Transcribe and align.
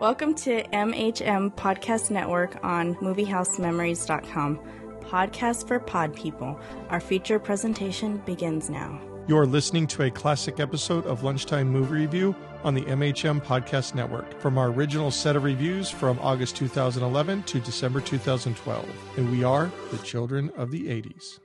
Welcome 0.00 0.36
to 0.36 0.62
MHM 0.68 1.56
Podcast 1.56 2.12
Network 2.12 2.62
on 2.64 2.94
MovieHouseMemories.com. 2.96 4.60
Podcast 5.00 5.66
for 5.66 5.80
Pod 5.80 6.14
People. 6.14 6.56
Our 6.88 7.00
feature 7.00 7.40
presentation 7.40 8.18
begins 8.18 8.70
now. 8.70 9.00
You're 9.26 9.44
listening 9.44 9.88
to 9.88 10.04
a 10.04 10.10
classic 10.12 10.60
episode 10.60 11.04
of 11.04 11.24
Lunchtime 11.24 11.68
Movie 11.68 11.94
Review 11.94 12.36
on 12.62 12.74
the 12.74 12.82
MHM 12.82 13.42
Podcast 13.42 13.96
Network 13.96 14.40
from 14.40 14.56
our 14.56 14.68
original 14.68 15.10
set 15.10 15.34
of 15.34 15.42
reviews 15.42 15.90
from 15.90 16.16
August 16.20 16.54
2011 16.54 17.42
to 17.42 17.58
December 17.58 18.00
2012. 18.00 18.88
And 19.16 19.32
we 19.32 19.42
are 19.42 19.68
the 19.90 19.98
children 19.98 20.52
of 20.56 20.70
the 20.70 20.86
80s. 20.86 21.40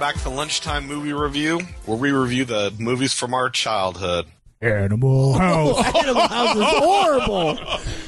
Back 0.00 0.16
to 0.22 0.30
Lunchtime 0.30 0.86
Movie 0.86 1.12
Review, 1.12 1.60
where 1.86 1.96
we 1.98 2.10
review 2.10 2.44
the 2.46 2.72
movies 2.78 3.12
from 3.12 3.34
our 3.34 3.50
childhood. 3.50 4.26
Animal 4.62 5.34
House. 5.34 5.94
Animal 5.94 6.26
House 6.28 6.56
is 6.56 6.62
horrible. 6.64 7.58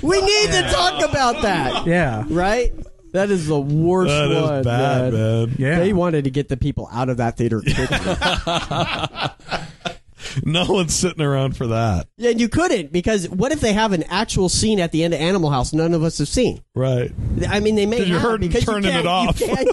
We 0.03 0.21
need 0.21 0.47
to 0.53 0.63
talk 0.73 1.09
about 1.09 1.43
that. 1.43 1.87
yeah. 1.87 2.25
Right? 2.29 2.73
That 3.13 3.31
is 3.31 3.47
the 3.47 3.61
worst 3.61 4.09
That 4.09 4.31
is 4.31 4.43
one. 4.43 4.63
bad, 4.63 5.13
man. 5.13 5.55
Yeah. 5.59 5.79
They 5.81 5.93
wanted 5.93 6.25
to 6.25 6.31
get 6.31 6.49
the 6.49 6.57
people 6.57 6.89
out 6.91 7.11
of 7.11 7.19
that 7.19 7.37
theater 7.37 7.61
quickly. 7.61 7.99
No 10.47 10.65
one's 10.67 10.95
sitting 10.95 11.21
around 11.21 11.59
for 11.59 11.67
that. 11.67 12.07
yeah, 12.17 12.31
and 12.31 12.41
you 12.41 12.49
couldn't 12.49 12.91
because 12.91 13.29
what 13.29 13.53
if 13.53 13.61
they 13.61 13.75
have 13.75 13.93
an 13.93 14.05
actual 14.05 14.49
scene 14.49 14.81
at 14.81 14.91
the 14.91 15.05
end 15.05 15.13
of 15.13 15.21
Animal 15.21 15.51
House 15.51 15.75
none 15.75 15.93
of 15.93 16.03
us 16.03 16.17
have 16.19 16.29
seen? 16.29 16.63
Right. 16.75 17.13
I 17.51 17.61
mean, 17.61 17.75
they 17.75 17.85
may 17.85 17.99
'Cause 17.99 18.09
you 18.09 18.15
have 18.15 18.23
heard 18.23 18.43
'em 18.43 18.49
because 18.49 18.67
you 18.67 18.73
turning 18.73 18.89
it 18.89 18.93
can't- 18.93 19.07
off. 19.07 19.41
You 19.41 19.49
can't 19.49 19.69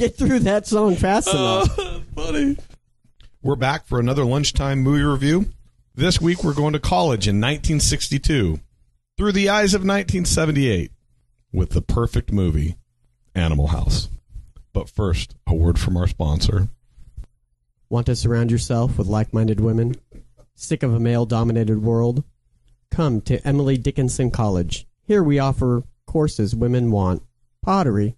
get 0.00 0.16
through 0.16 0.38
that 0.38 0.66
song 0.66 0.96
fast 0.96 1.28
oh, 1.30 1.62
enough. 1.62 2.04
Funny. 2.14 2.56
We're 3.42 3.54
back 3.54 3.86
for 3.86 4.00
another 4.00 4.24
lunchtime 4.24 4.80
movie 4.80 5.02
review. 5.02 5.52
This 5.94 6.18
week 6.18 6.42
we're 6.42 6.54
going 6.54 6.72
to 6.72 6.78
college 6.78 7.28
in 7.28 7.36
1962 7.36 8.60
through 9.18 9.32
the 9.32 9.50
eyes 9.50 9.74
of 9.74 9.82
1978 9.82 10.90
with 11.52 11.70
the 11.70 11.82
perfect 11.82 12.32
movie, 12.32 12.76
Animal 13.34 13.66
House. 13.66 14.08
But 14.72 14.88
first, 14.88 15.34
a 15.46 15.54
word 15.54 15.78
from 15.78 15.98
our 15.98 16.06
sponsor. 16.06 16.68
Want 17.90 18.06
to 18.06 18.16
surround 18.16 18.50
yourself 18.50 18.96
with 18.96 19.06
like 19.06 19.34
minded 19.34 19.60
women? 19.60 19.96
Sick 20.54 20.82
of 20.82 20.94
a 20.94 21.00
male 21.00 21.26
dominated 21.26 21.82
world? 21.82 22.24
Come 22.90 23.20
to 23.22 23.46
Emily 23.46 23.76
Dickinson 23.76 24.30
College. 24.30 24.86
Here 25.04 25.22
we 25.22 25.38
offer 25.38 25.82
courses 26.06 26.56
women 26.56 26.90
want 26.90 27.22
pottery, 27.62 28.16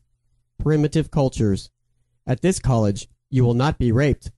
primitive 0.63 1.11
cultures. 1.11 1.71
At 2.27 2.41
this 2.43 2.59
college, 2.59 3.09
you 3.31 3.45
will 3.45 3.55
not 3.55 3.79
be 3.79 3.93
raped 3.93 4.31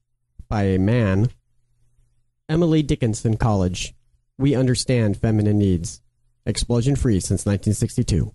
by 0.49 0.63
a 0.63 0.79
man. 0.79 1.29
Emily 2.49 2.83
Dickinson 2.83 3.37
College. 3.37 3.93
We 4.37 4.55
understand 4.55 5.17
feminine 5.17 5.57
needs. 5.57 6.01
Explosion 6.45 6.95
free 6.95 7.19
since 7.19 7.45
1962. 7.45 8.33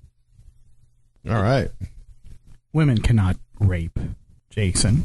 All 1.29 1.43
right. 1.43 1.71
Women 2.73 2.99
cannot 2.99 3.37
rape, 3.59 3.99
Jason. 4.51 5.05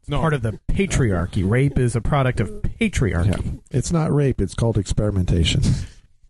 It's 0.00 0.08
No. 0.08 0.20
part 0.20 0.34
of 0.34 0.42
the 0.42 0.58
patriarchy. 0.68 1.48
Rape 1.48 1.78
is 1.78 1.96
a 1.96 2.00
product 2.00 2.40
of 2.40 2.50
patriarchy. 2.62 3.60
It's 3.70 3.90
not 3.90 4.12
rape. 4.14 4.40
It's 4.40 4.54
called 4.54 4.76
experimentation. 4.76 5.62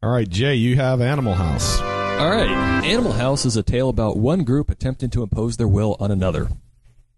All 0.03 0.11
right, 0.11 0.28
Jay, 0.28 0.55
you 0.55 0.77
have 0.77 1.00
Animal 1.00 1.34
House. 1.34 1.81
All 2.19 2.30
right. 2.30 2.48
Animal 2.84 3.12
House 3.12 3.44
is 3.44 3.56
a 3.56 3.62
tale 3.62 3.88
about 3.88 4.16
one 4.16 4.44
group 4.44 4.70
attempting 4.70 5.10
to 5.10 5.22
impose 5.22 5.56
their 5.56 5.66
will 5.69 5.97
on 6.00 6.10
another. 6.10 6.48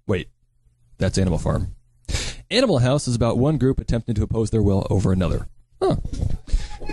Wait, 0.06 0.28
that's 0.98 1.18
Animal 1.18 1.38
Farm. 1.38 1.74
Animal 2.50 2.78
House 2.78 3.06
is 3.06 3.14
about 3.14 3.36
one 3.38 3.58
group 3.58 3.78
attempting 3.78 4.14
to 4.16 4.22
impose 4.22 4.50
their 4.50 4.62
will 4.62 4.86
over 4.88 5.12
another. 5.12 5.48
Huh. 5.82 5.96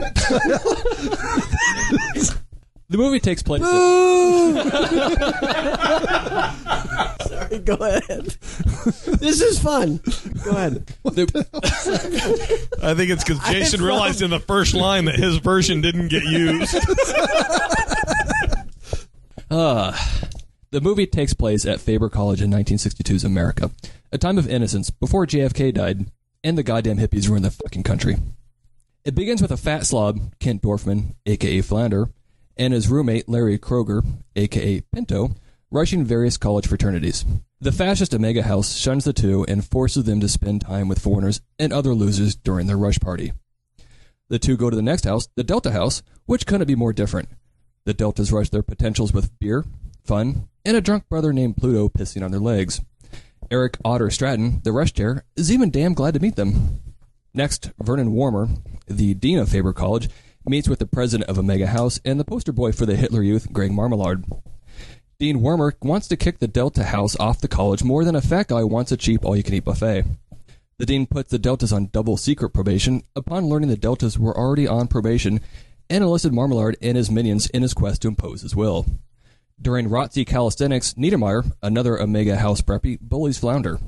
the 2.89 2.97
movie 2.97 3.19
takes 3.19 3.41
place. 3.41 3.61
Sorry, 7.27 7.59
go 7.59 7.75
ahead. 7.75 8.25
this 9.19 9.41
is 9.41 9.59
fun. 9.59 10.01
Go 10.43 10.51
ahead. 10.51 10.85
the- 11.03 11.47
I 12.83 12.93
think 12.95 13.11
it's 13.11 13.23
because 13.23 13.39
Jason 13.49 13.81
realized 13.81 14.21
in 14.21 14.29
the 14.29 14.39
first 14.39 14.73
line 14.73 15.05
that 15.05 15.15
his 15.15 15.37
version 15.37 15.81
didn't 15.81 16.09
get 16.09 16.23
used. 16.23 16.75
Uh, 19.53 19.95
the 20.71 20.81
movie 20.81 21.05
takes 21.05 21.35
place 21.35 21.63
at 21.63 21.79
Faber 21.79 22.09
College 22.09 22.41
in 22.41 22.49
1962's 22.49 23.23
America, 23.23 23.69
a 24.11 24.17
time 24.17 24.39
of 24.39 24.49
innocence 24.49 24.89
before 24.89 25.27
JFK 25.27 25.71
died 25.71 26.07
and 26.43 26.57
the 26.57 26.63
goddamn 26.63 26.97
hippies 26.97 27.29
ruined 27.29 27.45
the 27.45 27.51
fucking 27.51 27.83
country. 27.83 28.15
It 29.05 29.13
begins 29.13 29.43
with 29.43 29.51
a 29.51 29.57
fat 29.57 29.85
slob, 29.85 30.33
Kent 30.39 30.63
Dorfman, 30.63 31.13
aka 31.27 31.61
Flounder, 31.61 32.09
and 32.57 32.73
his 32.73 32.87
roommate 32.87 33.29
Larry 33.29 33.59
Kroger, 33.59 34.03
aka 34.35 34.81
Pinto, 34.91 35.35
rushing 35.69 36.03
various 36.03 36.37
college 36.37 36.65
fraternities. 36.65 37.23
The 37.61 37.71
fascist 37.71 38.15
Omega 38.15 38.41
House 38.41 38.75
shuns 38.75 39.03
the 39.05 39.13
two 39.13 39.45
and 39.47 39.63
forces 39.63 40.05
them 40.05 40.19
to 40.21 40.29
spend 40.29 40.61
time 40.61 40.87
with 40.87 40.97
foreigners 40.97 41.41
and 41.59 41.71
other 41.71 41.93
losers 41.93 42.35
during 42.35 42.65
their 42.65 42.75
rush 42.75 42.99
party. 42.99 43.33
The 44.29 44.39
two 44.39 44.57
go 44.57 44.71
to 44.71 44.75
the 44.75 44.81
next 44.81 45.03
house, 45.03 45.27
the 45.35 45.43
Delta 45.43 45.69
House, 45.69 46.01
which 46.25 46.47
couldn't 46.47 46.65
be 46.65 46.75
more 46.75 46.91
different. 46.91 47.29
The 47.85 47.93
Deltas 47.93 48.31
rush 48.31 48.49
their 48.49 48.63
potentials 48.63 49.11
with 49.11 49.37
beer, 49.39 49.65
fun, 50.05 50.47
and 50.63 50.77
a 50.77 50.81
drunk 50.81 51.09
brother 51.09 51.33
named 51.33 51.57
Bluto 51.57 51.91
pissing 51.91 52.23
on 52.23 52.31
their 52.31 52.39
legs. 52.39 52.79
Eric 53.51 53.77
Otter 53.83 54.09
Stratton, 54.09 54.61
the 54.63 54.71
rush 54.71 54.93
chair, 54.93 55.25
is 55.35 55.51
even 55.51 55.69
damn 55.69 55.93
glad 55.93 56.13
to 56.13 56.21
meet 56.21 56.37
them. 56.37 56.79
Next, 57.33 57.71
Vernon 57.79 58.13
Wormer, 58.13 58.57
the 58.87 59.13
dean 59.13 59.37
of 59.37 59.49
Faber 59.49 59.73
College, 59.73 60.09
meets 60.45 60.69
with 60.69 60.79
the 60.79 60.85
president 60.85 61.29
of 61.29 61.37
Omega 61.37 61.67
House 61.67 61.99
and 62.05 62.17
the 62.17 62.23
poster 62.23 62.53
boy 62.53 62.71
for 62.71 62.85
the 62.85 62.95
Hitler 62.95 63.21
Youth, 63.21 63.51
Greg 63.51 63.71
Marmalard. 63.71 64.23
Dean 65.19 65.39
Wormer 65.39 65.73
wants 65.81 66.07
to 66.07 66.17
kick 66.17 66.39
the 66.39 66.47
Delta 66.47 66.85
House 66.85 67.17
off 67.19 67.41
the 67.41 67.49
college 67.49 67.83
more 67.83 68.05
than 68.05 68.15
a 68.15 68.21
fat 68.21 68.47
guy 68.47 68.63
wants 68.63 68.93
a 68.93 68.97
cheap 68.97 69.25
all-you-can-eat 69.25 69.65
buffet. 69.65 70.05
The 70.77 70.85
dean 70.85 71.05
puts 71.05 71.31
the 71.31 71.39
Deltas 71.39 71.73
on 71.73 71.87
double 71.87 72.15
secret 72.15 72.51
probation 72.51 73.03
upon 73.13 73.47
learning 73.47 73.69
the 73.69 73.77
Deltas 73.77 74.17
were 74.17 74.37
already 74.37 74.67
on 74.67 74.87
probation 74.87 75.41
and 75.93 76.03
enlisted 76.03 76.33
Marmalard 76.33 76.75
and 76.81 76.97
his 76.97 77.11
minions 77.11 77.45
in 77.51 77.61
his 77.61 77.75
quest 77.75 78.01
to 78.01 78.07
impose 78.07 78.41
his 78.41 78.55
will. 78.55 78.87
During 79.61 79.87
ROTC 79.87 80.25
calisthenics, 80.25 80.95
Niedermeyer, 80.95 81.51
another 81.61 82.01
Omega 82.01 82.37
House 82.37 82.61
preppy, 82.61 82.99
bullies 82.99 83.37
Flounder. 83.37 83.79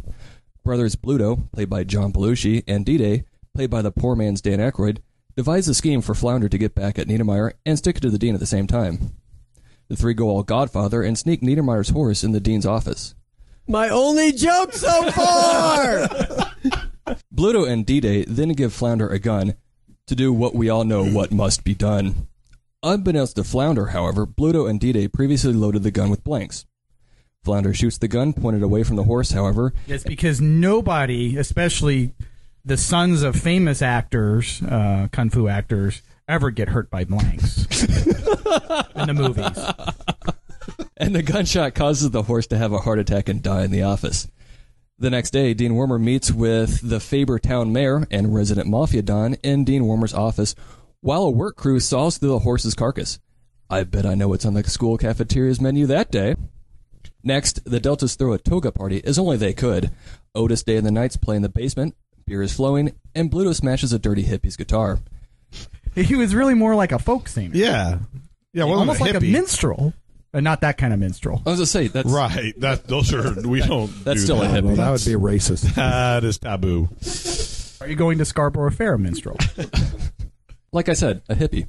Brothers 0.63 0.95
Bluto, 0.95 1.51
played 1.51 1.67
by 1.67 1.83
John 1.83 2.13
Belushi, 2.13 2.63
and 2.67 2.85
D-Day, 2.85 3.23
played 3.55 3.71
by 3.71 3.81
the 3.81 3.91
poor 3.91 4.15
man's 4.15 4.39
Dan 4.39 4.59
Aykroyd, 4.59 4.99
devise 5.35 5.67
a 5.67 5.73
scheme 5.73 6.01
for 6.01 6.13
Flounder 6.13 6.47
to 6.47 6.59
get 6.59 6.75
back 6.75 6.99
at 6.99 7.07
Niedermeyer 7.07 7.53
and 7.65 7.75
stick 7.75 7.97
it 7.97 8.01
to 8.01 8.11
the 8.11 8.19
dean 8.19 8.35
at 8.35 8.39
the 8.39 8.45
same 8.45 8.67
time. 8.67 9.13
The 9.88 9.95
three 9.95 10.13
go 10.13 10.29
all 10.29 10.44
Godfather 10.44 11.01
and 11.01 11.17
sneak 11.17 11.41
Niedermeyer's 11.41 11.89
horse 11.89 12.23
in 12.23 12.33
the 12.33 12.39
dean's 12.39 12.67
office. 12.67 13.15
My 13.67 13.89
only 13.89 14.31
joke 14.31 14.73
so 14.73 15.09
far! 15.09 16.07
Bluto 17.33 17.67
and 17.67 17.83
D-Day 17.83 18.25
then 18.25 18.50
give 18.50 18.74
Flounder 18.74 19.09
a 19.09 19.18
gun 19.18 19.56
to 20.07 20.16
do 20.16 20.31
what 20.31 20.54
we 20.56 20.69
all 20.69 20.84
know 20.84 21.04
what 21.04 21.31
must 21.31 21.63
be 21.63 21.74
done. 21.74 22.28
Unbeknownst 22.84 23.36
to 23.38 23.44
Flounder, 23.44 23.88
however, 23.88 24.25
Bluto 24.28 24.69
and 24.69 24.80
D-Day 24.80 25.07
previously 25.07 25.54
loaded 25.54 25.84
the 25.84 25.92
gun 25.92 26.10
with 26.12 26.24
blanks. 26.24 26.66
Flounder 27.44 27.74
shoots 27.74 27.98
the 27.98 28.07
gun 28.07 28.34
pointed 28.34 28.62
away 28.63 28.84
from 28.84 28.96
the 28.96 29.04
horse, 29.04 29.31
however, 29.31 29.74
It's 29.88 30.04
because 30.04 30.40
nobody, 30.42 31.38
especially 31.38 32.13
the 32.63 32.78
sons 32.78 33.22
of 33.24 33.36
famous 33.36 33.81
actors, 33.81 34.62
uh, 34.63 35.07
kung 35.12 35.30
fu 35.30 35.48
actors, 35.48 36.02
ever 36.28 36.50
get 36.52 36.69
hurt 36.69 36.90
by 36.90 37.04
blanks 37.04 37.66
in 37.96 39.07
the 39.07 39.13
movies. 39.16 40.86
and 40.98 41.16
the 41.16 41.22
gunshot 41.24 41.75
causes 41.75 42.10
the 42.12 42.24
horse 42.24 42.48
to 42.48 42.57
have 42.57 42.74
a 42.74 42.80
heart 42.80 42.98
attack 43.00 43.30
and 43.30 43.42
die 43.44 43.63
in 43.63 43.72
the 43.72 43.84
office. 43.84 44.28
The 44.97 45.09
next 45.09 45.31
day, 45.31 45.53
Dean 45.53 45.74
Wormer 45.74 46.00
meets 46.01 46.31
with 46.31 46.88
the 46.88 47.01
Faber 47.01 47.38
town 47.38 47.74
mayor 47.74 48.07
and 48.09 48.33
resident 48.33 48.68
mafia 48.69 49.01
don 49.01 49.33
in 49.44 49.65
Dean 49.65 49.83
Wormer's 49.83 50.13
office 50.13 50.56
while 51.01 51.24
a 51.24 51.30
work 51.30 51.57
crew 51.57 51.81
saws 51.81 52.18
through 52.18 52.30
the 52.30 52.39
horse's 52.39 52.75
carcass. 52.75 53.19
I 53.69 53.83
bet 53.83 54.06
I 54.06 54.15
know 54.15 54.30
what's 54.30 54.45
on 54.45 54.53
the 54.53 54.63
school 54.63 54.97
cafeteria's 54.97 55.59
menu 55.59 55.86
that 55.88 56.12
day. 56.12 56.36
Next, 57.24 57.59
the 57.65 57.81
Deltas 57.81 58.15
throw 58.15 58.31
a 58.31 58.38
toga 58.38 58.71
party 58.71 59.03
as 59.03 59.19
only 59.19 59.36
they 59.36 59.53
could. 59.53 59.92
Otis 60.33 60.63
Day 60.63 60.77
and 60.77 60.86
the 60.86 60.92
Knights 60.92 61.18
play 61.18 61.36
in 61.36 61.42
the 61.42 61.50
basement, 61.50 61.95
beer 62.25 62.42
is 62.42 62.53
flowing, 62.56 62.94
and 63.13 63.30
Bluto 63.30 63.53
smashes 63.53 63.92
a 63.92 64.00
dirty 64.00 64.21
hippie's 64.21 64.56
guitar. 64.56 65.00
He 65.94 66.15
was 66.15 66.33
really 66.33 66.53
more 66.53 66.75
like 66.75 66.92
a 66.94 67.00
folk 67.00 67.27
singer, 67.27 67.51
Yeah. 67.53 68.00
Yeah, 68.53 68.63
well, 68.63 68.80
almost 68.80 69.01
like 69.01 69.15
a 69.15 69.19
minstrel, 69.19 69.94
but 70.35 70.43
not 70.43 70.59
that 70.59 70.77
kind 70.77 70.91
of 70.93 70.99
minstrel. 70.99 71.41
I 71.45 71.51
was 71.51 71.59
gonna 71.59 71.65
say 71.65 71.87
that's 71.87 72.09
Right. 72.09 72.53
That 72.59 72.87
those 72.87 73.13
are 73.13 73.39
we 73.47 73.61
don't. 73.61 73.87
That's 74.03 74.19
do 74.19 74.23
still 74.25 74.41
a 74.41 74.47
that. 74.49 74.61
hippie. 74.65 74.67
Well, 74.67 74.75
that 74.75 74.91
would 74.91 75.05
be 75.05 75.13
racist. 75.13 75.75
That 75.75 76.25
is 76.25 76.37
taboo. 76.37 76.89
Are 77.79 77.87
you 77.89 77.95
going 77.95 78.17
to 78.17 78.25
Scarborough 78.25 78.71
Fair, 78.71 78.97
minstrel? 78.97 79.37
like 80.73 80.89
I 80.89 80.93
said, 80.93 81.21
a 81.29 81.35
hippie. 81.35 81.67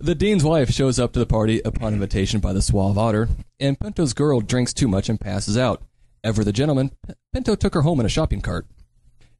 The 0.00 0.16
dean's 0.16 0.42
wife 0.42 0.70
shows 0.70 0.98
up 0.98 1.12
to 1.12 1.20
the 1.20 1.26
party 1.26 1.60
upon 1.64 1.92
invitation 1.92 2.40
by 2.40 2.52
the 2.52 2.62
suave 2.62 2.98
otter, 2.98 3.28
and 3.60 3.78
Pinto's 3.78 4.12
girl 4.12 4.40
drinks 4.40 4.74
too 4.74 4.88
much 4.88 5.08
and 5.08 5.20
passes 5.20 5.56
out. 5.56 5.80
Ever 6.24 6.42
the 6.42 6.52
gentleman, 6.52 6.90
P- 7.06 7.14
Pinto 7.32 7.54
took 7.54 7.74
her 7.74 7.82
home 7.82 8.00
in 8.00 8.06
a 8.06 8.08
shopping 8.08 8.40
cart. 8.40 8.66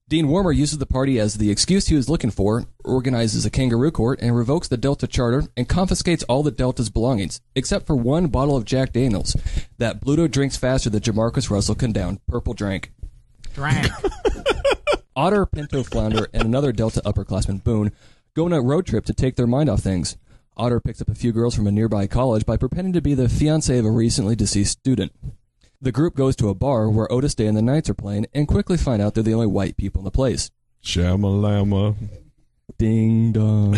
Dean 0.09 0.29
Wormer 0.29 0.57
uses 0.57 0.79
the 0.79 0.87
party 0.87 1.21
as 1.21 1.35
the 1.35 1.51
excuse 1.51 1.89
he 1.89 1.95
was 1.95 2.09
looking 2.09 2.31
for, 2.31 2.65
organizes 2.83 3.45
a 3.45 3.51
kangaroo 3.51 3.91
court, 3.91 4.19
and 4.23 4.35
revokes 4.35 4.67
the 4.67 4.79
Delta 4.79 5.07
charter 5.07 5.45
and 5.55 5.69
confiscates 5.69 6.23
all 6.25 6.43
the 6.43 6.51
Delta's 6.51 6.89
belongings, 6.89 7.43
except 7.55 7.87
for 7.87 7.95
one 7.95 8.29
bottle 8.29 8.57
of 8.57 8.65
Jack 8.65 8.95
Daniels 8.95 9.37
that 9.77 10.01
Bluto 10.01 10.31
drinks 10.31 10.57
faster 10.57 10.89
than 10.89 11.03
Jamarcus 11.03 11.51
Russell 11.51 11.75
can 11.75 11.93
down 11.93 12.21
purple 12.27 12.55
drank. 12.55 12.91
Drank. 13.53 13.87
Otter, 15.17 15.45
Pinto, 15.45 15.83
Flounder, 15.83 16.29
and 16.33 16.45
another 16.45 16.73
Delta 16.73 17.03
upperclassman, 17.05 17.63
Boone, 17.63 17.93
go 18.33 18.47
on 18.47 18.55
a 18.55 18.63
road 18.63 18.87
trip 18.87 19.05
to 19.05 19.13
take 19.13 19.37
their 19.37 19.47
mind 19.47 19.69
off 19.69 19.81
things. 19.81 20.17
Otter 20.57 20.81
picks 20.81 21.03
up 21.03 21.11
a 21.11 21.15
few 21.15 21.33
girls 21.33 21.55
from 21.55 21.67
a 21.67 21.73
nearby 21.73 22.07
college 22.07 22.47
by 22.47 22.57
pretending 22.57 22.95
to 22.95 23.03
be 23.03 23.13
the 23.13 23.29
fiance 23.29 23.77
of 23.77 23.85
a 23.85 23.91
recently 23.91 24.35
deceased 24.35 24.79
student. 24.79 25.13
The 25.81 25.93
group 25.93 26.17
goes 26.17 26.35
to 26.37 26.49
a 26.49 26.55
bar 26.55 26.91
where 26.91 27.11
Otis 27.13 27.37
Day 27.37 27.47
and 27.47 27.57
the 27.57 27.63
Knights 27.63 27.89
are 27.89 27.95
playing 27.95 28.27
and 28.35 28.49
quickly 28.49 28.77
find 28.77 29.01
out 29.01 29.15
they're 29.15 29.23
the 29.23 29.35
only 29.35 29.47
white 29.47 29.77
people 29.77 30.01
in 30.01 30.05
the 30.05 30.11
place. 30.11 30.51
Shamalama. 30.83 31.95
Ding 32.79 33.31
dong. 33.31 33.77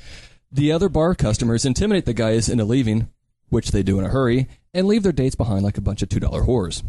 the 0.52 0.70
other 0.70 0.88
bar 0.88 1.16
customers 1.16 1.64
intimidate 1.64 2.04
the 2.04 2.14
guys 2.14 2.48
into 2.48 2.64
leaving, 2.64 3.08
which 3.48 3.72
they 3.72 3.82
do 3.82 3.98
in 3.98 4.04
a 4.04 4.10
hurry, 4.10 4.46
and 4.72 4.86
leave 4.86 5.02
their 5.02 5.10
dates 5.10 5.34
behind 5.34 5.64
like 5.64 5.76
a 5.76 5.82
bunch 5.82 6.00
of 6.00 6.08
$2 6.08 6.20
whores. 6.46 6.84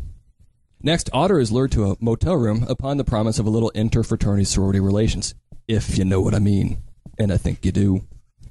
Next, 0.84 1.10
Otter 1.14 1.40
is 1.40 1.52
lured 1.52 1.72
to 1.72 1.92
a 1.92 1.98
motel 2.00 2.36
room 2.36 2.64
upon 2.70 2.98
the 2.98 3.04
promise 3.04 3.40
of 3.40 3.48
a 3.48 3.50
little 3.50 3.72
interfraternity 3.74 4.46
sorority 4.46 4.80
relations, 4.80 5.34
if 5.68 5.98
you 5.98 6.06
know 6.06 6.22
what 6.22 6.36
I 6.36 6.40
mean. 6.40 6.78
And 7.18 7.34
I 7.34 7.38
think 7.38 7.66
you 7.66 7.72
do. 7.72 8.02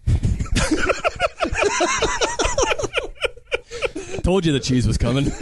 Told 4.22 4.46
you 4.46 4.52
the 4.52 4.60
cheese 4.60 4.86
was 4.86 4.98
coming. 4.98 5.24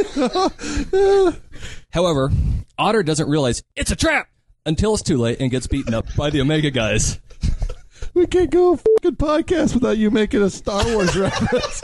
However, 1.92 2.30
Otter 2.78 3.02
doesn't 3.02 3.28
realize 3.28 3.62
it's 3.76 3.90
a 3.90 3.96
trap 3.96 4.28
until 4.64 4.94
it's 4.94 5.02
too 5.02 5.18
late 5.18 5.40
and 5.40 5.50
gets 5.50 5.66
beaten 5.66 5.92
up 5.92 6.06
by 6.16 6.30
the 6.30 6.40
Omega 6.40 6.70
guys. 6.70 7.20
we 8.14 8.26
can't 8.26 8.50
go 8.50 8.72
a 8.72 8.76
fucking 8.76 9.16
podcast 9.16 9.74
without 9.74 9.98
you 9.98 10.10
making 10.10 10.42
a 10.42 10.50
Star 10.50 10.84
Wars 10.86 11.16
reference. 11.16 11.82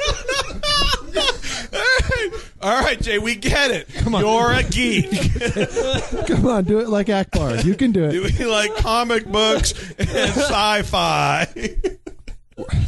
All 2.62 2.80
right, 2.82 3.00
Jay, 3.00 3.18
we 3.18 3.34
get 3.34 3.70
it. 3.70 3.88
Come 3.98 4.14
on. 4.14 4.22
You're 4.22 4.52
a 4.52 4.62
geek. 4.62 5.10
Come 6.26 6.46
on, 6.46 6.64
do 6.64 6.78
it 6.80 6.88
like 6.88 7.08
Ackbar. 7.08 7.62
You 7.64 7.74
can 7.74 7.92
do 7.92 8.04
it. 8.04 8.12
Do 8.12 8.22
we 8.22 8.44
like 8.46 8.74
comic 8.76 9.26
books 9.26 9.72
and 9.98 10.08
sci-fi? 10.08 11.46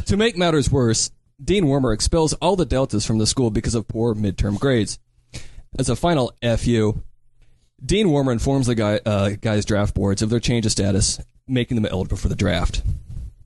To 0.07 0.17
make 0.17 0.35
matters 0.35 0.71
worse, 0.71 1.11
Dean 1.41 1.65
Wormer 1.65 1.93
expels 1.93 2.33
all 2.33 2.55
the 2.55 2.65
Deltas 2.65 3.05
from 3.05 3.17
the 3.17 3.27
school 3.27 3.49
because 3.49 3.75
of 3.75 3.87
poor 3.87 4.13
midterm 4.13 4.59
grades. 4.59 4.99
As 5.77 5.87
a 5.87 5.95
final 5.95 6.33
FU, 6.43 7.01
Dean 7.83 8.07
Wormer 8.07 8.33
informs 8.33 8.67
the 8.67 8.75
guy, 8.75 8.99
uh, 9.05 9.31
guys' 9.39 9.63
draft 9.63 9.93
boards 9.93 10.21
of 10.21 10.29
their 10.29 10.41
change 10.41 10.65
of 10.65 10.71
status, 10.73 11.19
making 11.47 11.75
them 11.75 11.85
eligible 11.85 12.17
for 12.17 12.27
the 12.27 12.35
draft. 12.35 12.83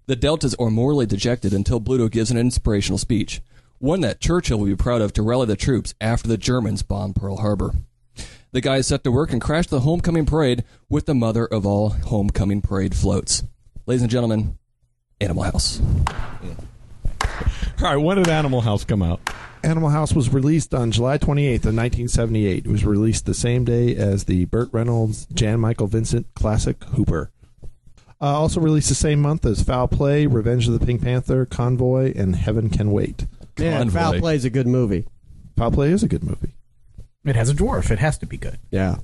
The 0.08 0.16
Deltas 0.16 0.56
are 0.56 0.72
morally 0.72 1.06
dejected 1.06 1.54
until 1.54 1.80
Bluto 1.80 2.10
gives 2.10 2.32
an 2.32 2.38
inspirational 2.38 2.98
speech, 2.98 3.42
one 3.78 4.02
that 4.02 4.20
Churchill 4.20 4.58
will 4.58 4.66
be 4.66 4.76
proud 4.76 5.02
of 5.02 5.14
to 5.14 5.22
rally 5.22 5.46
the 5.46 5.56
troops 5.56 5.94
after 6.02 6.28
the 6.28 6.38
Germans 6.38 6.82
bomb 6.82 7.14
Pearl 7.14 7.38
Harbor. 7.38 7.76
The 8.52 8.62
guys 8.62 8.88
set 8.88 9.04
to 9.04 9.12
work 9.12 9.32
and 9.32 9.42
crash 9.42 9.68
the 9.68 9.82
homecoming 9.82 10.26
parade 10.26 10.64
with 10.90 11.06
the 11.06 11.16
mother 11.16 11.46
of 11.46 11.66
all 11.66 11.90
homecoming 11.90 12.62
parade 12.62 12.96
floats. 12.96 13.44
Ladies 13.86 14.02
and 14.02 14.12
gentlemen, 14.12 14.58
Animal 15.22 15.44
House. 15.44 15.82
All 17.82 17.96
right, 17.96 17.98
when 17.98 18.18
did 18.18 18.28
Animal 18.30 18.62
House 18.62 18.84
come 18.86 19.02
out? 19.02 19.20
Animal 19.64 19.90
House 19.90 20.14
was 20.14 20.30
released 20.34 20.74
on 20.74 20.92
July 20.92 21.18
28th 21.18 21.66
of 21.66 21.76
1978. 21.76 22.66
It 22.66 22.70
was 22.70 22.86
released 22.86 23.26
the 23.26 23.34
same 23.34 23.64
day 23.64 23.96
as 23.96 24.26
the 24.26 24.46
Burt 24.46 24.70
Reynolds, 24.72 25.26
Jan 25.34 25.60
Michael 25.60 25.88
Vincent 25.88 26.28
classic 26.36 26.84
Hooper. 26.96 27.32
Uh, 28.22 28.26
also 28.40 28.60
released 28.62 28.90
the 28.90 28.96
same 28.96 29.22
month 29.22 29.46
as 29.46 29.64
Foul 29.64 29.88
Play, 29.88 30.28
Revenge 30.28 30.68
of 30.68 30.78
the 30.78 30.86
Pink 30.86 31.02
Panther, 31.02 31.46
Convoy, 31.46 32.14
and 32.16 32.36
Heaven 32.36 32.70
Can 32.70 32.92
Wait. 32.92 33.26
Man, 33.60 33.90
Convoy. 33.90 34.20
Foul 34.20 34.28
is 34.30 34.46
a 34.46 34.50
good 34.50 34.68
movie. 34.68 35.06
Foul 35.58 35.72
Play 35.72 35.92
is 35.92 36.04
a 36.04 36.08
good 36.08 36.24
movie. 36.24 36.54
It 37.26 37.36
has 37.38 37.50
a 37.50 37.54
dwarf. 37.54 37.90
It 37.90 38.00
has 38.00 38.18
to 38.20 38.26
be 38.26 38.38
good. 38.38 38.60
Yeah. 38.70 38.98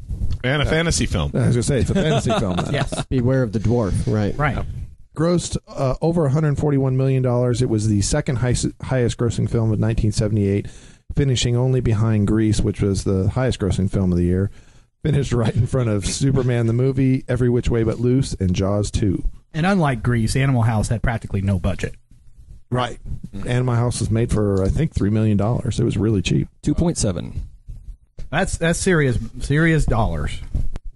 And 0.44 0.62
a 0.62 0.66
fantasy 0.66 1.06
film. 1.06 1.32
I 1.34 1.48
was 1.48 1.48
going 1.48 1.54
to 1.54 1.64
say, 1.64 1.80
it's 1.80 1.90
a 1.90 1.94
fantasy 1.94 2.32
film. 2.38 2.56
now. 2.58 2.70
Yes. 2.72 3.06
Beware 3.06 3.44
of 3.44 3.54
the 3.54 3.60
dwarf. 3.60 3.94
Right. 4.08 4.38
Right. 4.38 4.66
Grossed 5.20 5.58
uh, 5.68 5.96
over 6.02 6.24
141 6.24 6.96
million 6.96 7.22
dollars. 7.22 7.62
It 7.62 7.70
was 7.70 7.88
the 7.88 8.02
second 8.02 8.38
highest, 8.38 8.68
highest 8.82 9.18
grossing 9.18 9.50
film 9.50 9.72
of 9.72 9.80
1978, 9.80 10.68
finishing 11.14 11.56
only 11.58 11.82
behind 11.82 12.28
Grease, 12.28 12.62
which 12.62 12.82
was 12.82 13.04
the 13.04 13.30
highest 13.30 13.60
grossing 13.60 13.92
film 13.92 14.12
of 14.12 14.18
the 14.18 14.24
year. 14.24 14.50
Finished 15.04 15.32
right 15.32 15.56
in 15.56 15.68
front 15.68 15.90
of 15.90 16.06
Superman 16.06 16.68
the 16.68 16.74
movie, 16.74 17.24
Every 17.28 17.50
Which 17.50 17.70
Way 17.70 17.84
But 17.84 18.00
Loose, 18.00 18.34
and 18.34 18.54
Jaws 18.54 18.92
2. 18.92 19.24
And 19.54 19.66
unlike 19.66 20.04
Grease, 20.04 20.36
Animal 20.36 20.64
House 20.64 20.90
had 20.90 21.02
practically 21.02 21.42
no 21.42 21.58
budget. 21.58 21.96
Right. 22.70 23.00
Animal 23.46 23.76
House 23.76 24.00
was 24.00 24.12
made 24.12 24.32
for 24.32 24.64
I 24.64 24.70
think 24.70 24.94
three 24.94 25.10
million 25.10 25.38
dollars. 25.38 25.80
It 25.80 25.84
was 25.84 25.98
really 25.98 26.22
cheap. 26.22 26.48
2.7. 26.64 27.36
That's 28.30 28.58
that's 28.58 28.80
serious 28.80 29.18
serious 29.40 29.86
dollars. 29.86 30.40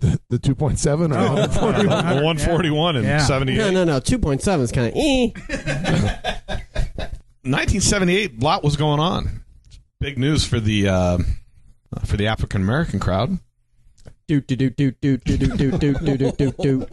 The, 0.03 0.19
the 0.29 0.37
2.7 0.37 1.11
or 1.11 1.17
Oh. 1.17 1.33
141? 1.35 1.87
The 1.87 2.15
141 2.23 2.95
and 2.97 3.05
Yeah. 3.05 3.19
78. 3.19 3.57
No, 3.57 3.71
no, 3.71 3.83
no. 3.85 3.99
2.7 4.01 4.59
is 4.59 4.71
kind 4.73 4.87
of 4.87 4.93
eh. 4.97 6.33
1978, 7.43 8.41
a 8.41 8.43
lot 8.43 8.63
was 8.63 8.75
going 8.77 8.99
on. 8.99 9.41
Big 9.99 10.17
news 10.17 10.45
for 10.45 10.59
the 10.59 10.87
uh, 10.89 11.17
for 12.05 12.17
the 12.17 12.27
African 12.27 12.61
American 12.61 12.99
crowd. 12.99 13.39
Do, 14.27 14.41
do, 14.41 14.55
do, 14.55 14.69
do, 14.69 14.91
do, 14.91 15.17
do, 15.17 15.37
do, 15.37 15.47
do, 15.47 15.71
do, 15.77 15.93
do, 15.93 16.17
do, 16.17 16.31
do, 16.31 16.51
do. 16.51 16.85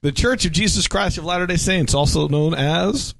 The 0.00 0.12
Church 0.12 0.44
of 0.44 0.52
Jesus 0.52 0.88
Christ 0.88 1.18
of 1.18 1.24
Latter 1.24 1.46
Day 1.46 1.56
Saints, 1.56 1.94
also 1.94 2.26
known 2.28 2.54
as 2.54 3.14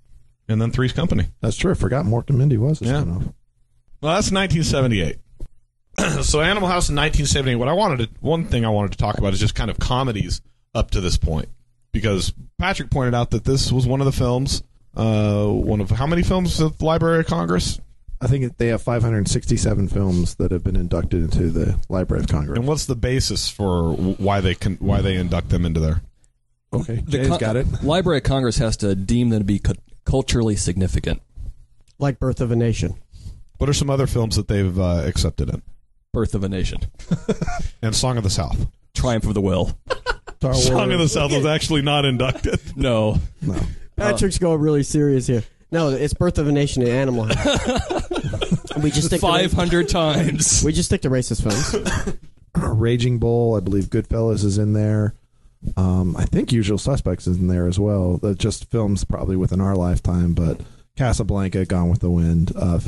and 0.49 0.61
then 0.61 0.71
Three's 0.71 0.93
Company. 0.93 1.27
That's 1.41 1.57
true. 1.57 1.73
I 1.73 1.75
forgot 1.75 2.05
Mork 2.05 2.29
and 2.29 2.39
Mindy 2.39 2.57
was 2.57 2.81
a 2.83 2.85
Yeah. 2.85 2.93
spinoff. 3.03 3.33
Well, 4.01 4.15
that's 4.15 4.31
1978. 4.33 5.17
so 6.23 6.41
Animal 6.41 6.69
House 6.69 6.89
in 6.89 6.97
1978. 6.97 7.57
What 7.57 7.69
I 7.69 7.73
wanted 7.73 7.99
to, 7.99 8.09
one 8.21 8.45
thing 8.47 8.65
I 8.65 8.69
wanted 8.71 8.93
to 8.93 8.99
talk 8.99 9.19
about 9.19 9.33
is 9.35 9.41
just 9.41 9.55
kind 9.55 9.71
of 9.71 9.79
comedies 9.79 10.41
up 10.75 10.91
to 10.93 11.01
this 11.01 11.17
point, 11.17 11.49
because 11.93 12.33
Patrick 12.59 12.91
pointed 12.91 13.15
out 13.15 13.31
that 13.31 13.45
this 13.45 13.71
was 13.73 13.87
one 13.87 14.01
of 14.01 14.07
the 14.07 14.13
films, 14.13 14.63
uh, 14.97 15.45
one 15.47 15.81
of 15.81 15.91
how 15.91 16.07
many 16.07 16.23
films 16.23 16.61
at 16.61 16.79
the 16.79 16.85
Library 16.85 17.21
of 17.21 17.27
Congress, 17.27 17.81
I 18.21 18.27
think 18.29 18.57
they 18.59 18.69
have 18.69 18.81
567 18.83 19.89
films 19.89 20.37
that 20.37 20.53
have 20.53 20.63
been 20.63 20.77
inducted 20.77 21.23
into 21.25 21.51
the 21.51 21.79
Library 21.89 22.23
of 22.23 22.29
Congress. 22.29 22.59
and 22.59 22.67
what's 22.69 22.87
the 22.87 22.95
basis 22.97 23.49
for 23.49 23.93
why 23.95 24.41
they 24.41 24.55
can 24.55 24.77
why 24.77 25.01
they 25.01 25.17
induct 25.17 25.49
them 25.49 25.65
into 25.67 25.81
there? 25.81 26.03
Okay, 26.73 26.97
The 26.97 27.19
Jay's 27.19 27.29
con- 27.29 27.39
got 27.39 27.57
it. 27.57 27.67
Library 27.83 28.19
of 28.19 28.25
Congress 28.25 28.59
has 28.59 28.77
to 28.79 28.95
deem 28.95 29.29
them 29.31 29.41
to 29.41 29.45
be 29.45 29.59
cu- 29.59 29.75
culturally 30.05 30.57
significant. 30.57 31.23
Like 31.99 32.19
Birth 32.19 32.41
of 32.41 32.51
a 32.51 32.57
Nation. 32.57 32.95
What 33.59 33.69
are 33.69 33.75
some 33.75 33.91
other 33.91 34.07
films 34.07 34.37
that 34.37 34.49
they've 34.49 34.79
uh, 34.79 35.03
accepted 35.07 35.51
in? 35.51 35.63
Birth 36.13 36.35
of 36.35 36.43
a 36.43 36.49
Nation, 36.49 36.81
And 37.83 37.95
Song 37.95 38.17
of 38.17 38.25
the 38.25 38.31
South. 38.31 38.67
Triumph 38.95 39.27
of 39.27 39.35
the 39.35 39.41
Will. 39.41 39.79
Star 40.39 40.53
Wars. 40.53 40.67
Song 40.67 40.91
of 40.93 40.99
the 40.99 41.09
South 41.09 41.31
was 41.33 41.47
actually 41.47 41.83
not 41.83 42.05
inducted. 42.05 42.59
No, 42.77 43.19
No. 43.43 43.57
Patrick's 43.97 44.39
going 44.39 44.61
really 44.61 44.83
serious 44.83 45.27
here. 45.27 45.45
No, 45.71 45.91
it's 45.91 46.15
Birth 46.15 46.39
of 46.39 46.49
a 46.49 46.53
Nation 46.53 46.83
and 46.83 46.91
Animal 46.91 47.25
House. 47.25 48.07
we 48.83 48.91
just 48.91 49.07
stick 49.09 49.21
to 49.21 49.27
five 49.27 49.53
hundred 49.53 49.89
times. 49.89 50.63
we 50.65 50.73
just 50.73 50.89
stick 50.89 51.03
to 51.03 51.11
racist 51.11 51.43
films. 51.43 52.17
Raging 52.57 53.19
Bull. 53.19 53.55
I 53.55 53.61
believe 53.61 53.85
Goodfellas 53.85 54.43
is 54.45 54.59
in 54.59 54.73
there. 54.73 55.15
Um, 55.77 56.17
I 56.17 56.25
think 56.25 56.53
Usual 56.53 56.79
Suspects 56.79 57.27
is 57.27 57.39
in 57.39 57.49
there 57.49 57.67
as 57.67 57.79
well. 57.79 58.17
That 58.19 58.39
just 58.39 58.71
films 58.71 59.05
probably 59.05 59.37
within 59.37 59.61
our 59.61 59.77
lifetime, 59.77 60.33
but 60.33 60.61
Casablanca, 60.97 61.67
Gone 61.67 61.89
with 61.89 62.01
the 62.01 62.11
Wind. 62.11 62.53
Uh, 62.57 62.81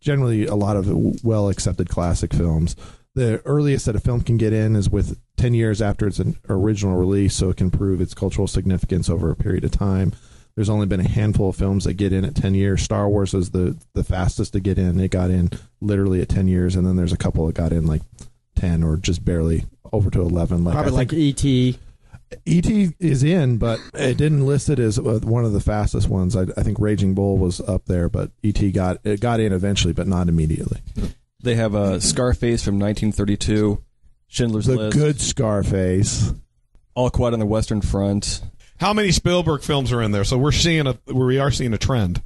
generally, 0.00 0.46
a 0.46 0.54
lot 0.54 0.76
of 0.76 1.24
well 1.24 1.48
accepted 1.48 1.88
classic 1.88 2.32
films. 2.32 2.76
The 3.14 3.40
earliest 3.44 3.86
that 3.86 3.94
a 3.94 4.00
film 4.00 4.22
can 4.22 4.36
get 4.36 4.52
in 4.52 4.74
is 4.74 4.90
with 4.90 5.18
10 5.36 5.54
years 5.54 5.80
after 5.80 6.06
its 6.06 6.20
original 6.48 6.96
release, 6.96 7.34
so 7.34 7.50
it 7.50 7.56
can 7.56 7.70
prove 7.70 8.00
its 8.00 8.14
cultural 8.14 8.48
significance 8.48 9.08
over 9.08 9.30
a 9.30 9.36
period 9.36 9.64
of 9.64 9.70
time. 9.70 10.12
There's 10.56 10.68
only 10.70 10.86
been 10.86 11.00
a 11.00 11.08
handful 11.08 11.50
of 11.50 11.56
films 11.56 11.84
that 11.84 11.94
get 11.94 12.12
in 12.12 12.24
at 12.24 12.34
10 12.34 12.54
years. 12.54 12.82
Star 12.82 13.08
Wars 13.08 13.34
is 13.34 13.50
the, 13.50 13.76
the 13.92 14.04
fastest 14.04 14.52
to 14.52 14.60
get 14.60 14.78
in. 14.78 15.00
It 15.00 15.10
got 15.10 15.30
in 15.30 15.50
literally 15.80 16.20
at 16.22 16.28
10 16.28 16.48
years, 16.48 16.76
and 16.76 16.86
then 16.86 16.96
there's 16.96 17.12
a 17.12 17.16
couple 17.16 17.46
that 17.46 17.54
got 17.54 17.72
in 17.72 17.86
like 17.86 18.02
10 18.56 18.82
or 18.82 18.96
just 18.96 19.24
barely 19.24 19.64
over 19.92 20.10
to 20.10 20.20
11. 20.20 20.64
Like, 20.64 20.74
Probably 20.74 20.92
I 20.92 20.94
like 20.94 21.10
think 21.10 21.20
E.T. 21.20 21.78
ET 22.46 22.66
is 22.98 23.22
in, 23.22 23.58
but 23.58 23.78
it 23.94 24.16
didn't 24.16 24.46
list 24.46 24.68
it 24.68 24.78
as 24.78 24.98
uh, 24.98 25.20
one 25.22 25.44
of 25.44 25.52
the 25.52 25.60
fastest 25.60 26.08
ones. 26.08 26.36
I, 26.36 26.42
I 26.56 26.62
think 26.62 26.78
Raging 26.80 27.14
Bull 27.14 27.38
was 27.38 27.60
up 27.60 27.84
there, 27.86 28.08
but 28.08 28.30
ET 28.42 28.60
got 28.72 28.98
it 29.04 29.20
got 29.20 29.40
in 29.40 29.52
eventually, 29.52 29.92
but 29.92 30.06
not 30.06 30.28
immediately. 30.28 30.80
They 31.42 31.54
have 31.56 31.74
a 31.74 32.00
Scarface 32.00 32.64
from 32.64 32.78
1932, 32.78 33.82
Schindler's 34.28 34.66
The 34.66 34.76
List, 34.76 34.96
good 34.96 35.20
Scarface. 35.20 36.32
All 36.94 37.10
Quiet 37.10 37.34
on 37.34 37.40
the 37.40 37.46
Western 37.46 37.80
Front. 37.80 38.40
How 38.78 38.92
many 38.92 39.10
Spielberg 39.12 39.62
films 39.62 39.92
are 39.92 40.00
in 40.02 40.12
there? 40.12 40.24
So 40.24 40.38
we're 40.38 40.52
seeing 40.52 40.86
a 40.86 40.98
we 41.06 41.38
are 41.38 41.50
seeing 41.50 41.74
a 41.74 41.78
trend. 41.78 42.22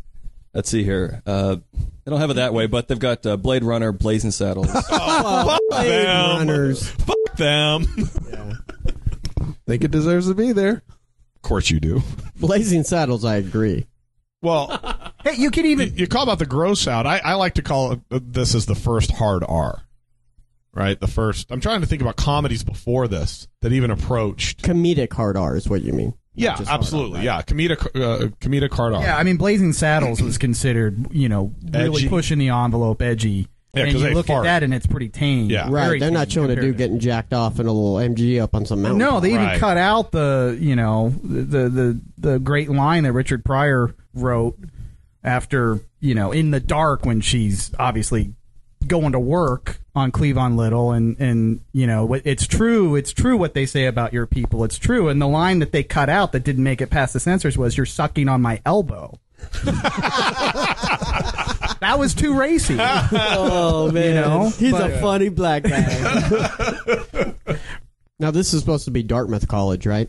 Let's 0.55 0.71
see 0.71 0.83
here. 0.83 1.23
Uh, 1.27 1.57
they 1.73 2.11
don't 2.11 2.21
have 2.21 2.31
it 2.31 2.35
that 2.35 2.55
way, 2.55 2.67
but 2.67 2.89
they've 2.89 2.99
got 2.99 3.25
uh, 3.27 3.37
Blade 3.37 3.63
Runner, 3.65 3.93
Blazing 3.93 4.31
Saddles. 4.31 4.69
Oh, 4.91 5.59
Blade 5.71 5.91
them. 5.91 6.39
Runners. 6.49 6.89
Fuck 6.89 7.37
them. 7.37 7.85
Think 9.69 9.85
it 9.85 9.91
deserves 9.91 10.27
to 10.29 10.35
be 10.35 10.53
there. 10.53 10.83
Of 11.37 11.43
course 11.43 11.71
you 11.71 11.79
do. 11.79 12.03
Blazing 12.37 12.83
Saddles, 12.83 13.25
I 13.25 13.37
agree. 13.37 13.87
Well, 14.43 14.81
Hey, 15.25 15.35
you 15.35 15.51
can 15.51 15.67
even 15.67 15.97
you 15.97 16.07
call 16.07 16.23
about 16.23 16.39
the 16.39 16.47
gross 16.47 16.87
out. 16.87 17.07
I, 17.07 17.19
I 17.19 17.35
like 17.35 17.55
to 17.55 17.63
call 17.63 17.93
it, 17.93 18.01
uh, 18.11 18.21
this 18.23 18.55
as 18.55 18.67
the 18.67 18.75
first 18.75 19.11
hard 19.13 19.45
R. 19.47 19.83
Right, 20.73 20.99
the 21.01 21.09
first. 21.09 21.51
I'm 21.51 21.61
trying 21.61 21.81
to 21.81 21.87
think 21.87 22.03
about 22.03 22.17
comedies 22.17 22.63
before 22.63 23.09
this 23.09 23.49
that 23.63 23.73
even 23.73 23.91
approached. 23.91 24.63
Comedic 24.63 25.13
hard 25.13 25.37
R 25.37 25.57
is 25.57 25.69
what 25.69 25.83
you 25.83 25.93
mean. 25.93 26.15
Yeah, 26.35 26.51
Just 26.51 26.69
hard 26.69 26.69
R, 26.69 26.79
absolutely. 26.79 27.23
Yeah, 27.23 27.43
comedic, 27.43 27.85
uh, 27.97 28.29
comedic 28.41 28.73
hard 28.73 28.95
R. 28.95 29.03
Yeah, 29.03 29.17
I 29.17 29.25
mean, 29.25 29.39
Blazing 29.39 29.73
Saddles 29.73 30.23
was 30.23 30.39
considered, 30.39 31.13
you 31.13 31.29
know, 31.29 31.53
really 31.73 32.03
Edgy. 32.03 32.09
pushing 32.09 32.39
the 32.39 32.51
envelope, 32.51 33.03
edgy. 33.03 33.49
Yeah, 33.79 33.85
and 33.85 33.93
'cause 33.93 34.03
you 34.03 34.09
they 34.09 34.15
look 34.15 34.27
fart. 34.27 34.47
at 34.47 34.61
that, 34.61 34.63
and 34.65 34.75
it's 34.75 34.87
pretty 34.87 35.09
tame. 35.09 35.51
Yeah. 35.51 35.69
Right, 35.71 35.87
Very 35.87 35.99
they're 36.01 36.11
not 36.11 36.29
tame 36.29 36.35
showing 36.35 36.51
a 36.51 36.55
compared 36.55 36.67
dude 36.67 36.75
to- 36.75 36.79
getting 36.85 36.99
jacked 36.99 37.33
off 37.33 37.59
in 37.61 37.67
a 37.67 37.73
little 37.73 37.97
MG 37.99 38.41
up 38.41 38.55
on 38.55 38.67
some 38.67 38.83
mountain. 38.83 38.99
No, 38.99 39.21
they 39.21 39.31
even 39.35 39.45
Right. 39.47 39.59
cut 39.59 39.77
out 39.77 40.13
the, 40.13 40.57
you 40.61 40.77
know, 40.77 41.15
the 41.25 41.69
the 41.69 42.01
the 42.19 42.39
great 42.39 42.69
line 42.71 43.05
that 43.05 43.13
Richard 43.13 43.45
Pryor 43.45 43.95
wrote 44.15 44.57
after, 45.25 45.81
you 46.01 46.15
know, 46.15 46.33
in 46.33 46.51
the 46.51 46.61
dark 46.61 47.05
when 47.07 47.21
she's 47.21 47.71
obviously 47.79 48.33
going 48.87 49.13
to 49.13 49.19
work 49.21 49.81
on 49.95 50.11
Cleavon 50.13 50.57
Little 50.57 50.93
and 50.93 51.17
and 51.19 51.61
you 51.73 51.87
know 51.87 52.05
what- 52.07 52.23
it's 52.25 52.47
true 52.47 52.95
it's 52.95 53.13
true 53.13 53.37
what 53.37 53.53
they 53.53 53.67
say 53.67 53.87
about 53.87 54.13
your 54.13 54.25
people 54.25 54.63
it's 54.65 54.79
true 54.79 55.09
and 55.09 55.21
the 55.21 55.27
line 55.27 55.59
that 55.59 55.73
they 55.73 55.83
cut 55.83 56.09
out 56.09 56.31
that 56.33 56.45
didn't 56.45 56.63
make 56.63 56.81
it 56.81 56.89
past 56.89 57.13
the 57.13 57.19
censors 57.21 57.59
was 57.59 57.77
you're 57.77 57.85
sucking 57.85 58.29
on 58.29 58.41
my 58.41 58.61
elbow 58.65 59.19
that 61.81 61.99
was 61.99 62.15
too 62.15 62.39
racy 62.39 62.77
Oh 62.81 63.91
man, 63.93 64.15
know, 64.17 64.49
he's 64.51 64.73
but- 64.73 64.91
a 64.91 65.01
funny 65.01 65.29
black 65.29 65.63
guy. 65.65 67.35
now 68.19 68.31
this 68.31 68.53
is 68.55 68.61
supposed 68.61 68.85
to 68.87 68.91
be 68.91 69.03
Dartmouth 69.03 69.49
College, 69.49 69.87
right? 69.87 70.09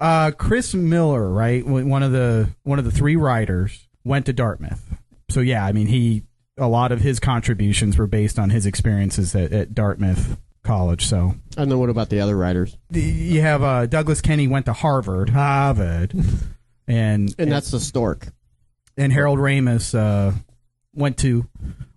Uh, 0.00 0.32
Chris 0.32 0.74
Miller, 0.74 1.30
right, 1.30 1.64
one 1.64 2.02
of 2.02 2.12
the 2.12 2.50
one 2.64 2.78
of 2.78 2.84
the 2.84 2.90
three 2.90 3.16
writers, 3.16 3.88
went 4.04 4.26
to 4.26 4.32
Dartmouth. 4.32 4.82
So 5.30 5.40
yeah, 5.40 5.64
I 5.64 5.72
mean, 5.72 5.86
he 5.86 6.24
a 6.58 6.66
lot 6.68 6.92
of 6.92 7.00
his 7.00 7.18
contributions 7.20 7.96
were 7.96 8.06
based 8.06 8.38
on 8.38 8.50
his 8.50 8.66
experiences 8.66 9.34
at, 9.34 9.52
at 9.52 9.74
Dartmouth 9.74 10.36
College. 10.62 11.04
So 11.06 11.34
And 11.56 11.70
then 11.70 11.78
what 11.78 11.90
about 11.90 12.10
the 12.10 12.20
other 12.20 12.36
writers? 12.36 12.76
you 12.90 13.40
have 13.40 13.62
uh, 13.62 13.86
Douglas 13.86 14.20
Kenney 14.20 14.46
went 14.48 14.66
to 14.66 14.72
Harvard, 14.72 15.30
Harvard, 15.30 16.12
and 16.86 17.34
And 17.38 17.50
that's 17.50 17.70
the 17.70 17.80
stork. 17.80 18.28
and 18.96 19.12
Harold 19.12 19.38
Ramis 19.38 19.94
uh, 19.98 20.32
went 20.94 21.18
to 21.18 21.46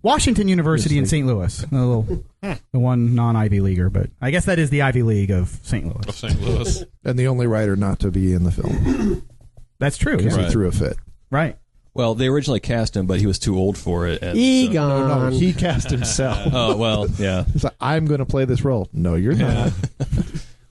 Washington 0.02 0.48
University 0.48 0.98
in 0.98 1.06
St. 1.06 1.26
Louis, 1.26 1.62
a 1.62 1.74
little, 1.74 2.02
hmm. 2.42 2.52
the 2.72 2.78
one 2.78 3.14
non 3.14 3.36
Ivy 3.36 3.60
leaguer, 3.60 3.90
but 3.90 4.10
I 4.20 4.30
guess 4.30 4.44
that 4.46 4.58
is 4.58 4.70
the 4.70 4.82
Ivy 4.82 5.02
League 5.02 5.30
of 5.30 5.48
St. 5.62 5.84
Louis. 5.84 5.96
Of 5.96 6.06
Louis. 6.06 6.16
St. 6.16 6.40
Louis. 6.40 6.84
And 7.04 7.18
the 7.18 7.28
only 7.28 7.46
writer 7.46 7.74
not 7.74 8.00
to 8.00 8.10
be 8.10 8.34
in 8.34 8.44
the 8.44 8.50
film 8.50 9.26
That's 9.78 9.96
true, 9.96 10.16
because 10.18 10.36
yeah. 10.36 10.44
he 10.44 10.50
threw 10.50 10.68
a 10.68 10.72
fit. 10.72 10.96
right? 11.30 11.56
well, 11.98 12.14
they 12.14 12.28
originally 12.28 12.60
cast 12.60 12.96
him, 12.96 13.06
but 13.06 13.18
he 13.18 13.26
was 13.26 13.40
too 13.40 13.58
old 13.58 13.76
for 13.76 14.06
it. 14.06 14.22
and 14.22 14.36
so- 14.36 14.40
Egon. 14.40 15.08
No, 15.08 15.30
he 15.30 15.52
cast 15.52 15.90
himself. 15.90 16.38
oh 16.52 16.76
well, 16.76 17.08
yeah. 17.18 17.44
He's 17.52 17.64
like, 17.64 17.74
I'm 17.80 18.06
going 18.06 18.20
to 18.20 18.24
play 18.24 18.44
this 18.44 18.64
role. 18.64 18.88
No, 18.92 19.16
you're 19.16 19.34
not. 19.34 19.72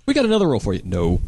We 0.05 0.13
got 0.13 0.23
another 0.23 0.47
role 0.47 0.61
for 0.61 0.73
you. 0.73 0.81
No. 0.85 1.19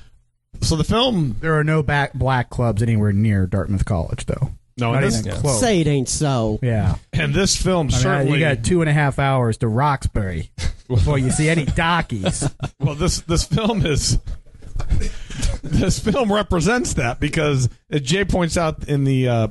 so 0.61 0.77
the 0.77 0.85
film. 0.85 1.35
There 1.41 1.59
are 1.59 1.65
no 1.65 1.83
back 1.83 2.13
black 2.13 2.49
clubs 2.49 2.81
anywhere 2.81 3.11
near 3.11 3.45
Dartmouth 3.45 3.83
College, 3.83 4.25
though. 4.25 4.51
No, 4.79 4.93
Not 4.93 5.03
and 5.03 5.11
this, 5.11 5.25
even 5.25 5.39
close. 5.41 5.59
Say 5.59 5.81
it 5.81 5.87
ain't 5.87 6.09
so. 6.09 6.59
yeah, 6.61 6.95
and 7.13 7.33
this 7.33 7.55
film 7.55 7.87
I 7.87 7.91
mean, 7.91 7.99
certainly. 7.99 8.33
you 8.33 8.45
got 8.45 8.63
two 8.63 8.81
and 8.81 8.89
a 8.89 8.93
half 8.93 9.19
hours 9.19 9.57
to 9.57 9.67
Roxbury 9.67 10.51
before 10.87 11.17
you 11.17 11.31
see 11.31 11.49
any 11.49 11.65
dockies. 11.65 12.49
Well, 12.79 12.95
this 12.95 13.19
this 13.21 13.43
film 13.43 13.85
is 13.85 14.19
this 15.63 15.99
film 15.99 16.31
represents 16.31 16.93
that 16.93 17.19
because 17.19 17.67
as 17.89 18.01
Jay 18.01 18.23
points 18.23 18.57
out 18.57 18.87
in 18.87 19.03
the 19.03 19.27
uh, 19.27 19.47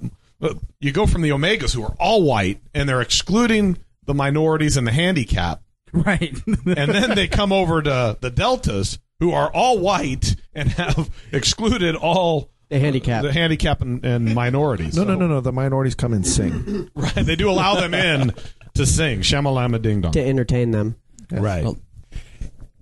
you 0.81 0.93
go 0.93 1.07
from 1.07 1.23
the 1.23 1.31
Omegas 1.31 1.75
who 1.75 1.83
are 1.83 1.95
all 1.99 2.23
white 2.23 2.61
and 2.75 2.89
they're 2.89 3.03
excluding 3.03 3.79
the 4.07 4.15
minorities 4.15 4.77
and 4.77 4.87
the 4.87 4.93
handicap, 4.93 5.63
right. 5.93 6.35
and 6.47 6.91
then 6.91 7.15
they 7.15 7.29
come 7.29 7.53
over 7.53 7.83
to 7.83 8.17
the 8.21 8.31
Deltas 8.31 8.99
who 9.21 9.33
are 9.33 9.51
all 9.53 9.79
white 9.79 10.37
and 10.55 10.71
have 10.71 11.11
excluded 11.33 11.95
all 11.97 12.51
The 12.69 12.79
handicap. 12.79 13.23
the 13.23 13.33
handicap 13.33 13.81
and, 13.81 14.05
and 14.05 14.35
minorities. 14.35 14.97
No, 14.97 15.05
no, 15.05 15.15
So- 15.15 15.19
no, 15.21 15.27
no. 15.27 15.41
The 15.41 15.53
minorities 15.53 15.95
come 15.95 16.13
and 16.13 16.27
sing. 16.27 16.91
Right, 16.95 17.15
they 17.15 17.37
do 17.37 17.49
allow 17.51 17.77
them 17.81 17.95
in 17.95 18.35
to 18.75 18.85
sing 18.87 19.21
Shamalama 19.21 19.81
Ding 19.81 20.01
Dong. 20.03 20.13
to 20.13 20.21
entertain 20.25 20.71
them. 20.73 20.97
Right. 21.31 21.65
Well, 21.65 21.79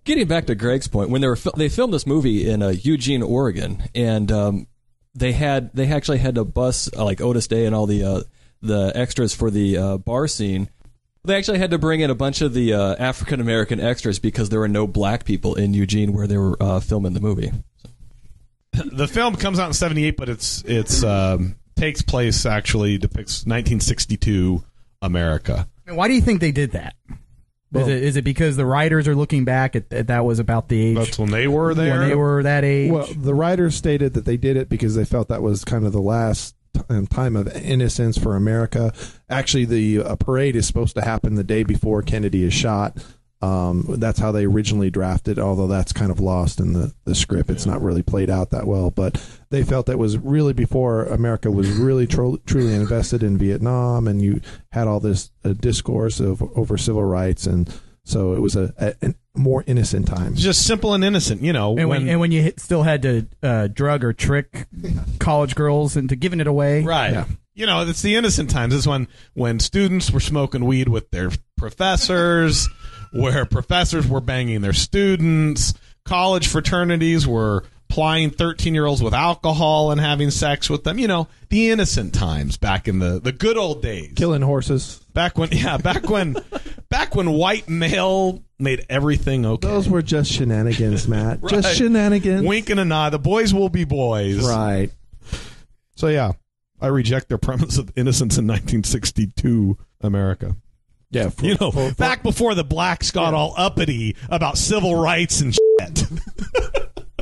Getting 0.04 0.28
back 0.28 0.46
to 0.46 0.54
Greg's 0.54 0.86
point, 0.86 1.10
when 1.10 1.20
they 1.20 1.26
were 1.26 1.34
fil- 1.36 1.54
they 1.56 1.68
filmed 1.68 1.92
this 1.92 2.06
movie 2.06 2.48
in 2.48 2.62
uh, 2.62 2.68
Eugene, 2.68 3.22
Oregon, 3.24 3.82
and 3.92 4.30
um, 4.30 4.66
they 5.16 5.32
had 5.32 5.72
they 5.74 5.90
actually 5.90 6.18
had 6.18 6.36
to 6.36 6.44
bus 6.44 6.88
uh, 6.96 7.04
like 7.04 7.20
Otis 7.20 7.48
Day 7.48 7.66
and 7.66 7.74
all 7.74 7.86
the 7.86 8.04
uh, 8.04 8.20
the 8.62 8.92
extras 8.94 9.34
for 9.34 9.50
the 9.50 9.76
uh, 9.76 9.96
bar 9.98 10.28
scene. 10.28 10.68
They 11.24 11.36
actually 11.36 11.58
had 11.58 11.72
to 11.72 11.78
bring 11.78 12.02
in 12.02 12.10
a 12.10 12.14
bunch 12.14 12.40
of 12.40 12.54
the 12.54 12.72
uh, 12.72 12.94
African 13.00 13.40
American 13.40 13.80
extras 13.80 14.20
because 14.20 14.48
there 14.48 14.60
were 14.60 14.68
no 14.68 14.86
black 14.86 15.24
people 15.24 15.56
in 15.56 15.74
Eugene 15.74 16.12
where 16.12 16.28
they 16.28 16.38
were 16.38 16.56
uh, 16.62 16.78
filming 16.78 17.12
the 17.14 17.20
movie. 17.20 17.50
The 18.92 19.08
film 19.08 19.36
comes 19.36 19.58
out 19.58 19.68
in 19.68 19.72
78 19.72 20.16
but 20.16 20.28
it's 20.28 20.62
it's 20.66 21.02
um, 21.02 21.56
takes 21.76 22.02
place 22.02 22.46
actually 22.46 22.98
depicts 22.98 23.44
1962 23.46 24.62
america 25.02 25.68
Why 25.86 26.08
do 26.08 26.14
you 26.14 26.20
think 26.20 26.40
they 26.40 26.52
did 26.52 26.72
that? 26.72 26.94
Is 27.74 27.88
it, 27.88 28.02
is 28.02 28.16
it 28.16 28.22
because 28.24 28.56
the 28.56 28.64
writers 28.64 29.06
are 29.06 29.14
looking 29.14 29.44
back 29.44 29.76
at, 29.76 29.92
at 29.92 30.06
that 30.06 30.24
was 30.24 30.38
about 30.38 30.68
the 30.68 30.80
age 30.80 30.96
that's 30.96 31.18
when 31.18 31.30
they 31.30 31.46
were 31.46 31.74
there 31.74 31.98
when 31.98 32.08
they 32.08 32.14
were 32.14 32.42
that 32.42 32.64
age? 32.64 32.90
Well, 32.90 33.06
the 33.14 33.34
writers 33.34 33.74
stated 33.74 34.14
that 34.14 34.24
they 34.24 34.36
did 34.36 34.56
it 34.56 34.68
because 34.68 34.94
they 34.94 35.04
felt 35.04 35.28
that 35.28 35.42
was 35.42 35.64
kind 35.64 35.84
of 35.84 35.92
the 35.92 36.00
last 36.00 36.54
time 37.10 37.36
of 37.36 37.54
innocence 37.56 38.16
for 38.18 38.36
America. 38.36 38.92
Actually, 39.28 39.64
the 39.66 40.00
uh, 40.02 40.16
parade 40.16 40.56
is 40.56 40.66
supposed 40.66 40.94
to 40.96 41.02
happen 41.02 41.34
the 41.34 41.44
day 41.44 41.64
before 41.64 42.02
Kennedy 42.02 42.44
is 42.44 42.54
shot. 42.54 42.96
Um, 43.42 43.84
that's 43.98 44.18
how 44.18 44.32
they 44.32 44.46
originally 44.46 44.88
drafted, 44.90 45.38
although 45.38 45.66
that's 45.66 45.92
kind 45.92 46.10
of 46.10 46.20
lost 46.20 46.58
in 46.58 46.72
the, 46.72 46.94
the 47.04 47.14
script. 47.14 47.50
It's 47.50 47.66
not 47.66 47.82
really 47.82 48.02
played 48.02 48.30
out 48.30 48.50
that 48.50 48.66
well. 48.66 48.90
But 48.90 49.22
they 49.50 49.62
felt 49.62 49.86
that 49.86 49.98
was 49.98 50.16
really 50.16 50.54
before 50.54 51.04
America 51.04 51.50
was 51.50 51.68
really 51.70 52.06
tro- 52.06 52.38
truly 52.46 52.72
invested 52.74 53.22
in 53.22 53.36
Vietnam, 53.36 54.08
and 54.08 54.22
you 54.22 54.40
had 54.72 54.88
all 54.88 55.00
this 55.00 55.30
uh, 55.44 55.52
discourse 55.52 56.18
of 56.18 56.42
over 56.56 56.78
civil 56.78 57.04
rights, 57.04 57.46
and 57.46 57.70
so 58.04 58.32
it 58.32 58.40
was 58.40 58.56
a, 58.56 58.72
a, 58.78 59.08
a 59.08 59.14
more 59.38 59.62
innocent 59.66 60.06
time. 60.06 60.34
just 60.34 60.64
simple 60.66 60.94
and 60.94 61.04
innocent 61.04 61.42
you 61.42 61.52
know 61.52 61.76
and 61.76 61.90
when, 61.90 62.00
when, 62.04 62.08
and 62.08 62.20
when 62.20 62.32
you 62.32 62.40
hit, 62.40 62.58
still 62.58 62.82
had 62.84 63.02
to 63.02 63.26
uh, 63.42 63.66
drug 63.66 64.02
or 64.02 64.14
trick 64.14 64.66
college 65.18 65.54
girls 65.54 65.94
into 65.94 66.16
giving 66.16 66.40
it 66.40 66.46
away, 66.46 66.82
right 66.82 67.12
Yeah. 67.12 67.24
you 67.54 67.66
know 67.66 67.82
it's 67.86 68.00
the 68.00 68.16
innocent 68.16 68.48
times 68.48 68.74
it's 68.74 68.86
when 68.86 69.08
when 69.34 69.60
students 69.60 70.10
were 70.10 70.20
smoking 70.20 70.64
weed 70.64 70.88
with 70.88 71.10
their 71.10 71.30
professors 71.58 72.68
where 73.12 73.44
professors 73.44 74.06
were 74.06 74.20
banging 74.20 74.60
their 74.60 74.72
students 74.72 75.74
college 76.04 76.48
fraternities 76.48 77.26
were 77.26 77.64
plying 77.88 78.30
13 78.30 78.74
year 78.74 78.86
olds 78.86 79.02
with 79.02 79.14
alcohol 79.14 79.90
and 79.90 80.00
having 80.00 80.30
sex 80.30 80.68
with 80.68 80.84
them 80.84 80.98
you 80.98 81.08
know 81.08 81.28
the 81.48 81.70
innocent 81.70 82.14
times 82.14 82.56
back 82.56 82.88
in 82.88 82.98
the 82.98 83.20
the 83.20 83.32
good 83.32 83.56
old 83.56 83.82
days 83.82 84.12
Killing 84.16 84.42
horses. 84.42 85.00
Back 85.16 85.38
when, 85.38 85.48
yeah, 85.50 85.78
back 85.78 86.10
when, 86.10 86.36
back 86.90 87.14
when 87.14 87.30
white 87.30 87.70
male 87.70 88.42
made 88.58 88.84
everything 88.90 89.46
okay. 89.46 89.66
Those 89.66 89.88
were 89.88 90.02
just 90.02 90.30
shenanigans, 90.30 91.08
Matt. 91.08 91.40
Right. 91.40 91.52
Just 91.52 91.74
shenanigans. 91.76 92.46
Wink 92.46 92.68
and 92.68 92.78
a 92.78 92.84
nod. 92.84 93.14
The 93.14 93.18
boys 93.18 93.54
will 93.54 93.70
be 93.70 93.84
boys. 93.84 94.46
Right. 94.46 94.90
So 95.94 96.08
yeah, 96.08 96.32
I 96.82 96.88
reject 96.88 97.30
their 97.30 97.38
premise 97.38 97.78
of 97.78 97.90
innocence 97.96 98.36
in 98.36 98.46
1962 98.46 99.78
America. 100.02 100.54
Yeah. 101.10 101.28
for- 101.30 101.44
You 101.44 101.56
know, 101.60 101.70
for- 101.70 101.90
for- 101.90 101.94
back 101.94 102.22
before 102.22 102.54
the 102.54 102.64
blacks 102.64 103.10
got 103.10 103.34
all 103.34 103.54
uppity 103.56 104.16
about 104.28 104.58
civil 104.58 104.94
rights 104.94 105.40
and 105.40 105.54
shit. 105.54 106.04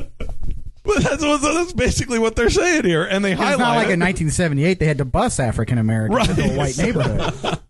but 0.83 1.03
that's, 1.03 1.21
that's 1.23 1.73
basically 1.73 2.19
what 2.19 2.35
they're 2.35 2.49
saying 2.49 2.83
here, 2.85 3.03
and 3.03 3.23
they 3.25 3.31
It's 3.33 3.41
highlight 3.41 3.59
not 3.59 3.75
like 3.75 3.87
it. 3.89 3.93
in 3.93 3.99
1978 3.99 4.79
they 4.79 4.85
had 4.85 4.99
to 4.99 5.05
bus 5.05 5.39
African 5.39 5.77
Americans 5.77 6.29
into 6.29 6.53
a 6.53 6.57
white 6.57 6.77
neighborhood. 6.77 7.59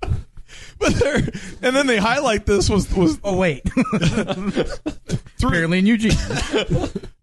But 0.77 0.93
they're, 0.95 1.15
and 1.61 1.73
then 1.73 1.87
they 1.87 1.95
highlight 1.97 2.45
this 2.45 2.69
was 2.69 2.93
was 2.93 3.17
oh 3.23 3.37
wait, 3.37 3.61
through, 3.63 5.49
apparently 5.49 5.79
in 5.79 5.85
Eugene. 5.85 6.11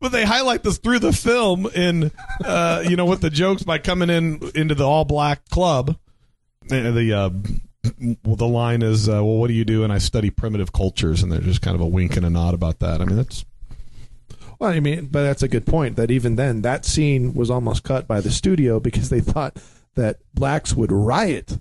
But 0.01 0.11
they 0.11 0.25
highlight 0.25 0.63
this 0.63 0.79
through 0.79 1.01
the 1.01 1.13
film 1.13 1.67
in, 1.67 2.11
uh, 2.43 2.83
you 2.89 2.97
know, 2.97 3.05
with 3.05 3.21
the 3.21 3.29
jokes 3.29 3.63
by 3.63 3.77
coming 3.77 4.09
in 4.09 4.41
into 4.55 4.75
the 4.75 4.89
all 4.89 5.05
black 5.05 5.47
club. 5.51 5.97
The 6.69 7.13
uh, 7.13 7.31
well, 8.25 8.37
the 8.37 8.47
line 8.47 8.83
is, 8.83 9.09
uh, 9.09 9.25
"Well, 9.25 9.37
what 9.37 9.49
do 9.49 9.55
you 9.55 9.65
do?" 9.65 9.85
And 9.85 9.93
I 9.93 9.99
study 9.99 10.31
primitive 10.31 10.73
cultures, 10.73 11.23
and 11.23 11.33
they're 11.33 11.41
just 11.41 11.63
kind 11.63 11.75
of 11.75 11.81
a 11.81 11.87
wink 11.87 12.17
and 12.17 12.25
a 12.25 12.31
nod 12.31 12.55
about 12.55 12.79
that. 12.81 13.01
I 13.01 13.05
mean, 13.05 13.17
that's 13.17 13.45
Well, 14.59 14.71
I 14.71 14.81
mean, 14.81 15.07
but 15.07 15.23
that's 15.23 15.43
a 15.43 15.49
good 15.49 15.67
point. 15.67 15.97
That 15.97 16.11
even 16.11 16.37
then, 16.37 16.63
that 16.63 16.85
scene 16.85 17.35
was 17.35 17.51
almost 17.51 17.83
cut 17.83 18.07
by 18.07 18.21
the 18.21 18.31
studio 18.31 18.79
because 18.79 19.11
they 19.11 19.21
thought 19.21 19.57
that 19.95 20.19
blacks 20.35 20.75
would 20.75 20.93
riot 20.93 21.59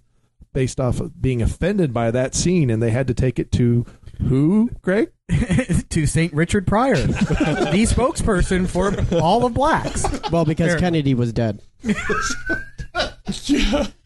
based 0.54 0.80
off 0.80 1.00
of 1.00 1.22
being 1.22 1.42
offended 1.42 1.94
by 1.94 2.12
that 2.12 2.36
scene, 2.36 2.70
and 2.70 2.82
they 2.82 2.92
had 2.92 3.08
to 3.08 3.14
take 3.14 3.40
it 3.40 3.52
to 3.54 3.86
who, 4.28 4.70
Greg? 4.82 5.12
to 5.90 6.06
St. 6.06 6.34
Richard 6.34 6.68
Pryor, 6.68 6.98
the 6.98 7.14
spokesperson 7.90 8.68
for 8.68 8.94
all 9.20 9.46
of 9.46 9.54
blacks. 9.54 10.06
Well, 10.30 10.46
because 10.46 10.72
Fair 10.72 10.80
Kennedy 10.80 11.14
was 11.14 11.34
dead. 11.34 11.62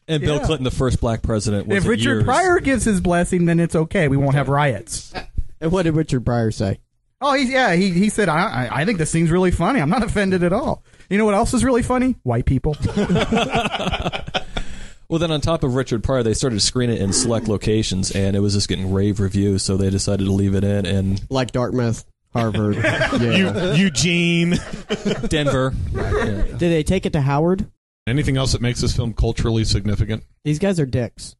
And 0.07 0.21
Bill 0.21 0.35
Yeah. 0.37 0.45
Clinton, 0.45 0.63
the 0.63 0.71
first 0.71 1.01
black 1.01 1.21
president, 1.23 1.67
was 1.67 1.77
if 1.79 1.85
it 1.85 1.89
Richard 1.89 2.03
years. 2.03 2.23
Pryor 2.23 2.59
gives 2.59 2.83
his 2.85 3.01
blessing, 3.01 3.45
then 3.45 3.59
it's 3.59 3.75
okay. 3.75 4.07
We 4.07 4.17
won't 4.17 4.35
have 4.35 4.49
riots. 4.49 5.13
And 5.59 5.71
what 5.71 5.83
did 5.83 5.95
Richard 5.95 6.25
Pryor 6.25 6.51
say? 6.51 6.79
Oh, 7.21 7.33
he, 7.33 7.51
yeah, 7.51 7.73
he, 7.73 7.89
he 7.91 8.09
said, 8.09 8.29
I, 8.29 8.67
I, 8.67 8.81
I 8.81 8.85
think 8.85 8.99
this 8.99 9.09
scene's 9.09 9.31
really 9.31 9.49
funny. 9.51 9.79
I'm 9.79 9.89
not 9.89 10.03
offended 10.03 10.43
at 10.43 10.53
all. 10.53 10.83
You 11.09 11.17
know 11.17 11.25
what 11.25 11.33
else 11.33 11.53
is 11.53 11.63
really 11.63 11.81
funny? 11.81 12.15
White 12.23 12.45
people. 12.45 12.75
Well, 15.07 15.19
then 15.19 15.29
on 15.29 15.39
top 15.39 15.63
of 15.63 15.75
Richard 15.75 16.03
Pryor, 16.03 16.23
they 16.23 16.33
started 16.33 16.55
to 16.55 16.65
screen 16.65 16.89
it 16.89 16.99
in 16.99 17.13
select 17.13 17.47
locations, 17.47 18.11
and 18.11 18.35
it 18.35 18.39
was 18.39 18.55
just 18.55 18.67
getting 18.67 18.91
rave 18.91 19.19
reviews, 19.19 19.61
so 19.61 19.77
they 19.77 19.91
decided 19.91 20.25
to 20.25 20.31
leave 20.31 20.55
it 20.55 20.63
in. 20.63 20.87
And 20.87 21.21
Like 21.29 21.51
Dartmouth, 21.51 22.03
Harvard. 22.33 22.75
yeah. 23.21 23.73
Eugene. 23.75 24.57
Denver, 25.27 25.75
Did 25.93 26.57
they 26.57 26.81
take 26.81 27.05
it 27.05 27.13
to 27.13 27.21
Howard? 27.21 27.67
Anything 28.07 28.37
else 28.37 28.51
that 28.51 28.61
makes 28.61 28.81
this 28.81 28.95
film 28.95 29.13
culturally 29.13 29.63
significant? 29.63 30.23
These 30.43 30.59
guys 30.59 30.79
are 30.79 30.85
dicks. 30.85 31.35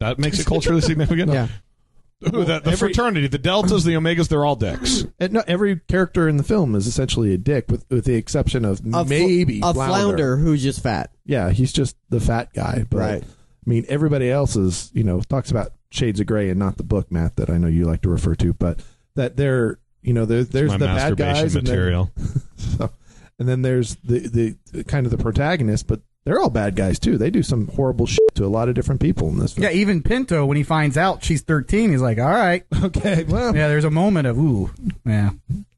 That 0.00 0.18
makes 0.18 0.38
it 0.40 0.46
culturally 0.46 0.80
significant. 0.80 1.30
Yeah. 1.32 1.48
Ooh, 2.28 2.30
the, 2.44 2.60
the 2.60 2.70
every- 2.70 2.76
fraternity, 2.76 3.26
the 3.26 3.38
deltas, 3.38 3.84
the 3.84 3.94
omegas, 3.94 4.28
they're 4.28 4.44
all 4.44 4.56
dicks. 4.56 5.04
And 5.18 5.32
no, 5.34 5.42
every 5.46 5.80
character 5.88 6.26
in 6.28 6.38
the 6.38 6.42
film 6.42 6.74
is 6.74 6.86
essentially 6.86 7.34
a 7.34 7.38
dick, 7.38 7.66
with 7.68 7.84
with 7.90 8.04
the 8.06 8.14
exception 8.14 8.64
of 8.64 8.80
A 8.94 9.04
fl- 9.04 9.08
maybe 9.10 9.58
a 9.58 9.74
Flounder. 9.74 9.74
flounder 9.92 10.36
who's 10.38 10.62
just 10.62 10.82
fat. 10.82 11.10
Yeah, 11.26 11.50
he's 11.50 11.72
just 11.72 11.96
the 12.08 12.20
fat 12.20 12.52
guy. 12.54 12.86
But, 12.88 12.96
Right. 12.98 13.22
I 13.24 13.70
mean, 13.70 13.84
everybody 13.88 14.30
else 14.30 14.56
is, 14.56 14.90
you 14.94 15.04
know, 15.04 15.20
talks 15.20 15.50
about 15.50 15.72
Shades 15.90 16.18
of 16.20 16.26
Grey 16.26 16.48
and 16.50 16.58
not 16.58 16.76
the 16.78 16.82
book, 16.84 17.10
Matt, 17.12 17.36
that 17.36 17.50
I 17.50 17.58
know 17.58 17.68
you 17.68 17.84
like 17.84 18.02
to 18.02 18.08
refer 18.08 18.34
to, 18.36 18.52
but 18.54 18.80
that 19.16 19.36
they're, 19.36 19.78
you 20.02 20.12
know, 20.14 20.24
there, 20.24 20.44
there's 20.44 20.70
My 20.70 20.76
the 20.78 20.86
bad 20.86 20.94
masturbation 21.18 21.42
guys 21.42 21.56
and 21.56 21.68
material. 21.68 22.10
so, 23.38 23.40
and 23.42 23.48
then 23.48 23.62
there's 23.62 23.96
the, 23.96 24.56
the 24.72 24.84
kind 24.84 25.06
of 25.06 25.10
the 25.10 25.18
protagonist, 25.18 25.86
but 25.86 26.00
they're 26.24 26.40
all 26.40 26.50
bad 26.50 26.74
guys 26.76 26.98
too. 26.98 27.18
They 27.18 27.30
do 27.30 27.42
some 27.42 27.68
horrible 27.68 28.06
shit 28.06 28.34
to 28.36 28.44
a 28.44 28.48
lot 28.48 28.68
of 28.68 28.74
different 28.74 29.00
people 29.00 29.28
in 29.28 29.38
this 29.38 29.52
film. 29.54 29.64
yeah, 29.64 29.70
even 29.70 30.02
Pinto, 30.02 30.46
when 30.46 30.56
he 30.56 30.62
finds 30.62 30.96
out 30.96 31.22
she's 31.22 31.42
13, 31.42 31.90
he's 31.90 32.00
like, 32.00 32.18
all 32.18 32.24
right. 32.30 32.64
Okay, 32.82 33.24
well, 33.24 33.54
Yeah, 33.54 33.68
there's 33.68 33.84
a 33.84 33.90
moment 33.90 34.26
of, 34.26 34.38
ooh, 34.38 34.70
yeah. 35.04 35.30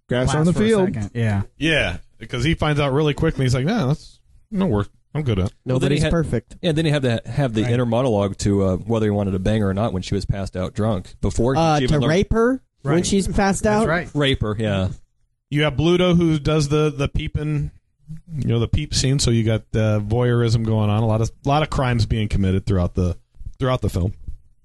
grass 0.09 0.35
on 0.35 0.45
the 0.45 0.53
field. 0.53 0.97
Yeah. 1.15 1.43
Yeah, 1.59 1.99
because 2.19 2.45
he 2.45 2.55
finds 2.55 2.81
out 2.81 2.93
really 2.93 3.15
quickly. 3.15 3.45
He's 3.45 3.55
like, 3.55 3.65
"Nah, 3.67 3.87
that's 3.89 4.21
no 4.51 4.67
work. 4.67 4.89
I'm 5.15 5.23
good 5.23 5.39
at." 5.39 5.47
it." 5.47 5.55
Well, 5.65 5.79
then 5.81 5.91
he 5.93 5.97
Nobody's 5.99 6.03
had- 6.05 6.13
perfect. 6.13 6.57
and 6.63 6.77
then 6.79 6.85
he 6.85 6.91
have 6.93 7.03
to 7.03 7.21
have 7.27 7.53
the 7.55 7.63
Right. 7.63 7.73
inner 7.73 7.87
monologue 7.87 8.37
to 8.39 8.63
uh, 8.65 8.77
whether 8.77 9.07
he 9.07 9.11
wanted 9.11 9.33
to 9.33 9.39
bang 9.39 9.61
her 9.63 9.71
or 9.71 9.75
not 9.75 9.93
when 9.93 10.03
she 10.03 10.15
was 10.15 10.25
passed 10.25 10.57
out 10.57 10.75
drunk. 10.75 11.15
Before 11.21 11.57
Uh, 11.57 11.79
to 11.79 11.85
even 11.85 12.01
learned- 12.01 12.11
rape 12.11 12.33
her 12.33 12.61
when 12.83 13.03
she's 13.03 13.27
passed 13.29 13.67
out. 13.67 13.81
That's 13.87 13.89
right. 13.89 14.09
rape 14.15 14.43
her, 14.43 14.55
yeah. 14.59 14.89
You 15.51 15.63
have 15.63 15.75
Bluto 15.75 16.17
who 16.17 16.39
does 16.39 16.69
the 16.69 16.91
the 16.91 17.09
peeping, 17.09 17.71
you 18.37 18.49
know, 18.49 18.59
the 18.59 18.69
peep 18.69 18.95
scene. 18.95 19.19
So 19.19 19.31
you 19.31 19.45
got 19.45 19.63
uh, 19.75 20.01
voyeurism 20.01 20.65
going 20.65 20.91
on. 20.91 21.03
A 21.03 21.07
lot 21.07 21.21
of 21.21 21.31
a 21.45 21.49
lot 21.49 21.63
of 21.63 21.71
crimes 21.71 22.07
being 22.07 22.29
committed 22.29 22.67
throughout 22.67 22.95
the 22.95 23.17
throughout 23.59 23.81
the 23.81 23.91
film. 23.91 24.15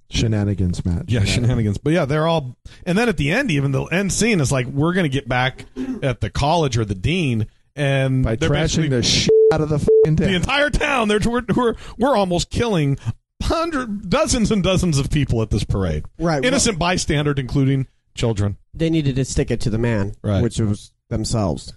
Shenanigans, 0.09 0.83
Matt. 0.85 1.09
Yeah, 1.09 1.23
shenanigans. 1.23 1.77
But 1.77 1.93
yeah, 1.93 2.05
they're 2.05 2.27
all. 2.27 2.57
And 2.85 2.97
then 2.97 3.09
at 3.09 3.17
the 3.17 3.31
end, 3.31 3.49
even 3.49 3.71
the 3.71 3.83
end 3.85 4.11
scene 4.11 4.41
is 4.41 4.51
like, 4.51 4.65
we're 4.67 4.93
going 4.93 5.05
to 5.05 5.09
get 5.09 5.27
back 5.27 5.65
at 6.03 6.19
the 6.19 6.29
college 6.29 6.77
or 6.77 6.83
the 6.83 6.95
dean, 6.95 7.47
and 7.75 8.23
By 8.23 8.35
trashing 8.35 8.89
the 8.89 9.03
shit 9.03 9.31
out 9.53 9.61
of 9.61 9.69
the 9.69 9.79
fucking 9.79 10.15
the 10.17 10.35
entire 10.35 10.69
town. 10.69 11.07
They're 11.07 11.19
we're, 11.25 11.43
we're 11.55 11.75
we're 11.97 12.15
almost 12.15 12.49
killing 12.49 12.97
hundred 13.41 14.09
dozens 14.09 14.51
and 14.51 14.61
dozens 14.61 14.97
of 14.97 15.09
people 15.09 15.41
at 15.41 15.49
this 15.49 15.63
parade. 15.63 16.05
Right. 16.19 16.43
Innocent 16.43 16.77
bystander, 16.77 17.33
including 17.35 17.87
children. 18.15 18.57
They 18.73 18.89
needed 18.89 19.15
to 19.17 19.25
stick 19.25 19.51
it 19.51 19.61
to 19.61 19.69
the 19.69 19.77
man, 19.77 20.13
Right. 20.23 20.41
which 20.41 20.59
was 20.59 20.91
themselves. 21.09 21.73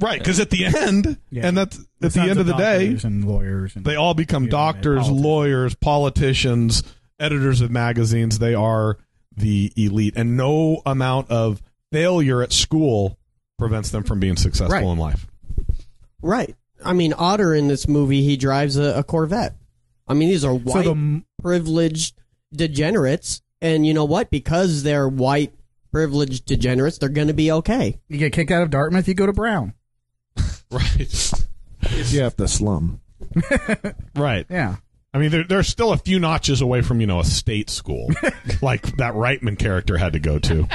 Right, 0.00 0.18
because 0.18 0.40
at 0.40 0.50
the 0.50 0.64
end, 0.66 1.18
Yeah. 1.30 1.46
and 1.46 1.56
that's 1.56 1.78
at 2.02 2.12
the 2.12 2.20
end 2.22 2.40
of 2.40 2.46
the 2.46 2.54
day, 2.54 2.96
and 3.04 3.24
lawyers. 3.24 3.76
And, 3.76 3.84
they 3.84 3.94
all 3.96 4.14
become 4.14 4.46
doctors, 4.48 5.00
politicians. 5.02 5.20
lawyers, 5.24 5.74
politicians, 5.74 6.82
editors 7.20 7.60
of 7.60 7.70
magazines. 7.70 8.38
They 8.38 8.54
are 8.54 8.96
the 9.36 9.72
elite, 9.76 10.14
and 10.16 10.36
no 10.36 10.82
amount 10.86 11.30
of 11.30 11.62
failure 11.92 12.42
at 12.42 12.52
school 12.52 13.18
prevents 13.58 13.90
them 13.90 14.02
from 14.02 14.18
being 14.18 14.36
successful 14.36 14.72
Right. 14.74 14.84
in 14.84 14.98
life. 14.98 15.26
Right. 16.22 16.56
I 16.84 16.94
mean, 16.94 17.12
Otter 17.16 17.54
in 17.54 17.68
this 17.68 17.86
movie, 17.86 18.22
he 18.22 18.36
drives 18.36 18.76
a, 18.76 18.98
a 18.98 19.04
Corvette. 19.04 19.54
I 20.08 20.14
mean, 20.14 20.28
these 20.30 20.44
are 20.44 20.54
so 20.54 20.58
white, 20.58 20.84
the, 20.84 21.22
privileged 21.40 22.14
degenerates, 22.52 23.42
and 23.60 23.86
you 23.86 23.94
know 23.94 24.04
what? 24.04 24.30
Because 24.30 24.82
they're 24.82 25.08
white, 25.08 25.52
privileged 25.92 26.46
degenerates, 26.46 26.98
they're 26.98 27.08
going 27.08 27.28
to 27.28 27.34
be 27.34 27.52
okay. 27.52 28.00
you 28.08 28.18
get 28.18 28.32
kicked 28.32 28.50
out 28.50 28.62
of 28.62 28.70
Dartmouth, 28.70 29.06
you 29.06 29.14
go 29.14 29.26
to 29.26 29.32
Brown. 29.32 29.74
Right. 30.70 31.32
If 31.82 32.12
you 32.14 32.22
have 32.22 32.36
to 32.36 32.48
slum. 32.48 33.00
Right. 34.16 34.46
Yeah. 34.48 34.76
I 35.14 35.18
mean, 35.18 35.30
there, 35.30 35.44
there's 35.44 35.68
still 35.68 35.92
a 35.92 35.98
few 35.98 36.18
notches 36.18 36.62
away 36.62 36.80
from 36.80 37.00
you 37.02 37.06
know 37.06 37.20
a 37.20 37.24
state 37.24 37.68
school, 37.68 38.08
like 38.62 38.96
that 38.96 39.12
Reitman 39.12 39.58
character 39.58 39.98
had 39.98 40.14
to 40.14 40.18
go 40.18 40.38
to. 40.38 40.66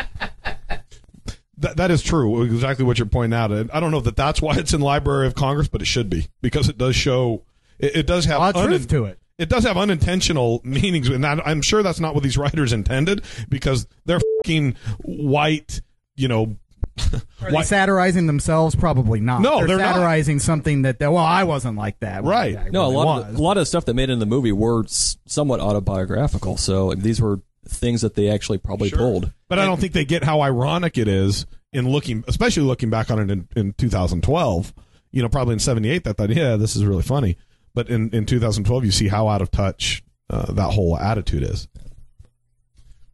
That, 1.60 1.78
that 1.78 1.90
is 1.90 2.04
true. 2.04 2.44
Exactly 2.44 2.86
what 2.86 3.00
you're 3.00 3.08
pointing 3.08 3.36
out. 3.38 3.52
And 3.52 3.72
I 3.72 3.80
don't 3.80 3.90
know 3.90 4.02
that 4.02 4.16
that's 4.16 4.40
why 4.42 4.58
it's 4.58 4.74
in 4.74 4.82
Library 4.82 5.26
of 5.26 5.34
Congress, 5.34 5.68
but 5.68 5.82
it 5.82 5.86
should 5.86 6.08
be 6.10 6.28
because 6.42 6.70
it 6.70 6.78
does 6.78 6.96
show. 6.96 7.44
It, 7.80 7.96
it 7.96 8.08
does 8.08 8.26
have 8.26 8.38
A 8.38 8.40
lot 8.40 8.56
of 8.56 8.64
truth 8.66 8.88
to 8.90 9.06
it. 9.06 9.18
It 9.40 9.50
does 9.50 9.64
have 9.64 9.78
unintentional 9.78 10.62
meanings, 10.64 11.10
and 11.10 11.26
I- 11.26 11.42
I'm 11.46 11.62
sure 11.64 11.82
that's 11.84 12.00
not 12.00 12.14
what 12.14 12.24
these 12.24 12.38
writers 12.38 12.74
intended 12.74 13.24
because 13.50 13.88
they're 14.06 14.20
fucking 14.48 14.76
white. 15.00 15.82
You 16.16 16.28
know, 16.28 16.58
Are 17.44 17.52
they 17.52 17.62
satirizing 17.64 18.28
themselves? 18.28 18.76
Probably 18.76 19.20
not. 19.20 19.42
No, 19.42 19.60
they're, 19.60 19.68
they're 19.68 19.78
not. 19.78 19.96
satirizing 19.96 20.40
something 20.40 20.82
that. 20.84 21.00
They, 21.00 21.08
well, 21.08 21.18
I 21.18 21.44
wasn't 21.44 21.78
like 21.78 22.00
that. 22.00 22.24
Right. 22.24 22.58
I 22.58 22.70
No, 22.70 22.86
a 22.86 22.90
really 22.90 22.96
lot 22.96 23.22
of 23.22 23.34
the, 23.34 23.40
a 23.40 23.42
lot 23.42 23.58
of 23.58 23.62
the 23.62 23.66
stuff 23.66 23.86
that 23.86 23.94
made 23.94 24.10
it 24.10 24.14
in 24.14 24.20
the 24.20 24.26
movie 24.26 24.52
were 24.52 24.84
s- 24.84 25.18
somewhat 25.26 25.60
autobiographical. 25.60 26.58
So 26.58 26.94
these 26.94 27.22
were 27.22 27.42
things 27.68 28.02
that 28.02 28.16
they 28.16 28.30
actually 28.30 28.58
probably 28.58 28.90
pulled. 28.90 29.32
But 29.48 29.60
I 29.60 29.66
don't 29.66 29.80
think 29.80 29.94
they 29.94 30.06
get 30.06 30.24
how 30.24 30.42
ironic 30.42 30.98
it 30.98 31.08
is 31.08 31.46
in 31.72 31.88
looking, 31.90 32.24
especially 32.28 32.64
looking 32.64 32.90
back 32.90 33.12
on 33.12 33.20
it 33.20 33.30
in, 33.30 33.48
in 33.56 33.74
2012. 33.74 34.74
You 35.12 35.22
know, 35.22 35.30
probably 35.30 35.54
in 35.54 35.60
'78, 35.60 36.04
that 36.04 36.18
thought, 36.18 36.30
yeah, 36.30 36.58
this 36.58 36.76
is 36.76 36.84
really 36.86 37.04
funny. 37.04 37.38
But 37.74 37.90
in, 37.90 38.10
in 38.10 38.26
2012, 38.26 38.86
you 38.86 38.92
see 38.92 39.08
how 39.08 39.28
out 39.28 39.42
of 39.42 39.52
touch 39.52 40.04
uh, 40.30 40.52
that 40.54 40.72
whole 40.74 40.98
attitude 40.98 41.44
is. 41.44 41.68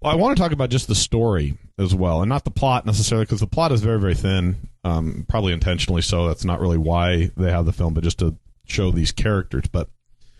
Well, 0.03 0.11
I 0.11 0.15
want 0.15 0.35
to 0.35 0.43
talk 0.43 0.51
about 0.51 0.69
just 0.69 0.87
the 0.87 0.95
story 0.95 1.57
as 1.77 1.95
well, 1.95 2.21
and 2.21 2.29
not 2.29 2.43
the 2.43 2.51
plot 2.51 2.85
necessarily, 2.85 3.25
because 3.25 3.39
the 3.39 3.47
plot 3.47 3.71
is 3.71 3.81
very, 3.81 3.99
very 3.99 4.15
thin. 4.15 4.69
Um, 4.83 5.25
probably 5.29 5.53
intentionally 5.53 6.01
so. 6.01 6.27
That's 6.27 6.43
not 6.43 6.59
really 6.59 6.77
why 6.77 7.31
they 7.37 7.51
have 7.51 7.65
the 7.65 7.73
film, 7.73 7.93
but 7.93 8.03
just 8.03 8.19
to 8.19 8.35
show 8.65 8.91
these 8.91 9.11
characters. 9.11 9.67
But 9.71 9.89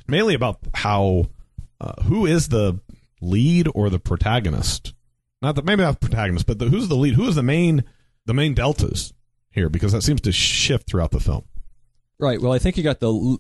mainly 0.08 0.34
about 0.34 0.60
how 0.74 1.30
uh, 1.80 2.02
who 2.04 2.26
is 2.26 2.50
the 2.50 2.80
lead 3.22 3.70
or 3.74 3.90
the 3.90 4.00
protagonist 4.00 4.94
not 5.44 5.56
the 5.56 5.62
maybe 5.62 5.84
not 5.84 6.00
the 6.00 6.08
protagonist, 6.08 6.48
but 6.48 6.58
the, 6.58 6.70
who's 6.70 6.88
the 6.88 6.96
lead? 6.96 7.16
Who 7.16 7.28
is 7.28 7.36
the 7.36 7.44
main 7.44 7.84
the 8.26 8.34
main 8.34 8.54
deltas 8.54 9.14
here? 9.52 9.68
Because 9.68 9.92
that 9.92 10.02
seems 10.02 10.22
to 10.22 10.32
shift 10.32 10.88
throughout 10.88 11.12
the 11.12 11.20
film. 11.20 11.44
Right. 12.18 12.42
Well, 12.42 12.54
I 12.54 12.60
think 12.60 12.78
you 12.78 12.84
got 12.84 13.02
the 13.02 13.38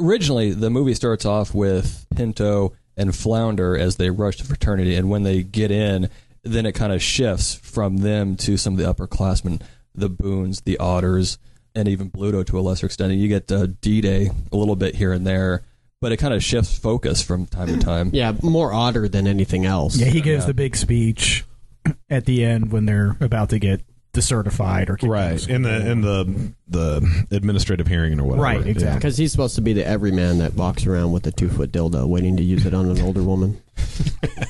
originally 0.00 0.52
the 0.52 0.70
movie 0.70 0.94
starts 0.94 1.26
off 1.26 1.54
with 1.54 2.06
Pinto 2.16 2.72
and 2.96 3.14
Flounder 3.14 3.76
as 3.76 3.96
they 3.96 4.10
rush 4.10 4.36
to 4.36 4.44
fraternity, 4.44 4.94
and 4.94 5.10
when 5.10 5.22
they 5.22 5.42
get 5.42 5.70
in, 5.70 6.08
then 6.42 6.66
it 6.66 6.72
kind 6.72 6.92
of 6.92 7.02
shifts 7.02 7.54
from 7.54 7.98
them 7.98 8.36
to 8.36 8.56
some 8.56 8.74
of 8.74 8.78
the 8.78 8.84
upperclassmen, 8.84 9.62
the 9.94 10.08
Boones, 10.08 10.60
the 10.62 10.78
Otters, 10.78 11.38
and 11.74 11.88
even 11.88 12.10
Bluto 12.10 12.44
to 12.46 12.58
a 12.58 12.60
lesser 12.60 12.86
extent. 12.86 13.12
And 13.12 13.20
you 13.20 13.28
get 13.28 13.50
uh, 13.50 13.66
D 13.80 14.00
Day 14.00 14.30
a 14.52 14.56
little 14.56 14.76
bit 14.76 14.94
here 14.94 15.12
and 15.12 15.26
there, 15.26 15.62
but 16.00 16.12
it 16.12 16.18
kind 16.18 16.34
of 16.34 16.44
shifts 16.44 16.78
focus 16.78 17.22
from 17.22 17.46
time 17.46 17.68
to 17.68 17.78
time. 17.78 18.10
Yeah, 18.12 18.32
more 18.42 18.72
otter 18.72 19.08
than 19.08 19.26
anything 19.26 19.64
else. 19.64 19.96
Yeah, 19.96 20.06
he 20.06 20.20
gives 20.20 20.46
the 20.46 20.54
big 20.54 20.76
speech 20.76 21.44
at 22.08 22.26
the 22.26 22.44
end 22.44 22.72
when 22.72 22.86
they're 22.86 23.16
about 23.20 23.50
to 23.50 23.58
get 23.58 23.80
decertified 24.14 24.88
or 24.88 24.96
kicked 24.96 25.12
out 25.12 25.32
of 25.32 25.50
in 25.50 25.62
the 25.62 25.90
in 25.90 26.00
the 26.00 26.54
the 26.68 27.26
administrative 27.30 27.86
hearing 27.86 28.18
or 28.18 28.24
whatever. 28.24 28.42
Right, 28.42 28.66
exactly. 28.66 28.98
Because 28.98 29.18
he's 29.18 29.32
supposed 29.32 29.56
to 29.56 29.60
be 29.60 29.72
the 29.72 29.86
everyman 29.86 30.38
that 30.38 30.54
walks 30.54 30.86
around 30.86 31.12
with 31.12 31.26
a 31.26 31.32
two 31.32 31.48
foot 31.48 31.72
dildo 31.72 32.06
waiting 32.06 32.36
to 32.36 32.42
use 32.42 32.64
it 32.64 32.74
on 32.74 32.90
an 32.90 33.00
older 33.00 33.22
woman. 33.22 33.62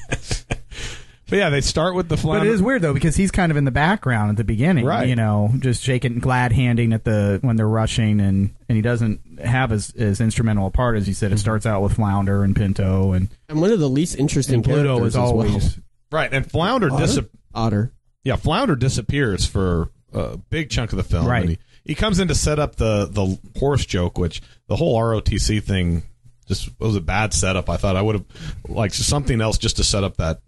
But 1.35 1.39
yeah, 1.39 1.51
they 1.51 1.63
start 1.63 1.95
with 1.95 2.09
the 2.09 2.17
flounder. 2.17 2.41
But 2.41 2.47
it 2.49 2.53
is 2.53 2.63
weird 2.63 2.83
though 2.83 2.93
because 2.93 3.17
he's 3.17 3.31
kind 3.31 3.51
of 3.51 3.57
in 3.57 3.65
the 3.65 3.71
background 3.71 4.31
at 4.31 4.37
the 4.37 4.45
beginning, 4.45 4.85
Right. 4.85 5.09
You 5.09 5.17
know, 5.17 5.51
just 5.59 5.83
shaking, 5.83 6.19
glad 6.19 6.53
handing 6.53 6.93
at 6.93 7.05
the 7.05 7.39
when 7.41 7.57
they're 7.57 7.67
rushing, 7.67 8.21
and 8.21 8.55
and 8.69 8.77
he 8.77 8.83
doesn't 8.83 9.41
have 9.41 9.73
as, 9.73 9.91
as 9.97 10.21
instrumental 10.21 10.67
a 10.67 10.71
part 10.71 10.97
as 10.97 11.09
you 11.09 11.15
said. 11.15 11.33
It 11.33 11.37
mm-hmm. 11.37 11.41
starts 11.41 11.67
out 11.67 11.83
with 11.83 11.95
Flounder 11.95 12.45
and 12.45 12.55
Pinto, 12.55 13.13
and, 13.13 13.31
And 13.49 13.61
one 13.61 13.73
of 13.73 13.81
the 13.81 13.89
least 13.89 14.17
interesting 14.17 14.57
and 14.57 14.65
Bluto 14.65 14.85
characters 14.85 15.09
is 15.09 15.17
as 15.17 15.21
well. 15.21 15.27
always 15.27 15.79
right, 16.13 16.33
and 16.33 16.49
Flounder 16.49 16.91
dis- 16.91 17.19
Otter. 17.55 17.91
Yeah, 18.25 18.37
Flounder 18.37 18.77
disappears 18.77 19.47
for 19.47 19.91
a 20.13 20.37
big 20.37 20.71
chunk 20.71 20.93
of 20.93 20.97
the 20.97 21.05
film. 21.05 21.27
Right. 21.27 21.41
And 21.43 21.51
he, 21.51 21.59
he 21.85 21.95
comes 21.95 22.19
in 22.19 22.29
to 22.29 22.35
set 22.35 22.59
up 22.59 22.77
the 22.77 23.07
the 23.11 23.39
horse 23.59 23.85
joke, 23.87 24.19
which 24.19 24.41
the 24.67 24.77
whole 24.77 24.99
ROTC 24.99 25.63
thing 25.63 26.03
just 26.49 26.71
was 26.81 26.97
a 26.97 27.01
bad 27.01 27.33
setup. 27.35 27.69
I 27.71 27.77
thought 27.77 27.97
I 27.97 28.03
would 28.03 28.15
have 28.17 28.25
liked 28.69 28.95
something 28.95 29.41
else 29.41 29.59
just 29.59 29.77
to 29.77 29.85
set 29.85 30.05
up 30.05 30.17
that 30.17 30.41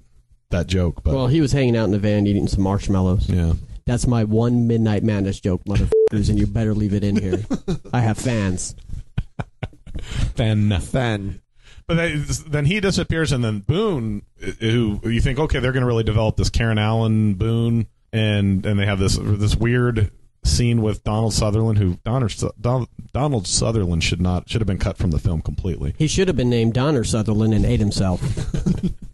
that 0.50 0.66
joke. 0.66 1.02
But 1.02 1.14
Well, 1.14 1.26
he 1.26 1.40
was 1.40 1.52
hanging 1.52 1.76
out 1.76 1.84
in 1.84 1.90
the 1.90 1.98
van 1.98 2.26
eating 2.26 2.48
some 2.48 2.62
marshmallows. 2.62 3.28
yeah. 3.28 3.52
That's 3.84 4.06
my 4.08 4.24
one 4.24 4.66
Midnight 4.66 5.04
Madness 5.04 5.38
joke, 5.38 5.62
motherfuckers, 5.64 6.28
and 6.28 6.38
you 6.40 6.46
better 6.48 6.74
leave 6.74 6.92
it 6.92 7.04
in 7.04 7.14
here. 7.16 7.44
I 7.92 8.00
have 8.00 8.18
fans. 8.18 8.74
Fan. 10.34 10.68
Then 10.68 11.40
But 11.88 11.96
then 12.48 12.64
he 12.64 12.80
disappears, 12.80 13.30
and 13.30 13.44
then 13.44 13.60
Boone, 13.60 14.22
who 14.60 15.00
you 15.04 15.20
think, 15.20 15.38
okay, 15.38 15.60
they're 15.60 15.72
going 15.72 15.82
to 15.82 15.86
really 15.86 16.02
develop 16.02 16.36
this 16.36 16.50
Karen 16.50 16.78
Allen 16.78 17.34
Boone, 17.34 17.86
and 18.12 18.66
and 18.66 18.78
they 18.78 18.86
have 18.86 18.98
this 18.98 19.16
this 19.20 19.54
weird 19.54 20.10
scene 20.44 20.82
with 20.82 21.04
Donald 21.04 21.32
Sutherland, 21.32 21.78
who 21.78 21.98
Donald, 22.04 22.32
Donald, 22.60 22.88
Donald 23.12 23.46
Sutherland 23.46 24.02
should 24.02 24.20
not 24.20 24.48
should 24.48 24.60
have 24.60 24.66
been 24.66 24.78
cut 24.78 24.98
from 24.98 25.12
the 25.12 25.18
film 25.20 25.42
completely. 25.42 25.94
He 25.96 26.08
should 26.08 26.26
have 26.26 26.36
been 26.36 26.50
named 26.50 26.74
Donner 26.74 27.04
Sutherland 27.04 27.54
and 27.54 27.64
ate 27.64 27.80
himself. 27.80 28.20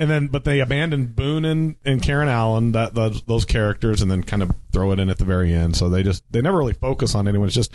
And 0.00 0.10
then, 0.10 0.28
but 0.28 0.44
they 0.44 0.60
abandon 0.60 1.08
Boone 1.08 1.44
and, 1.44 1.76
and 1.84 2.02
Karen 2.02 2.30
Allen, 2.30 2.72
that 2.72 2.94
those, 2.94 3.20
those 3.24 3.44
characters, 3.44 4.00
and 4.00 4.10
then 4.10 4.22
kind 4.22 4.42
of 4.42 4.50
throw 4.72 4.92
it 4.92 4.98
in 4.98 5.10
at 5.10 5.18
the 5.18 5.26
very 5.26 5.52
end. 5.52 5.76
So 5.76 5.90
they 5.90 6.02
just 6.02 6.24
they 6.32 6.40
never 6.40 6.56
really 6.56 6.72
focus 6.72 7.14
on 7.14 7.28
anyone. 7.28 7.48
It's 7.48 7.54
just 7.54 7.74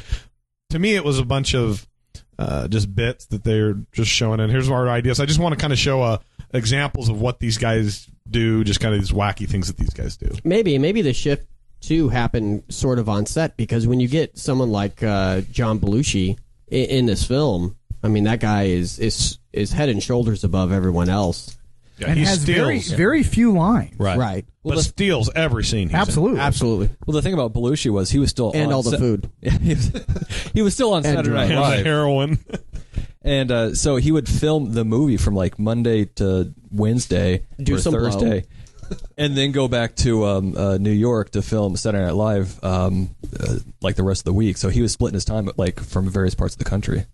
to 0.71 0.79
me, 0.79 0.95
it 0.95 1.05
was 1.05 1.19
a 1.19 1.23
bunch 1.23 1.53
of 1.53 1.87
uh, 2.37 2.67
just 2.67 2.93
bits 2.93 3.25
that 3.27 3.43
they're 3.43 3.75
just 3.91 4.11
showing. 4.11 4.39
And 4.39 4.51
here's 4.51 4.69
our 4.69 4.89
ideas. 4.89 5.19
I 5.19 5.25
just 5.25 5.39
want 5.39 5.53
to 5.53 5.59
kind 5.59 5.73
of 5.73 5.79
show 5.79 6.01
uh, 6.01 6.17
examples 6.53 7.09
of 7.09 7.19
what 7.19 7.39
these 7.39 7.57
guys 7.57 8.07
do, 8.29 8.63
just 8.63 8.79
kind 8.79 8.93
of 8.93 9.01
these 9.01 9.11
wacky 9.11 9.47
things 9.47 9.67
that 9.67 9.77
these 9.77 9.91
guys 9.91 10.17
do. 10.17 10.29
Maybe, 10.43 10.77
maybe 10.77 11.01
the 11.01 11.13
shift 11.13 11.47
too 11.81 12.09
happened 12.09 12.63
sort 12.69 12.99
of 12.99 13.07
on 13.07 13.25
set 13.25 13.55
because 13.57 13.87
when 13.87 13.99
you 13.99 14.07
get 14.07 14.37
someone 14.37 14.71
like 14.71 15.03
uh, 15.03 15.41
John 15.51 15.79
Belushi 15.79 16.37
in, 16.67 16.85
in 16.85 17.05
this 17.05 17.25
film, 17.25 17.75
I 18.03 18.07
mean 18.07 18.23
that 18.25 18.39
guy 18.39 18.63
is 18.63 18.99
is 18.99 19.39
is 19.53 19.71
head 19.71 19.89
and 19.89 20.01
shoulders 20.01 20.43
above 20.43 20.71
everyone 20.71 21.09
else. 21.09 21.54
Yeah, 21.97 22.07
and 22.09 22.19
he 22.19 22.25
has 22.25 22.39
very 22.43 22.79
steals, 22.81 22.97
very 22.97 23.23
few 23.23 23.53
lines. 23.53 23.93
right, 23.97 24.17
Right. 24.17 24.45
but 24.63 24.79
steals 24.79 25.29
every 25.33 25.63
scene. 25.63 25.87
He's 25.87 25.93
in. 25.95 25.99
Absolutely, 26.01 26.39
Absolutely, 26.39 26.89
Well, 27.05 27.13
the 27.15 27.21
thing 27.21 27.33
about 27.33 27.53
Belushi 27.53 27.89
was 27.89 28.09
he 28.11 28.19
was 28.19 28.29
still 28.29 28.51
and 28.53 28.67
on 28.67 28.73
all 28.73 28.83
the 28.83 28.91
set- 28.91 28.99
food. 28.99 29.29
he, 29.41 29.69
was, 29.73 29.91
he 30.53 30.61
was 30.61 30.73
still 30.73 30.91
on 30.93 31.05
And 31.05 31.15
Saturday 31.15 31.29
Night 31.35 31.51
And 31.51 31.59
Live. 31.59 31.85
heroin. 31.85 32.37
And 33.21 33.51
uh, 33.51 33.73
so 33.73 33.95
he 33.95 34.11
would 34.11 34.29
film 34.29 34.73
the 34.73 34.85
movie 34.85 35.17
from 35.17 35.33
like 35.33 35.57
Monday 35.57 36.05
to 36.05 36.53
Wednesday 36.69 37.41
Do 37.59 37.73
or 37.75 37.79
some 37.79 37.93
blow. 37.95 38.11
Thursday, 38.11 38.43
and 39.17 39.35
then 39.35 39.51
go 39.51 39.67
back 39.67 39.95
to 39.95 40.25
um, 40.25 40.55
uh, 40.55 40.77
New 40.77 40.91
York 40.91 41.31
to 41.31 41.41
film 41.41 41.75
Saturday 41.75 42.05
Night 42.05 42.13
Live 42.13 42.63
um, 42.63 43.09
uh, 43.39 43.55
like 43.81 43.95
the 43.95 44.03
rest 44.03 44.21
of 44.21 44.25
the 44.25 44.33
week. 44.33 44.57
So 44.57 44.69
he 44.69 44.83
was 44.83 44.91
splitting 44.91 45.15
his 45.15 45.25
time 45.25 45.49
like 45.57 45.79
from 45.79 46.07
various 46.07 46.35
parts 46.35 46.53
of 46.53 46.59
the 46.59 46.65
country. 46.65 47.07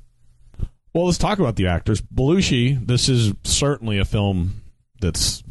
Well, 0.93 1.05
let's 1.05 1.17
talk 1.17 1.39
about 1.39 1.55
the 1.55 1.67
actors. 1.67 2.01
Belushi, 2.01 2.85
this 2.85 3.07
is 3.07 3.31
certainly 3.45 3.97
a 3.97 4.03
film 4.03 4.60
that's 5.01 5.43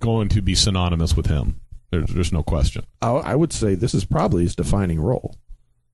going 0.00 0.28
to 0.30 0.42
be 0.42 0.54
synonymous 0.54 1.16
with 1.16 1.26
him. 1.26 1.60
There's, 1.90 2.06
there's 2.10 2.32
no 2.32 2.42
question. 2.42 2.84
I, 3.02 3.10
I 3.10 3.34
would 3.34 3.52
say 3.52 3.74
this 3.74 3.94
is 3.94 4.04
probably 4.04 4.42
his 4.44 4.54
defining 4.56 5.00
role. 5.00 5.36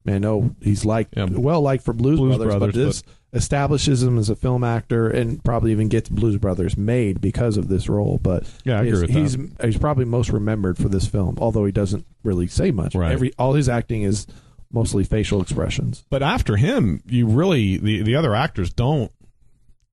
Man, 0.04 0.20
no, 0.20 0.54
he's 0.62 0.84
like 0.84 1.08
Yeah. 1.16 1.26
well 1.30 1.60
liked 1.62 1.84
for 1.84 1.92
Blues, 1.92 2.18
Blues 2.18 2.36
Brothers, 2.36 2.54
Brothers, 2.56 2.74
but 2.74 2.78
this 2.78 3.02
establishes 3.32 4.02
him 4.04 4.18
as 4.18 4.30
a 4.30 4.36
film 4.36 4.62
actor 4.62 5.08
and 5.10 5.42
probably 5.42 5.72
even 5.72 5.88
gets 5.88 6.08
Blues 6.08 6.36
Brothers 6.36 6.76
made 6.76 7.20
because 7.20 7.56
of 7.56 7.66
this 7.68 7.88
role. 7.88 8.18
But 8.22 8.44
Yeah, 8.64 8.78
I 8.78 8.84
agree 8.84 8.90
he's, 8.90 9.00
with 9.00 9.10
he's, 9.10 9.36
that. 9.56 9.66
he's 9.66 9.78
probably 9.78 10.04
most 10.04 10.30
remembered 10.30 10.78
for 10.78 10.88
this 10.88 11.06
film, 11.08 11.36
although 11.40 11.64
he 11.64 11.72
doesn't 11.72 12.06
really 12.22 12.46
say 12.46 12.70
much. 12.70 12.94
Right. 12.94 13.10
Every 13.12 13.32
all 13.38 13.54
his 13.54 13.68
acting 13.68 14.02
is 14.02 14.26
mostly 14.70 15.02
facial 15.02 15.42
expressions. 15.42 16.04
But 16.08 16.22
after 16.22 16.56
him, 16.56 17.02
you 17.06 17.26
really 17.26 17.76
the, 17.78 18.02
the 18.02 18.14
other 18.14 18.34
actors 18.34 18.72
don't 18.72 19.10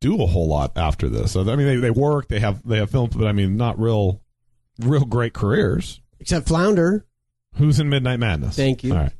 do 0.04 0.22
a 0.22 0.26
whole 0.28 0.48
lot 0.48 0.74
after 0.76 1.08
this. 1.08 1.32
So, 1.32 1.42
I 1.42 1.56
mean, 1.56 1.66
they, 1.66 1.78
they 1.78 1.90
work, 1.90 2.28
they 2.28 2.40
have 2.40 2.62
they 2.68 2.78
have 2.78 2.92
films, 2.92 3.16
but 3.16 3.26
I 3.26 3.32
mean, 3.32 3.56
not 3.56 3.80
real 3.80 4.22
real 4.80 5.06
great 5.06 5.34
careers. 5.34 6.02
Except 6.20 6.48
Flounder. 6.48 7.06
Who's 7.56 7.80
in 7.80 7.88
Midnight 7.90 8.20
Madness? 8.20 8.56
Thank 8.56 8.84
you. 8.84 8.94
All 8.94 9.00
right. 9.00 9.14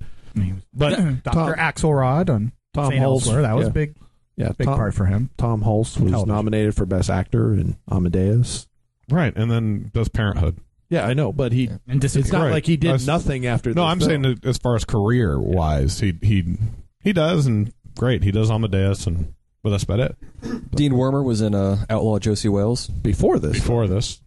But 0.74 1.24
Doctor 1.24 1.54
Axelrod 1.54 2.30
on 2.30 2.52
Tom 2.74 2.92
St. 2.92 3.02
Elsewhere, 3.02 3.44
that 3.44 3.56
was 3.56 3.66
yeah. 3.66 3.70
a 3.70 3.74
big 3.74 3.96
yeah, 4.36 4.50
big 4.58 4.66
Tom, 4.66 4.78
part 4.78 4.94
for 4.94 5.06
him. 5.06 5.30
Tom 5.38 5.62
Hulce 5.62 6.00
was 6.00 6.12
Television. 6.12 6.28
nominated 6.28 6.76
for 6.76 6.86
Best 6.86 7.10
Actor 7.10 7.54
in 7.54 7.78
Amadeus. 7.90 8.68
Right, 9.10 9.34
and 9.36 9.50
then 9.52 9.92
does 9.94 10.10
Parenthood. 10.10 10.58
Yeah, 10.90 11.06
I 11.06 11.14
know, 11.14 11.32
but 11.32 11.52
he 11.52 11.70
And 11.88 12.04
it's 12.04 12.32
not 12.32 12.44
Right. 12.44 12.52
like 12.52 12.66
he 12.66 12.78
did 12.78 12.88
That's- 12.88 13.08
nothing 13.08 13.46
after. 13.46 13.70
No, 13.74 13.84
this 13.84 13.92
I'm 13.92 14.00
film. 14.00 14.10
saying 14.10 14.22
that 14.24 14.46
as 14.46 14.58
far 14.58 14.76
as 14.76 14.86
career 14.86 15.40
wise, 15.40 16.00
he 16.00 16.18
he 16.22 16.58
he 17.00 17.14
does 17.14 17.46
and 17.46 17.72
great. 17.96 18.24
He 18.24 18.32
does 18.32 18.50
Amadeus 18.50 19.06
and 19.08 19.34
but 19.64 19.70
that's 19.72 19.84
about 19.84 20.00
it. 20.02 20.16
Dean 20.72 20.92
Wormer 20.94 21.24
was 21.24 21.42
in 21.42 21.56
uh, 21.56 21.86
Outlaw 21.90 22.20
Josey 22.20 22.50
Wales. 22.50 22.88
before 22.88 23.40
this. 23.40 23.54
Before 23.54 23.88
this. 23.88 24.20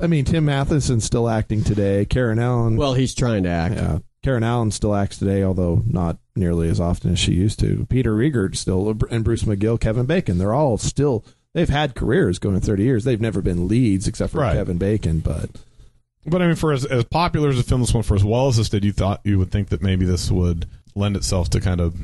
I 0.00 0.06
mean, 0.06 0.24
Tim 0.24 0.44
Matheson's 0.44 1.04
still 1.04 1.28
acting 1.28 1.64
today. 1.64 2.04
Karen 2.04 2.38
Allen. 2.38 2.76
Well, 2.76 2.94
he's 2.94 3.14
trying 3.14 3.42
to 3.44 3.48
act. 3.48 3.74
yeah, 3.76 3.98
Karen 4.22 4.44
Allen 4.44 4.70
still 4.70 4.94
acts 4.94 5.18
today, 5.18 5.42
although 5.42 5.82
not 5.86 6.18
nearly 6.36 6.68
as 6.68 6.78
often 6.80 7.12
as 7.12 7.18
she 7.18 7.32
used 7.32 7.58
to. 7.60 7.86
Peter 7.90 8.14
Riegert 8.14 8.56
still, 8.56 8.88
and 9.10 9.24
Bruce 9.24 9.42
McGill, 9.44 9.80
Kevin 9.80 10.06
Bacon. 10.06 10.38
They're 10.38 10.54
all 10.54 10.78
still. 10.78 11.24
They've 11.54 11.68
had 11.68 11.94
careers 11.96 12.38
going 12.38 12.60
30 12.60 12.82
years. 12.84 13.04
They've 13.04 13.20
never 13.20 13.40
been 13.42 13.66
leads 13.66 14.06
except 14.06 14.32
for 14.32 14.38
Right. 14.40 14.54
Kevin 14.54 14.78
Bacon, 14.78 15.18
but 15.20 15.50
But 16.26 16.42
I 16.42 16.46
mean, 16.46 16.56
for 16.56 16.72
as, 16.72 16.84
as 16.84 17.04
popular 17.04 17.48
as 17.48 17.56
the 17.56 17.62
film 17.64 17.80
this 17.80 17.92
one, 17.94 18.02
for 18.04 18.14
as 18.14 18.22
well 18.22 18.46
as 18.48 18.58
this 18.58 18.68
did, 18.68 18.84
you 18.84 18.92
thought 18.92 19.20
you 19.24 19.38
would 19.38 19.50
think 19.50 19.70
that 19.70 19.82
maybe 19.82 20.04
this 20.04 20.30
would 20.30 20.66
lend 20.94 21.16
itself 21.16 21.48
to 21.50 21.60
kind 21.60 21.80
of 21.80 21.96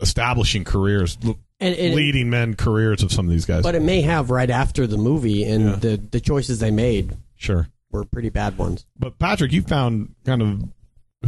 establishing 0.00 0.64
careers, 0.64 1.16
l- 1.24 1.38
And, 1.60 1.74
and 1.74 1.94
leading 1.94 2.30
men 2.30 2.54
careers 2.54 3.02
of 3.02 3.10
some 3.12 3.26
of 3.26 3.32
these 3.32 3.44
guys. 3.44 3.62
but 3.64 3.74
it 3.74 3.82
may 3.82 4.00
have 4.02 4.30
right 4.30 4.48
after 4.50 4.86
the 4.86 4.96
movie, 4.96 5.42
and 5.44 5.64
Yeah. 5.64 5.74
the 5.76 5.96
the 6.10 6.20
choices 6.20 6.60
they 6.60 6.70
made 6.70 7.16
sure. 7.36 7.68
were 7.90 8.04
pretty 8.04 8.30
bad 8.30 8.56
ones. 8.56 8.86
But 8.98 9.18
Patrick, 9.18 9.50
you 9.52 9.62
found 9.62 10.14
kind 10.24 10.40
of 10.42 10.62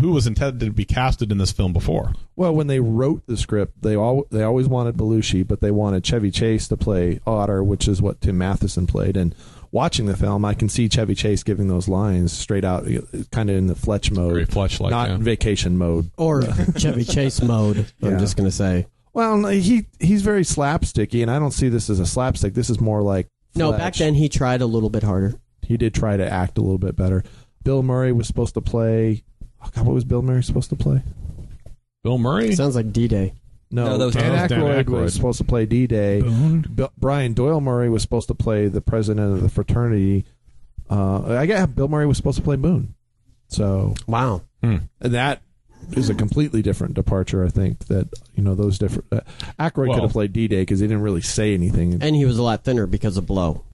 who 0.00 0.12
was 0.12 0.28
intended 0.28 0.60
to 0.64 0.70
be 0.70 0.84
casted 0.84 1.32
in 1.32 1.38
this 1.38 1.50
film 1.50 1.72
before. 1.72 2.12
Well, 2.36 2.54
when 2.54 2.68
they 2.68 2.78
wrote 2.78 3.26
the 3.26 3.36
script, 3.36 3.82
they 3.82 3.96
all 3.96 4.24
they 4.30 4.44
always 4.44 4.68
wanted 4.68 4.96
Belushi, 4.96 5.44
but 5.46 5.60
they 5.60 5.72
wanted 5.72 6.04
Chevy 6.04 6.30
Chase 6.30 6.68
to 6.68 6.76
play 6.76 7.18
Otter, 7.26 7.64
which 7.64 7.88
is 7.88 8.00
what 8.00 8.20
Tim 8.20 8.38
Matheson 8.38 8.86
played. 8.86 9.16
And 9.16 9.34
watching 9.72 10.06
the 10.06 10.16
film, 10.16 10.44
I 10.44 10.54
can 10.54 10.68
see 10.68 10.88
Chevy 10.88 11.16
Chase 11.16 11.42
giving 11.42 11.66
those 11.66 11.88
lines 11.88 12.32
straight 12.32 12.64
out, 12.64 12.86
kind 13.32 13.50
of 13.50 13.56
in 13.56 13.66
the 13.66 13.74
Fletch 13.74 14.12
mode, 14.12 14.34
Very 14.34 14.44
Fletch-like, 14.46 14.92
not 14.92 15.08
yeah. 15.08 15.16
vacation 15.16 15.76
mode. 15.76 16.08
Or 16.16 16.42
Chevy 16.78 17.02
Chase 17.02 17.42
mode. 17.42 17.78
I'm 18.00 18.12
Yeah. 18.12 18.18
just 18.20 18.36
gonna 18.36 18.52
say. 18.52 18.86
Well, 19.12 19.44
he 19.46 19.86
he's 19.98 20.22
very 20.22 20.42
slapsticky, 20.42 21.22
and 21.22 21.30
I 21.30 21.38
don't 21.38 21.50
see 21.52 21.68
this 21.68 21.90
as 21.90 21.98
a 22.00 22.06
slapstick. 22.06 22.54
This 22.54 22.70
is 22.70 22.80
more 22.80 23.02
like 23.02 23.26
No, 23.56 23.68
Fletch. 23.70 23.78
back 23.80 23.94
then 23.96 24.14
he 24.14 24.28
tried 24.28 24.60
a 24.60 24.66
little 24.66 24.90
bit 24.90 25.02
harder. 25.02 25.34
he 25.62 25.76
did 25.76 25.94
try 25.94 26.16
to 26.16 26.28
act 26.28 26.58
a 26.58 26.60
little 26.60 26.78
bit 26.78 26.96
better. 26.96 27.22
Bill 27.62 27.82
Murray 27.82 28.12
was 28.12 28.26
supposed 28.26 28.54
to 28.54 28.60
play. 28.60 29.22
Oh 29.62 29.68
God, 29.74 29.86
what 29.86 29.94
was 29.94 30.04
Bill 30.04 30.22
Murray 30.22 30.42
supposed 30.42 30.70
to 30.70 30.76
play? 30.76 31.02
Bill 32.02 32.18
Murray. 32.18 32.54
Sounds 32.54 32.74
like 32.76 32.92
D 32.92 33.08
Day. 33.08 33.34
No, 33.70 33.84
No, 33.84 33.98
that 33.98 34.04
was- 34.06 34.14
Dan, 34.14 34.32
that 34.32 34.42
was 34.42 34.50
Dan 34.50 34.60
Aykroyd 34.62 34.84
Aykroyd. 34.84 35.02
was 35.02 35.14
supposed 35.14 35.38
to 35.38 35.44
play 35.44 35.66
D 35.66 35.86
Day. 35.86 36.22
Boone. 36.22 36.88
Brian 36.98 37.34
Doyle 37.34 37.60
Murray 37.60 37.88
was 37.90 38.02
supposed 38.02 38.28
to 38.28 38.34
play 38.34 38.66
the 38.68 38.80
president 38.80 39.32
of 39.34 39.42
the 39.42 39.48
fraternity. 39.48 40.24
Uh, 40.88 41.36
I 41.36 41.46
guess 41.46 41.66
Bill 41.68 41.86
Murray 41.88 42.06
was 42.06 42.16
supposed 42.16 42.38
to 42.38 42.42
play 42.42 42.56
Boone. 42.56 42.94
So 43.48 43.94
Wow. 44.08 44.42
and 44.62 44.88
that 45.00 45.42
is 45.96 46.08
a 46.10 46.14
completely 46.14 46.62
different 46.62 46.94
departure. 46.94 47.44
I 47.44 47.48
think 47.48 47.86
that 47.86 48.08
you 48.34 48.42
know 48.42 48.54
those 48.54 48.78
different. 48.78 49.06
Uh, 49.12 49.20
Aykroyd 49.58 49.88
Well- 49.88 49.94
could 49.94 50.02
have 50.04 50.12
played 50.12 50.32
D 50.32 50.48
Day 50.48 50.62
because 50.62 50.80
he 50.80 50.86
didn't 50.86 51.02
really 51.02 51.20
say 51.22 51.54
anything. 51.54 51.98
And 52.00 52.16
he 52.16 52.24
was 52.24 52.38
a 52.38 52.42
lot 52.42 52.64
thinner 52.64 52.86
because 52.86 53.16
of 53.16 53.26
Blow. 53.26 53.64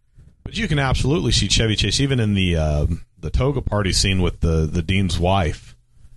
But 0.45 0.57
you 0.57 0.69
can 0.69 0.79
absolutely 0.79 1.33
see 1.33 1.49
Chevy 1.49 1.75
Chase 1.75 2.01
even 2.01 2.21
in 2.21 2.35
the 2.35 2.57
uh, 2.57 2.87
the 3.19 3.31
toga 3.31 3.61
party 3.61 3.93
scene 3.93 4.23
with 4.23 4.41
the 4.41 4.67
the 4.71 4.83
dean's 4.83 5.19
wife 5.19 5.77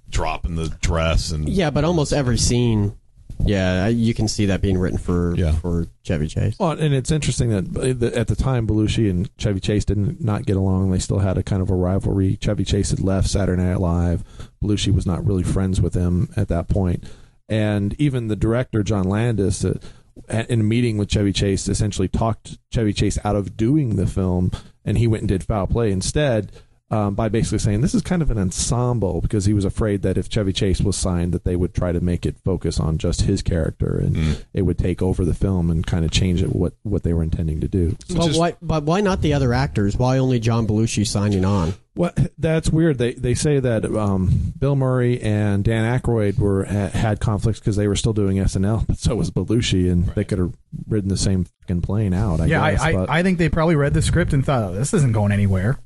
dropping 0.10 0.56
the 0.56 0.70
dress 0.82 1.32
and 1.32 1.48
Yeah, 1.48 1.70
but 1.70 1.84
almost 1.84 2.14
every 2.14 2.38
scene, 2.38 2.96
yeah, 3.46 3.88
you 3.88 4.14
can 4.14 4.28
see 4.28 4.46
that 4.48 4.62
being 4.62 4.78
written 4.78 4.98
for 5.00 5.36
Yeah. 5.36 5.54
for 5.54 5.88
Chevy 6.04 6.28
Chase. 6.28 6.56
Well, 6.60 6.72
and 6.72 6.94
it's 6.94 7.12
interesting 7.12 7.50
that 7.50 7.78
uh, 8.04 8.18
at 8.20 8.28
the 8.28 8.36
time 8.36 8.68
Belushi 8.68 9.10
and 9.10 9.30
Chevy 9.38 9.60
Chase 9.60 9.86
didn't 9.86 10.22
not 10.24 10.46
get 10.46 10.58
along. 10.58 10.92
They 10.92 11.00
still 11.00 11.20
had 11.20 11.38
a 11.38 11.44
kind 11.44 11.62
of 11.62 11.70
a 11.70 11.76
rivalry. 11.76 12.38
Chevy 12.42 12.66
Chase 12.66 12.90
had 12.92 13.00
left 13.00 13.28
Saturday 13.30 13.64
Night 13.64 13.80
Live. 13.80 14.24
Belushi 14.64 14.94
was 14.94 15.06
not 15.06 15.26
really 15.26 15.44
friends 15.44 15.80
with 15.82 15.94
him 15.94 16.30
at 16.36 16.48
that 16.50 16.68
point. 16.68 17.04
And 17.48 17.96
even 18.00 18.28
the 18.28 18.36
director 18.36 18.84
John 18.84 19.06
Landis, 19.06 19.64
uh, 19.66 19.80
in 20.28 20.60
a 20.60 20.64
meeting 20.64 20.98
with 20.98 21.10
Chevy 21.10 21.32
Chase, 21.34 21.68
essentially 21.68 22.08
talked 22.08 22.58
Chevy 22.72 22.94
Chase 22.94 23.18
out 23.24 23.36
of 23.36 23.56
doing 23.56 23.96
the 23.96 24.06
film, 24.06 24.52
and 24.86 24.98
he 24.98 25.08
went 25.08 25.22
and 25.22 25.30
did 25.30 25.44
foul 25.44 25.66
play 25.66 25.92
instead. 25.92 26.52
Um, 26.92 27.14
by 27.14 27.30
basically 27.30 27.60
saying 27.60 27.82
this 27.82 27.94
is 27.94 28.02
kind 28.02 28.24
of 28.24 28.32
an 28.32 28.40
ensemble 28.40 29.22
because 29.22 29.46
he 29.46 29.54
was 29.54 29.64
afraid 29.64 30.02
that 30.02 30.18
if 30.18 30.28
Chevy 30.28 30.52
Chase 30.52 30.82
was 30.82 30.98
signed 30.98 31.34
that 31.34 31.44
they 31.44 31.56
would 31.56 31.76
try 31.76 31.92
to 31.92 32.02
make 32.02 32.26
it 32.26 32.40
focus 32.44 32.80
on 32.80 32.98
just 32.98 33.22
his 33.22 33.44
character 33.44 34.00
and 34.00 34.44
it 34.56 34.64
would 34.64 34.80
take 34.80 35.00
over 35.00 35.24
the 35.24 35.36
film 35.36 35.70
and 35.70 35.86
kind 35.86 36.04
of 36.04 36.10
change 36.10 36.42
it 36.42 36.56
what 36.56 36.74
what 36.82 37.04
they 37.04 37.14
were 37.14 37.22
intending 37.22 37.62
to 37.62 37.68
do. 37.68 37.96
But 38.12 38.34
why? 38.34 38.56
But 38.60 38.84
why 38.84 39.02
not 39.02 39.22
the 39.22 39.34
other 39.34 39.54
actors? 39.54 39.98
Why 39.98 40.18
only 40.18 40.40
John 40.40 40.66
Belushi 40.66 41.06
signing 41.06 41.46
on? 41.46 41.76
Well, 41.96 42.14
that's 42.38 42.70
weird. 42.70 42.98
They 42.98 43.14
they 43.14 43.34
say 43.34 43.60
that 43.60 43.84
um, 43.86 44.54
Bill 44.58 44.76
Murray 44.76 45.22
and 45.22 45.64
Dan 45.64 46.00
Aykroyd 46.00 46.40
were 46.40 46.64
had 46.64 47.20
conflicts 47.20 47.60
because 47.60 47.76
they 47.76 47.88
were 47.88 47.96
still 47.96 48.14
doing 48.14 48.38
SNL, 48.38 48.88
but 48.88 48.98
so 48.98 49.16
was 49.16 49.32
Belushi, 49.32 49.92
and 49.92 50.06
they 50.08 50.24
could 50.24 50.40
have 50.40 50.54
ridden 50.88 51.10
the 51.10 51.18
same 51.18 51.44
fucking 51.44 51.82
plane 51.82 52.14
out. 52.14 52.40
I 52.40 52.46
yeah, 52.46 52.72
guess, 52.72 52.82
I, 52.82 52.94
but- 52.94 53.10
I, 53.10 53.20
I 53.20 53.24
think 53.24 53.38
they 53.38 53.50
probably 53.50 53.76
read 53.76 53.94
the 53.94 54.02
script 54.02 54.34
and 54.34 54.46
thought, 54.46 54.64
oh, 54.64 54.74
this 54.74 54.94
isn't 54.94 55.12
going 55.12 55.32
anywhere. 55.32 55.78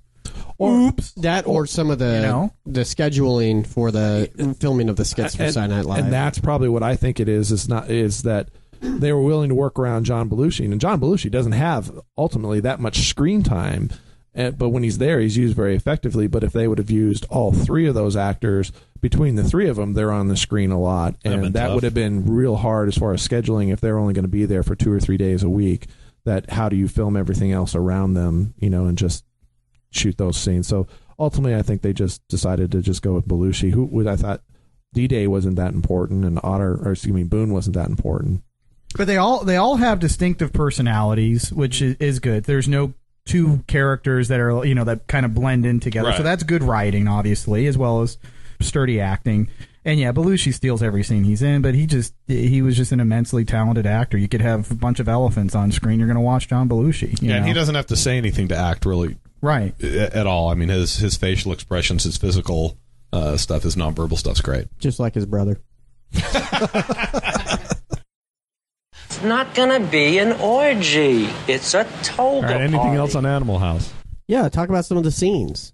Oops. 0.62 1.12
That 1.14 1.48
or 1.48 1.66
some 1.66 1.90
of 1.90 2.00
the 2.00 2.16
You 2.16 2.22
know? 2.22 2.54
the 2.66 2.82
scheduling 2.82 3.66
for 3.66 3.92
the 3.92 4.56
filming 4.60 4.90
of 4.90 4.96
the 4.96 5.06
skits 5.06 5.36
for 5.36 5.44
and, 5.44 5.54
Saturday 5.54 5.76
Night 5.76 5.86
Live. 5.86 6.04
and 6.06 6.14
that's 6.14 6.40
probably 6.40 6.70
what 6.70 6.84
I 6.84 6.96
think 6.96 7.20
it 7.20 7.28
is. 7.28 7.52
Is 7.52 7.68
not 7.68 7.90
is 7.90 8.24
that 8.24 8.50
they 8.82 9.12
were 9.14 9.22
willing 9.22 9.50
to 9.50 9.56
work 9.56 9.80
around 9.80 10.06
John 10.06 10.30
Belushi, 10.30 10.66
and 10.70 10.80
John 10.80 11.00
Belushi 11.00 11.32
doesn't 11.32 11.54
have 11.54 11.92
ultimately 12.18 12.60
that 12.62 12.80
much 12.80 13.08
screen 13.08 13.44
time. 13.44 13.90
And, 14.36 14.58
but 14.58 14.70
when 14.70 14.82
he's 14.82 14.98
there, 14.98 15.20
he's 15.20 15.38
used 15.38 15.56
very 15.56 15.76
effectively. 15.76 16.26
But 16.26 16.44
if 16.44 16.54
they 16.54 16.68
would 16.68 16.80
have 16.80 16.90
used 16.90 17.26
all 17.30 17.52
three 17.54 17.86
of 17.88 17.94
those 17.94 18.16
actors, 18.16 18.72
between 19.00 19.36
the 19.36 19.44
three 19.44 19.68
of 19.70 19.76
them, 19.76 19.94
they're 19.94 20.12
on 20.12 20.28
the 20.28 20.36
screen 20.36 20.72
a 20.72 20.80
lot, 20.80 21.14
That'd 21.22 21.34
and 21.34 21.42
been 21.44 21.52
that 21.54 21.68
tough. 21.68 21.76
would 21.76 21.84
have 21.84 21.94
been 21.94 22.26
real 22.26 22.56
hard 22.56 22.88
as 22.88 22.98
far 22.98 23.14
as 23.14 23.26
scheduling. 23.28 23.72
If 23.72 23.80
they're 23.80 24.00
only 24.00 24.14
going 24.16 24.24
to 24.24 24.30
be 24.30 24.46
there 24.46 24.64
for 24.64 24.76
two 24.76 24.92
or 24.92 25.00
three 25.00 25.18
days 25.18 25.44
a 25.44 25.50
week, 25.52 25.86
that 26.26 26.50
how 26.50 26.68
do 26.68 26.76
you 26.76 26.88
film 26.88 27.16
everything 27.16 27.52
else 27.52 27.76
around 27.76 28.16
them? 28.16 28.56
You 28.58 28.72
know, 28.72 28.86
and 28.86 28.98
just 28.98 29.24
shoot 29.96 30.18
those 30.18 30.38
scenes. 30.38 30.68
So 30.68 30.88
ultimately, 31.20 31.56
I 31.56 31.62
think 31.62 31.82
they 31.82 31.94
just 31.94 32.26
decided 32.28 32.72
to 32.72 32.82
just 32.82 33.02
go 33.02 33.14
with 33.14 33.28
Belushi, 33.28 33.72
who 33.72 33.86
would 33.86 34.08
I 34.08 34.16
thought 34.16 34.42
D 34.94 35.08
Day 35.08 35.28
wasn't 35.28 35.56
that 35.58 35.74
important, 35.74 36.26
and 36.26 36.40
Otter, 36.44 36.80
or 36.84 36.92
excuse 36.92 37.14
me, 37.14 37.24
Boone 37.24 37.54
wasn't 37.54 37.76
that 37.76 37.90
important. 37.90 38.44
But 38.96 39.08
they 39.08 39.18
all 39.18 39.44
they 39.44 39.58
all 39.58 39.78
have 39.78 40.00
distinctive 40.00 40.54
personalities, 40.54 41.52
which 41.52 41.82
is, 41.82 41.96
is 41.96 42.20
good. 42.20 42.44
There's 42.44 42.68
no 42.68 42.94
two 43.26 43.64
characters 43.68 44.28
that 44.28 44.40
are 44.40 44.66
you 44.66 44.76
know 44.76 44.84
that 44.84 45.08
kind 45.08 45.26
of 45.26 45.34
blend 45.34 45.66
in 45.66 45.80
together. 45.80 46.10
Right. 46.10 46.18
So 46.18 46.24
that's 46.24 46.44
good 46.44 46.64
writing, 46.64 47.08
obviously, 47.08 47.68
as 47.68 47.78
well 47.78 48.02
as 48.02 48.18
sturdy 48.62 49.00
acting. 49.00 49.50
And 49.86 50.00
yeah, 50.00 50.14
Belushi 50.14 50.54
steals 50.54 50.82
every 50.82 51.04
scene 51.04 51.26
he's 51.26 51.42
in, 51.42 51.62
but 51.62 51.76
he 51.76 51.88
just 51.88 52.14
he 52.28 52.62
was 52.62 52.78
just 52.78 52.92
an 52.92 53.00
immensely 53.00 53.44
talented 53.44 53.86
actor. 53.86 54.18
You 54.18 54.30
could 54.30 54.42
have 54.42 54.72
a 54.72 54.76
bunch 54.76 55.00
of 55.00 55.10
elephants 55.10 55.56
on 55.56 55.72
screen. 55.72 56.00
You're 56.00 56.08
going 56.08 56.16
to 56.16 56.22
watch 56.22 56.48
John 56.48 56.70
Belushi. 56.70 57.22
You 57.22 57.30
yeah, 57.30 57.38
and 57.38 57.46
he 57.46 57.54
doesn't 57.54 57.76
have 57.76 57.88
to 57.88 57.98
say 57.98 58.18
anything 58.18 58.48
to 58.50 58.56
act 58.56 58.86
really 58.86 59.18
right. 59.44 59.80
at 59.84 60.26
all. 60.26 60.50
I 60.50 60.56
mean, 60.56 60.70
his 60.70 60.96
his 60.96 61.16
facial 61.16 61.52
expressions, 61.52 62.04
his 62.06 62.18
physical 62.18 62.78
uh, 63.12 63.38
stuff, 63.38 63.62
his 63.62 63.76
nonverbal 63.76 64.18
stuff's 64.18 64.42
great. 64.42 64.68
just 64.80 65.00
like 65.00 65.14
his 65.14 65.28
brother. 65.28 65.62
It's 69.06 69.22
not 69.22 69.54
gonna 69.54 69.80
be 69.80 70.18
an 70.18 70.32
orgy. 70.34 71.26
It's 71.48 71.74
a 71.76 71.84
toga 72.02 72.24
All 72.24 72.42
right, 72.42 72.62
anything 72.62 72.80
party. 72.80 72.98
else 72.98 73.14
on 73.16 73.26
Animal 73.28 73.60
House? 73.60 73.94
Yeah, 74.28 74.50
talk 74.50 74.70
about 74.70 74.86
some 74.86 74.98
of 74.98 75.04
the 75.04 75.12
scenes. 75.12 75.72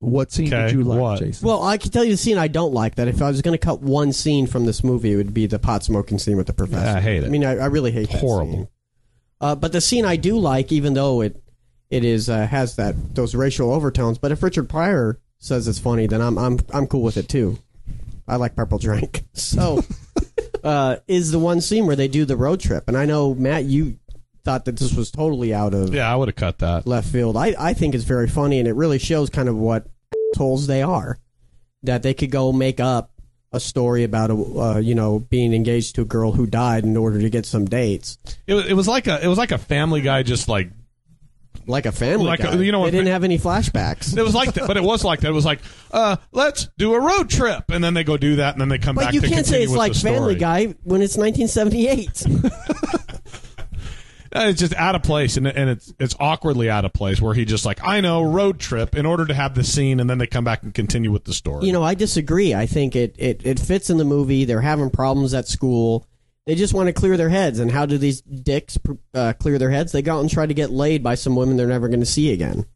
What 0.00 0.32
scene 0.32 0.48
Okay, 0.48 0.66
did 0.68 0.72
you 0.72 0.82
like, 0.82 0.98
what? 0.98 1.18
Jason? 1.20 1.46
Well, 1.46 1.62
I 1.62 1.78
can 1.78 1.90
tell 1.92 2.02
you 2.02 2.12
the 2.12 2.16
scene 2.16 2.36
I 2.38 2.48
don't 2.48 2.72
like. 2.72 2.96
That 2.96 3.06
if 3.06 3.22
I 3.22 3.28
was 3.28 3.42
going 3.42 3.52
to 3.52 3.64
cut 3.64 3.80
one 3.80 4.12
scene 4.12 4.46
from 4.46 4.64
this 4.64 4.82
movie, 4.82 5.12
it 5.12 5.16
would 5.16 5.34
be 5.34 5.46
the 5.46 5.58
pot 5.58 5.84
smoking 5.84 6.18
scene 6.18 6.36
with 6.36 6.46
the 6.48 6.52
professor. 6.54 6.96
I 6.96 7.00
hate 7.00 7.22
it. 7.22 7.26
I 7.26 7.28
mean, 7.28 7.44
I, 7.44 7.58
I 7.58 7.66
really 7.66 7.92
hate 7.92 8.10
that 8.10 8.20
Horrible. 8.20 8.52
scene. 8.52 8.68
Uh, 9.42 9.54
but 9.54 9.72
the 9.72 9.80
scene 9.80 10.04
I 10.06 10.16
do 10.16 10.38
like, 10.38 10.72
even 10.72 10.94
though 10.94 11.20
it 11.20 11.40
it 11.90 12.04
is 12.04 12.28
uh, 12.30 12.46
has 12.46 12.76
that 12.76 13.14
those 13.14 13.34
racial 13.34 13.72
overtones. 13.72 14.18
But 14.18 14.32
if 14.32 14.42
Richard 14.42 14.68
Pryor 14.68 15.18
says 15.38 15.66
it's 15.68 15.78
funny, 15.78 16.06
then 16.06 16.20
I'm 16.20 16.38
I'm 16.38 16.58
I'm 16.72 16.86
cool 16.86 17.02
with 17.02 17.16
it 17.16 17.28
too. 17.28 17.58
I 18.28 18.36
like 18.36 18.54
purple 18.56 18.78
drink. 18.78 19.24
So, 19.34 19.82
uh, 20.62 20.96
is 21.08 21.30
the 21.32 21.38
one 21.38 21.60
scene 21.60 21.86
where 21.86 21.96
they 21.96 22.08
do 22.08 22.24
the 22.24 22.36
road 22.36 22.60
trip, 22.60 22.84
and 22.88 22.96
I 22.96 23.06
know 23.06 23.34
Matt, 23.34 23.64
you 23.64 23.98
thought 24.44 24.64
that 24.66 24.76
this 24.76 24.94
was 24.94 25.10
totally 25.10 25.52
out 25.54 25.74
of 25.74 25.92
Yeah, 25.94 26.10
I 26.12 26.14
would 26.16 26.28
have 26.28 26.36
cut 26.36 26.58
that. 26.58 26.86
left 26.86 27.08
field. 27.08 27.36
I, 27.36 27.54
I 27.58 27.74
think 27.74 27.94
it's 27.94 28.04
very 28.04 28.28
funny, 28.28 28.58
and 28.58 28.68
it 28.68 28.74
really 28.74 28.98
shows 28.98 29.30
kind 29.30 29.48
of 29.48 29.56
what 29.56 29.86
tolls 30.36 30.66
they 30.66 30.82
are. 30.82 31.18
That 31.82 32.02
they 32.02 32.12
could 32.14 32.30
go 32.30 32.52
make 32.52 32.78
up 32.80 33.10
a 33.52 33.58
story 33.58 34.04
about 34.04 34.30
a 34.30 34.34
uh, 34.34 34.78
you 34.78 34.94
know 34.94 35.18
being 35.18 35.52
engaged 35.54 35.94
to 35.96 36.02
a 36.02 36.04
girl 36.04 36.32
who 36.32 36.46
died 36.46 36.84
in 36.84 36.96
order 36.96 37.18
to 37.20 37.30
get 37.30 37.46
some 37.46 37.64
dates, 37.64 38.18
It 38.46 38.54
it 38.54 38.74
was 38.74 38.86
like 38.86 39.06
a 39.06 39.24
it 39.24 39.28
was 39.28 39.38
like 39.38 39.50
a 39.52 39.58
Family 39.58 40.02
Guy, 40.02 40.22
just 40.22 40.48
like 40.48 40.70
like 41.66 41.86
a 41.86 41.92
family. 41.92 42.26
Like 42.26 42.42
a- 42.42 42.64
you 42.64 42.72
know 42.72 42.84
they 42.84 42.90
didn't 42.90 43.08
have 43.08 43.24
any 43.24 43.38
flashbacks. 43.38 44.16
it 44.16 44.22
was 44.22 44.34
like 44.34 44.54
that, 44.54 44.66
but 44.66 44.76
it 44.76 44.82
was 44.82 45.04
like 45.04 45.20
that. 45.20 45.28
It 45.28 45.34
was 45.34 45.44
like, 45.44 45.60
uh, 45.92 46.16
let's 46.32 46.68
do 46.78 46.94
a 46.94 47.00
road 47.00 47.30
trip, 47.30 47.70
and 47.70 47.82
then 47.82 47.94
they 47.94 48.04
go 48.04 48.16
do 48.16 48.36
that, 48.36 48.54
and 48.54 48.60
then 48.60 48.68
they 48.68 48.78
come 48.78 48.94
back. 48.96 49.06
But 49.06 49.06
back. 49.06 49.14
you 49.14 49.20
to 49.22 49.28
can't 49.28 49.46
say 49.46 49.62
it's 49.62 49.72
like 49.72 49.94
Family. 49.94 50.34
Guy 50.34 50.74
when 50.84 51.02
it's 51.02 51.16
1978. 51.16 52.24
Uh, 54.32 54.44
It's 54.46 54.60
just 54.60 54.74
out 54.74 54.94
of 54.94 55.02
place, 55.02 55.36
and, 55.36 55.44
and 55.48 55.68
it's 55.70 55.92
it's 55.98 56.14
awkwardly 56.20 56.70
out 56.70 56.84
of 56.84 56.92
place. 56.92 57.20
Where 57.20 57.34
he 57.34 57.44
just 57.44 57.66
like, 57.66 57.80
I 57.82 58.00
know, 58.00 58.22
road 58.22 58.60
trip 58.60 58.94
in 58.94 59.04
order 59.04 59.26
to 59.26 59.34
have 59.34 59.56
the 59.56 59.64
scene, 59.64 59.98
and 59.98 60.08
then 60.08 60.18
they 60.18 60.28
come 60.28 60.44
back 60.44 60.62
and 60.62 60.72
continue 60.72 61.10
with 61.10 61.24
the 61.24 61.32
story. 61.32 61.66
you 61.66 61.72
know, 61.72 61.82
I 61.82 61.94
disagree. 61.94 62.54
I 62.54 62.66
think 62.66 62.94
it, 62.94 63.16
it, 63.18 63.44
it 63.44 63.58
fits 63.58 63.90
in 63.90 63.96
the 63.96 64.04
movie. 64.04 64.44
They're 64.44 64.60
having 64.60 64.88
problems 64.90 65.34
at 65.34 65.48
school. 65.48 66.06
They 66.46 66.54
just 66.54 66.74
want 66.74 66.88
to 66.88 66.92
clear 66.92 67.16
their 67.16 67.28
heads. 67.28 67.58
And 67.58 67.70
how 67.70 67.86
do 67.86 67.98
these 67.98 68.22
dicks 68.22 68.78
uh, 69.14 69.34
clear 69.38 69.58
their 69.58 69.70
heads? 69.70 69.92
They 69.92 70.02
go 70.02 70.16
out 70.16 70.20
and 70.20 70.30
try 70.30 70.46
to 70.46 70.54
get 70.54 70.70
laid 70.70 71.02
by 71.02 71.14
some 71.14 71.36
women 71.36 71.56
they're 71.56 71.66
never 71.66 71.88
going 71.88 72.00
to 72.00 72.06
see 72.06 72.32
again. 72.32 72.66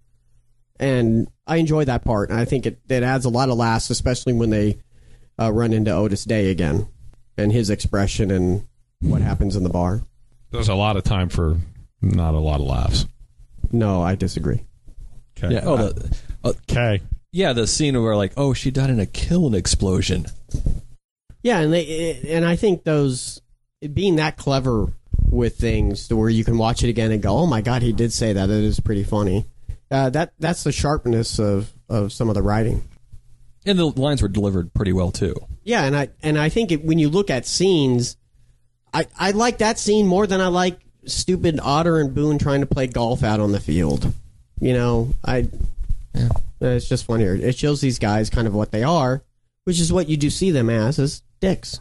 And 0.79 1.29
I 1.47 1.57
enjoy 1.57 1.85
that 1.87 2.05
part. 2.05 2.31
And 2.31 2.39
I 2.39 2.45
think 2.45 2.67
it, 2.67 2.81
it 2.89 3.03
adds 3.03 3.25
a 3.25 3.31
lot 3.31 3.49
of 3.49 3.57
laughs, 3.57 3.91
especially 3.91 4.33
when 4.33 4.51
they 4.51 4.79
uh, 5.41 5.53
run 5.53 5.73
into 5.73 5.93
Otis 5.93 6.25
Day 6.25 6.51
again, 6.51 6.89
and 7.37 7.51
his 7.53 7.71
expression 7.71 8.31
and 8.31 8.67
what 9.01 9.23
happens 9.23 9.57
in 9.57 9.63
the 9.63 9.71
bar. 9.71 10.03
There's 10.51 10.69
a 10.69 10.75
lot 10.75 10.97
of 10.97 11.03
time 11.05 11.29
for 11.29 11.57
not 12.01 12.35
a 12.35 12.39
lot 12.39 12.61
of 12.61 12.67
laughs. 12.67 13.07
No, 13.73 14.03
I 14.03 14.15
disagree. 14.15 14.65
Okay. 15.37 15.55
Yeah. 15.55 15.63
Oh, 15.65 15.77
the, 15.89 16.17
uh, 16.45 16.49
Okay. 16.71 17.01
yeah. 17.33 17.53
The 17.53 17.67
scene 17.67 18.01
where 18.01 18.15
like, 18.15 18.35
oh, 18.37 18.53
she 18.55 18.71
died 18.71 18.91
in 18.91 19.01
a 19.01 19.07
kiln 19.07 19.55
explosion. 19.55 20.27
Yeah, 21.43 21.59
and 21.61 21.73
they 21.73 22.21
and 22.29 22.45
I 22.45 22.57
think 22.57 22.85
those 22.85 23.41
being 23.93 24.17
that 24.17 24.37
clever 24.37 24.93
with 25.31 25.57
things 25.57 26.09
to 26.09 26.17
where 26.17 26.31
you 26.31 26.45
can 26.45 26.59
watch 26.59 26.83
it 26.83 26.89
again 26.89 27.13
and 27.13 27.23
go, 27.23 27.37
"Oh 27.37 27.47
my 27.47 27.61
god, 27.61 27.83
he 27.83 27.93
did 27.93 28.13
say 28.13 28.33
that." 28.33 28.51
It 28.51 28.65
is 28.65 28.81
pretty 28.81 29.05
funny. 29.05 29.47
Uh, 29.91 30.11
that 30.11 30.33
that's 30.39 30.65
the 30.65 30.73
sharpness 30.73 31.39
of 31.39 31.73
of 31.89 32.13
some 32.13 32.29
of 32.29 32.35
the 32.35 32.43
writing. 32.43 32.89
And 33.67 33.79
the 33.79 33.87
lines 33.87 34.21
were 34.21 34.29
delivered 34.29 34.75
pretty 34.75 34.93
well 34.93 35.11
too. 35.11 35.35
Yeah, 35.63 35.85
and 35.85 35.97
I 35.97 36.09
and 36.23 36.39
I 36.39 36.49
think 36.49 36.73
it, 36.73 36.85
when 36.85 36.99
you 36.99 37.09
look 37.09 37.31
at 37.31 37.47
scenes, 37.47 38.17
I 38.93 39.07
I 39.19 39.31
like 39.33 39.59
that 39.59 39.79
scene 39.79 40.07
more 40.07 40.27
than 40.27 40.41
I 40.41 40.49
like 40.49 40.79
stupid 41.07 41.61
Otter 41.63 42.01
and 42.01 42.15
Boone 42.15 42.39
trying 42.39 42.61
to 42.61 42.67
play 42.67 42.87
golf 42.87 43.23
out 43.23 43.41
on 43.41 43.53
the 43.53 43.61
field. 43.61 44.13
You 44.61 44.73
know, 44.73 45.15
I 45.25 45.49
yeah. 46.15 46.29
it's 46.61 46.89
just 46.89 47.05
funnier. 47.07 47.35
It 47.35 47.57
shows 47.57 47.81
these 47.81 47.99
guys 47.99 48.31
kind 48.31 48.47
of 48.47 48.55
what 48.55 48.73
they 48.73 48.83
are, 48.83 49.23
which 49.65 49.81
is 49.81 49.93
what 49.93 50.09
you 50.09 50.17
do 50.17 50.31
see 50.31 50.51
them 50.51 50.71
as 50.71 50.99
as 50.99 51.23
dicks. 51.41 51.81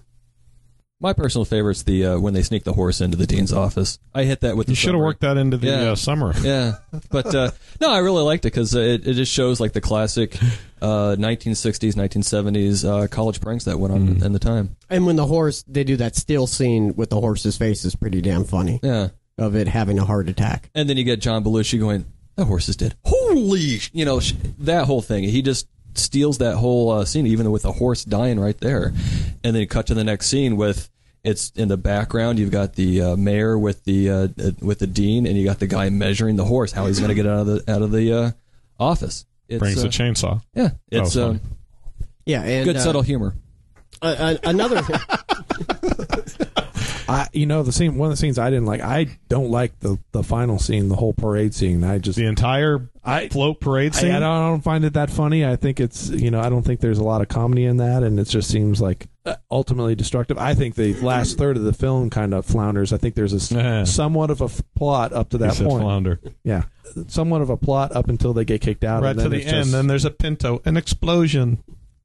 My 1.04 1.12
personal 1.14 1.44
favorite's 1.46 1.84
the 1.84 2.06
uh, 2.06 2.20
when 2.20 2.34
they 2.34 2.42
sneak 2.42 2.64
the 2.64 2.72
horse 2.74 3.02
into 3.02 3.18
the 3.18 3.28
dean's 3.28 3.52
office. 3.54 4.00
I 4.16 4.24
hit 4.24 4.40
that 4.42 4.56
with. 4.58 4.70
You 4.70 4.72
the 4.72 4.76
should 4.78 4.94
have 4.96 5.02
worked 5.02 5.20
that 5.22 5.36
into 5.38 5.58
the 5.58 5.68
Yeah. 5.68 5.92
uh, 5.92 5.96
summer. 5.96 6.34
Yeah, 6.44 6.76
but 7.12 7.36
uh, 7.36 7.52
no, 7.82 7.92
I 7.92 7.98
really 8.00 8.24
liked 8.24 8.46
it 8.46 8.54
because 8.54 8.74
it, 8.74 9.06
it 9.06 9.14
just 9.16 9.32
shows 9.32 9.60
like 9.60 9.74
the 9.74 9.82
classic 9.82 10.36
uh, 10.82 11.16
1960s, 11.20 11.94
1970s 11.96 12.88
uh, 12.88 13.08
college 13.08 13.42
pranks 13.42 13.66
that 13.66 13.80
went 13.80 13.94
on 13.94 14.24
in 14.24 14.32
the 14.32 14.40
time. 14.40 14.76
And 14.90 15.06
when 15.06 15.16
the 15.18 15.26
horse, 15.26 15.64
they 15.68 15.84
do 15.84 15.98
that 15.98 16.16
still 16.16 16.48
scene 16.48 16.96
with 16.96 17.10
the 17.10 17.20
horse's 17.20 17.58
face 17.58 17.84
is 17.86 17.96
pretty 17.96 18.22
damn 18.22 18.46
funny. 18.46 18.80
Yeah, 18.82 19.10
Of 19.38 19.56
it 19.56 19.68
having 19.68 20.00
a 20.00 20.06
heart 20.06 20.30
attack. 20.30 20.70
and 20.74 20.90
then 20.90 20.98
you 20.98 21.04
get 21.04 21.20
John 21.20 21.44
Belushi 21.44 21.80
going, 21.80 22.06
"That 22.38 22.46
horse 22.46 22.70
is 22.70 22.78
dead." 22.78 22.96
Holy, 23.04 23.80
sh-" 23.80 23.92
you 23.94 24.06
know 24.06 24.20
sh- 24.22 24.34
that 24.60 24.86
whole 24.86 25.02
thing. 25.02 25.24
He 25.26 25.42
just 25.42 25.68
steals 25.96 26.38
that 26.40 26.56
whole 26.56 26.90
uh, 26.92 27.06
scene, 27.06 27.28
even 27.28 27.52
with 27.52 27.62
the 27.64 27.72
horse 27.74 28.04
dying 28.06 28.40
right 28.40 28.58
there, 28.60 28.94
and 29.44 29.54
then 29.54 29.62
you 29.62 29.68
cut 29.68 29.88
to 29.88 29.94
the 29.94 30.04
next 30.06 30.28
scene 30.28 30.56
with. 30.56 30.90
It's 31.24 31.52
in 31.52 31.70
the 31.70 31.78
background. 31.78 32.38
You've 32.38 32.52
got 32.52 32.74
the 32.74 33.02
uh, 33.02 33.16
mayor 33.16 33.58
with 33.58 33.86
the 33.86 34.10
uh, 34.10 34.28
uh, 34.38 34.52
with 34.62 34.80
the 34.80 34.88
dean, 34.88 35.26
and 35.26 35.38
you 35.38 35.46
got 35.46 35.60
the 35.60 35.68
guy 35.68 35.90
measuring 35.90 36.36
the 36.36 36.44
horse. 36.44 36.72
How 36.74 36.86
he's 36.88 37.00
going 37.00 37.10
to 37.10 37.16
get 37.16 37.26
out 37.26 37.40
of 37.40 37.48
the 37.48 37.72
out 37.72 37.82
of 37.82 37.92
the 37.92 38.14
uh, 38.14 38.32
office. 38.80 39.26
It's, 39.48 39.60
Brings 39.60 39.80
uh, 39.80 39.84
the 39.84 39.88
chainsaw. 39.90 40.42
Yeah, 40.54 40.72
it's 40.92 41.16
was 41.16 41.18
uh. 41.18 41.38
Yeah, 42.26 42.44
and 42.44 42.66
good 42.66 42.78
uh, 42.78 42.80
subtle 42.80 43.02
humor. 43.02 43.36
uh, 44.02 44.06
uh, 44.06 44.38
another. 44.44 44.82
I, 47.08 47.28
you 47.34 47.46
know, 47.46 47.64
the 47.64 47.72
scene. 47.72 47.96
One 47.96 48.08
of 48.08 48.14
the 48.14 48.18
scenes 48.18 48.40
I 48.40 48.50
didn't 48.50 48.66
like. 48.66 48.82
I 48.82 49.08
don't 49.30 49.50
like 49.50 49.80
the 49.80 49.98
the 50.12 50.24
final 50.24 50.58
scene, 50.60 50.90
the 50.90 50.96
whole 50.96 51.14
parade 51.14 51.54
scene. 51.54 51.84
I 51.84 52.00
just 52.00 52.18
The 52.18 52.26
entire 52.26 52.90
I 53.04 53.30
float 53.30 53.60
parade 53.60 53.94
scene. 53.94 54.12
I 54.12 54.20
don't, 54.20 54.30
I 54.30 54.50
don't 54.50 54.64
find 54.64 54.86
it 54.86 54.94
that 54.94 55.10
funny. 55.10 55.46
I 55.46 55.56
think 55.56 55.80
it's 55.80 56.10
you 56.10 56.32
know 56.32 56.40
I 56.40 56.50
don't 56.50 56.64
think 56.64 56.80
there's 56.80 57.00
a 57.00 57.04
lot 57.04 57.22
of 57.22 57.28
comedy 57.28 57.66
in 57.66 57.78
that, 57.78 58.04
and 58.04 58.20
it 58.20 58.28
just 58.28 58.50
seems 58.50 58.82
like 58.82 59.04
uh, 59.06 59.08
ultimately 59.50 59.96
destructive. 59.96 60.38
I 60.38 60.54
think 60.54 60.76
the 60.76 60.94
last 60.96 61.38
third 61.38 61.58
of 61.58 61.64
the 61.64 61.74
film 61.74 62.10
kind 62.10 62.34
of 62.34 62.46
flounders. 62.46 62.92
I 62.92 62.98
think 62.98 63.16
there's 63.16 63.34
a 63.34 63.38
s- 63.38 63.52
Yeah. 63.52 63.84
somewhat 63.86 64.30
of 64.30 64.42
a 64.42 64.46
f- 64.46 64.62
plot 64.76 65.14
up 65.14 65.30
to 65.30 65.38
that 65.40 65.54
said 65.56 65.68
point. 65.68 65.82
flounder. 65.84 66.20
Yeah, 66.44 66.64
somewhat 67.08 67.42
of 67.42 67.50
a 67.50 67.58
plot 67.58 67.96
up 67.96 68.10
until 68.10 68.34
they 68.34 68.44
get 68.46 68.62
kicked 68.62 68.84
out. 68.84 69.02
Right 69.04 69.12
and 69.12 69.20
to 69.20 69.30
then 69.30 69.40
the 69.40 69.46
end. 69.46 69.56
just- 69.56 69.72
Then 69.72 69.88
there's 69.88 70.06
a 70.06 70.12
Pinto, 70.12 70.62
an 70.66 70.76
explosion. 70.78 71.60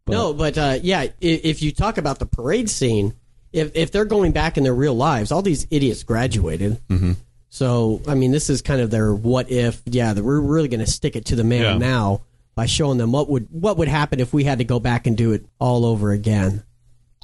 no, 0.09 0.33
but 0.33 0.57
uh, 0.57 0.79
yeah, 0.83 1.01
i- 1.01 1.13
if 1.21 1.61
you 1.63 1.73
talk 1.73 1.99
about 1.99 2.19
the 2.21 2.27
parade 2.27 2.71
scene, 2.71 3.15
if 3.53 3.73
if 3.75 3.91
they're 3.91 4.05
going 4.05 4.33
back 4.33 4.57
in 4.57 4.63
their 4.65 4.75
real 4.75 4.95
lives, 4.95 5.33
all 5.33 5.43
these 5.43 5.67
idiots 5.71 6.03
graduated. 6.05 6.81
Mm-hmm. 6.89 7.13
So 7.51 8.01
I 8.07 8.15
mean, 8.15 8.31
this 8.31 8.49
is 8.51 8.63
kind 8.63 8.81
of 8.81 8.91
their 8.91 9.13
what 9.15 9.51
if. 9.51 9.83
Yeah, 9.87 10.13
we're 10.13 10.41
really 10.41 10.69
going 10.69 10.81
to 10.85 10.87
stick 10.91 11.17
it 11.17 11.25
to 11.27 11.37
the 11.37 11.45
man 11.45 11.63
Yeah. 11.63 11.79
now 11.79 12.21
by 12.55 12.67
showing 12.67 12.99
them 12.99 13.11
what 13.11 13.29
would 13.31 13.49
what 13.51 13.79
would 13.79 13.89
happen 13.89 14.21
if 14.21 14.33
we 14.33 14.45
had 14.45 14.59
to 14.59 14.65
go 14.65 14.79
back 14.79 15.07
and 15.07 15.17
do 15.17 15.33
it 15.33 15.47
all 15.59 15.85
over 15.87 16.13
again. 16.13 16.63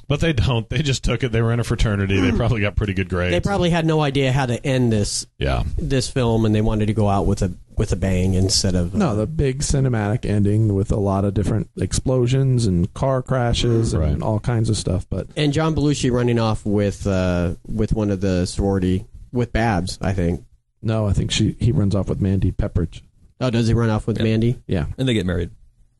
But 0.07 0.19
they 0.19 0.33
don't. 0.33 0.69
They 0.69 0.81
just 0.81 1.03
took 1.03 1.23
it. 1.23 1.31
They 1.31 1.41
were 1.41 1.51
in 1.51 1.59
a 1.59 1.63
fraternity. 1.63 2.19
They 2.19 2.31
probably 2.31 2.61
got 2.61 2.75
pretty 2.75 2.93
good 2.93 3.09
grades. 3.09 3.31
They 3.31 3.39
probably 3.39 3.71
had 3.71 3.85
no 3.85 4.01
idea 4.01 4.31
how 4.31 4.45
to 4.45 4.63
end 4.65 4.91
this 4.91 5.25
yeah. 5.39 5.63
this 5.77 6.09
film, 6.09 6.45
and 6.45 6.53
they 6.53 6.61
wanted 6.61 6.87
to 6.87 6.93
go 6.93 7.09
out 7.09 7.25
with 7.25 7.41
a 7.41 7.53
with 7.77 7.91
a 7.91 7.95
bang 7.95 8.35
instead 8.35 8.75
of 8.75 8.93
uh, 8.93 8.97
No, 8.97 9.15
the 9.15 9.27
big 9.27 9.59
cinematic 9.59 10.25
ending 10.25 10.75
with 10.75 10.91
a 10.91 10.97
lot 10.97 11.25
of 11.25 11.33
different 11.33 11.69
explosions 11.77 12.65
and 12.65 12.93
car 12.93 13.21
crashes 13.21 13.93
and 13.93 14.23
all 14.23 14.39
kinds 14.39 14.69
of 14.69 14.77
stuff. 14.77 15.05
But 15.09 15.27
and 15.35 15.51
John 15.51 15.75
Belushi 15.75 16.11
running 16.11 16.39
off 16.39 16.65
with 16.65 17.07
uh, 17.07 17.55
with 17.67 17.93
one 17.93 18.11
of 18.11 18.21
the 18.21 18.45
sorority 18.45 19.05
with 19.31 19.51
Babs, 19.51 19.97
I 20.01 20.13
think. 20.13 20.45
no, 20.81 21.07
I 21.07 21.13
think 21.13 21.31
she 21.31 21.55
he 21.59 21.71
runs 21.71 21.95
off 21.95 22.09
with 22.09 22.21
Mandy 22.21 22.51
Pepperidge. 22.51 23.01
Oh, 23.41 23.49
does 23.49 23.67
he 23.67 23.73
run 23.73 23.89
off 23.89 24.07
with 24.07 24.21
Mandy? 24.21 24.61
Yeah, 24.65 24.85
And 24.97 25.07
they 25.07 25.13
get 25.13 25.25
married. 25.25 25.51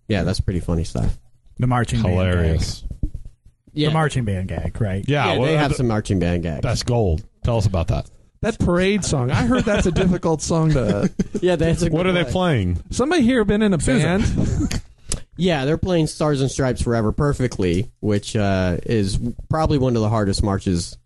Yeah, 0.07 0.23
that's 0.23 0.39
pretty 0.39 0.61
funny 0.61 0.83
stuff. 0.83 1.17
The 1.57 1.67
marching 1.67 2.01
Hilarious. 2.01 2.81
gag. 2.81 2.94
Yeah, 3.75 3.89
The 3.89 3.93
marching 3.93 4.25
band 4.25 4.47
gag, 4.47 4.79
right? 4.81 5.03
Yeah. 5.07 5.25
yeah 5.33 5.37
well, 5.37 5.47
they 5.47 5.57
have 5.57 5.69
th- 5.71 5.77
some 5.77 5.87
marching 5.87 6.19
band 6.19 6.43
gags. 6.43 6.61
That's 6.63 6.83
gold. 6.83 7.23
Tell 7.43 7.57
us 7.57 7.65
about 7.67 7.87
that. 7.89 8.09
that 8.41 8.57
parade 8.59 9.03
song. 9.05 9.29
I 9.31 9.45
heard 9.45 9.63
that's 9.65 9.85
a 9.85 9.91
difficult 9.91 10.41
song 10.41 10.71
to. 10.71 11.11
yeah, 11.41 11.55
that's 11.55 11.81
a 11.83 11.89
What 11.89 12.03
good 12.03 12.15
are 12.15 12.23
they 12.23 12.31
playing? 12.31 12.81
Somebody 12.89 13.21
here 13.23 13.43
been 13.45 13.61
in 13.61 13.73
a 13.73 13.77
band? 13.77 14.23
Yeah, 15.37 15.65
they're 15.65 15.77
playing 15.77 16.07
Stars 16.07 16.39
and 16.41 16.49
Stripes 16.49 16.81
Forever 16.81 17.11
perfectly, 17.11 17.91
which 17.99 18.35
uh, 18.37 18.77
is 18.83 19.19
probably 19.49 19.77
one 19.77 19.95
of 19.97 20.01
the 20.01 20.07
hardest 20.09 20.41
marches 20.41 20.97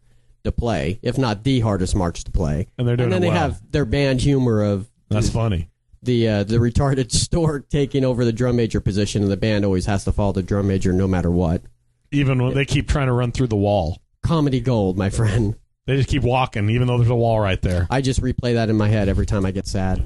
to 0.43 0.51
play, 0.51 0.99
if 1.01 1.17
not 1.17 1.43
the 1.43 1.61
hardest 1.61 1.95
march 1.95 2.23
to 2.25 2.31
play. 2.31 2.67
And 2.77 2.87
they're 2.87 2.95
doing 2.95 3.05
and 3.05 3.13
then 3.13 3.23
it 3.23 3.25
they 3.25 3.31
well. 3.31 3.39
have 3.49 3.71
their 3.71 3.85
band 3.85 4.21
humor 4.21 4.61
of 4.61 4.87
That's 5.09 5.29
funny. 5.31 5.69
the 6.03 6.27
uh, 6.29 6.43
the 6.43 6.57
retarded 6.57 7.11
stork 7.25 7.69
taking 7.69 8.05
over 8.05 8.23
the 8.23 8.31
drum 8.31 8.55
major 8.55 8.79
position, 8.79 9.23
and 9.23 9.31
the 9.31 9.37
band 9.37 9.65
always 9.65 9.87
has 9.87 10.03
to 10.05 10.11
follow 10.11 10.33
the 10.33 10.43
drum 10.43 10.67
major 10.67 10.93
no 10.93 11.07
matter 11.07 11.31
what. 11.31 11.63
Even 12.11 12.41
when 12.43 12.53
they 12.53 12.65
keep 12.65 12.87
trying 12.87 13.07
to 13.07 13.13
run 13.13 13.31
through 13.31 13.47
the 13.47 13.55
wall, 13.55 13.99
Comedy 14.23 14.59
gold, 14.59 14.97
my 14.97 15.09
friend. 15.09 15.55
they 15.87 15.95
just 15.95 16.09
keep 16.09 16.23
walking, 16.23 16.69
even 16.69 16.87
though 16.87 16.97
there's 16.97 17.09
a 17.09 17.15
wall 17.15 17.39
right 17.39 17.61
there. 17.61 17.87
I 17.89 18.01
just 18.01 18.21
replay 18.21 18.53
that 18.55 18.69
in 18.69 18.77
my 18.77 18.87
head 18.89 19.07
every 19.09 19.25
time 19.25 19.45
I 19.45 19.51
get 19.51 19.67
sad. 19.67 20.03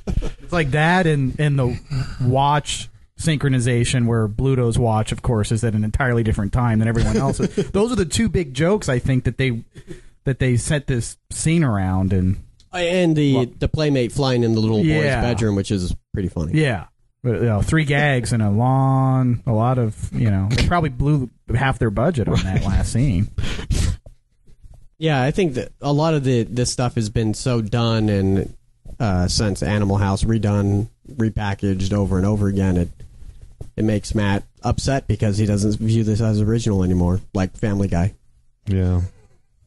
It's 0.43 0.53
like 0.53 0.71
that 0.71 1.07
and, 1.07 1.39
and 1.39 1.57
the 1.57 1.79
watch 2.21 2.89
synchronization 3.17 4.05
where 4.05 4.27
Bluto's 4.27 4.77
watch, 4.77 5.11
of 5.13 5.21
course, 5.21 5.51
is 5.51 5.63
at 5.63 5.73
an 5.73 5.83
entirely 5.85 6.23
different 6.23 6.51
time 6.51 6.79
than 6.79 6.87
everyone 6.87 7.15
else's. 7.25 7.55
Those 7.71 7.91
are 7.91 7.95
the 7.95 8.05
two 8.05 8.27
big 8.29 8.53
jokes 8.53 8.89
I 8.89 8.99
think 8.99 9.23
that 9.23 9.37
they 9.37 9.63
that 10.25 10.39
they 10.39 10.57
set 10.57 10.87
this 10.87 11.17
scene 11.31 11.63
around 11.63 12.11
and 12.13 12.43
And 12.73 13.15
the 13.15 13.45
the 13.59 13.67
playmate 13.69 14.11
flying 14.11 14.43
in 14.43 14.53
the 14.53 14.59
little 14.59 14.83
Yeah. 14.83 15.21
boy's 15.21 15.29
bedroom, 15.31 15.55
which 15.55 15.71
is 15.71 15.95
pretty 16.13 16.27
funny. 16.29 16.59
yeah. 16.59 16.87
But, 17.23 17.35
you 17.35 17.45
know, 17.45 17.61
three 17.61 17.85
gags 17.85 18.33
and 18.33 18.41
a 18.41 18.49
long, 18.49 19.43
a 19.45 19.51
lot 19.51 19.77
of, 19.77 20.11
you 20.11 20.31
know, 20.31 20.49
they 20.49 20.67
probably 20.67 20.89
blew 20.89 21.29
half 21.53 21.77
their 21.77 21.91
budget 21.91 22.27
on 22.27 22.37
that 22.43 22.63
last 22.63 22.93
scene. 22.93 23.29
Yeah, 24.97 25.21
I 25.21 25.31
think 25.31 25.55
that 25.55 25.71
a 25.81 25.91
lot 25.91 26.13
of 26.13 26.23
the 26.23 26.43
this 26.43 26.71
stuff 26.71 26.93
has 26.93 27.09
been 27.09 27.33
so 27.33 27.61
done 27.61 28.07
and 28.09 28.55
uh, 28.99 29.27
since 29.27 29.63
Animal 29.63 29.97
House 29.97 30.23
redone, 30.23 30.89
repackaged 31.11 31.91
over 31.91 32.17
and 32.17 32.25
over 32.25 32.47
again. 32.47 32.77
It 32.77 32.89
it 33.75 33.83
makes 33.83 34.13
Matt 34.13 34.43
upset 34.61 35.07
because 35.07 35.39
he 35.39 35.47
doesn't 35.47 35.77
view 35.79 36.03
this 36.03 36.21
as 36.21 36.39
original 36.39 36.83
anymore, 36.83 37.19
like 37.33 37.57
Family 37.57 37.87
Guy. 37.87 38.13
Yeah. 38.67 39.01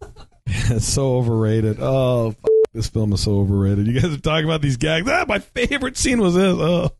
it's 0.46 0.86
so 0.86 1.16
overrated. 1.16 1.78
Oh, 1.80 2.28
f- 2.28 2.50
this 2.72 2.88
film 2.88 3.12
is 3.12 3.22
so 3.22 3.40
overrated. 3.40 3.88
You 3.88 4.00
guys 4.00 4.14
are 4.14 4.20
talking 4.20 4.44
about 4.44 4.62
these 4.62 4.76
gags. 4.76 5.08
Ah, 5.10 5.24
my 5.26 5.40
favorite 5.40 5.96
scene 5.96 6.20
was 6.20 6.34
this. 6.34 6.44
Oh, 6.44 6.90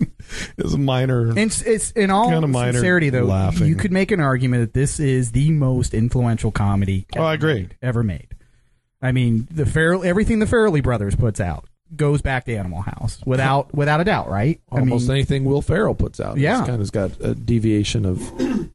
it's 0.58 0.72
a 0.74 0.78
minor. 0.78 1.36
It's, 1.38 1.62
it's 1.62 1.90
in 1.92 2.10
all 2.10 2.28
Kinda 2.30 2.46
minor 2.48 2.72
sincerity, 2.72 3.10
though, 3.10 3.24
laughing. 3.24 3.66
you 3.66 3.76
could 3.76 3.92
make 3.92 4.10
an 4.10 4.20
argument 4.20 4.62
that 4.62 4.74
this 4.78 4.98
is 5.00 5.32
the 5.32 5.50
most 5.50 5.94
influential 5.94 6.50
comedy 6.50 7.06
Oh, 7.16 7.22
I 7.22 7.34
agree. 7.34 7.68
ever 7.82 8.02
made. 8.02 8.28
I 9.02 9.12
mean, 9.12 9.46
the 9.50 9.66
Farrell, 9.66 10.02
everything 10.04 10.38
the 10.38 10.46
Farrelly 10.46 10.82
brothers 10.82 11.14
puts 11.14 11.40
out 11.40 11.66
goes 11.94 12.22
back 12.22 12.44
to 12.46 12.54
Animal 12.56 12.80
House 12.82 13.20
without 13.26 13.72
without 13.74 14.00
a 14.00 14.04
doubt, 14.04 14.28
right? 14.28 14.60
Almost 14.72 15.04
I 15.04 15.08
mean, 15.08 15.16
anything 15.16 15.44
Will 15.44 15.60
Ferrell 15.62 15.94
puts 15.94 16.18
out. 16.20 16.38
Yeah. 16.38 16.60
It's 16.60 16.68
kind 16.68 16.80
of 16.82 16.90
got 16.92 17.10
a 17.20 17.34
deviation 17.34 18.06
of 18.06 18.18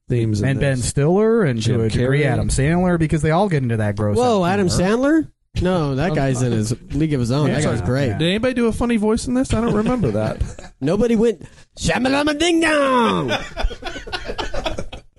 themes. 0.07 0.41
in 0.41 0.49
and 0.49 0.59
Ben 0.59 0.77
this. 0.77 0.87
Stiller 0.87 1.43
and 1.43 1.59
Jim 1.59 1.79
to 1.79 1.85
a 1.85 1.89
degree 1.89 2.21
Carrey. 2.21 2.25
Adam 2.25 2.49
Sandler 2.49 2.99
because 2.99 3.21
they 3.23 3.31
all 3.31 3.49
get 3.49 3.63
into 3.63 3.77
that 3.77 3.95
gross. 3.95 4.15
Whoa, 4.17 4.43
out 4.43 4.53
Adam 4.53 4.67
humor. 4.67 4.83
Sandler? 4.83 5.31
No, 5.61 5.95
that 5.95 6.13
guy's 6.15 6.41
in 6.41 6.51
his 6.51 6.75
league 6.93 7.13
of 7.13 7.19
his 7.19 7.31
own. 7.31 7.47
that 7.51 7.61
Yeah. 7.63 7.71
guy's 7.71 7.81
great. 7.81 8.17
Did 8.17 8.21
anybody 8.29 8.53
do 8.53 8.67
a 8.67 8.71
funny 8.71 8.97
voice 8.97 9.27
in 9.27 9.33
this? 9.33 9.53
I 9.53 9.61
don't 9.61 9.73
remember 9.73 10.11
that. 10.11 10.73
Nobody 10.81 11.15
went 11.15 11.43
shamalama 11.77 12.37
ding 12.39 12.59
dong. 12.61 13.31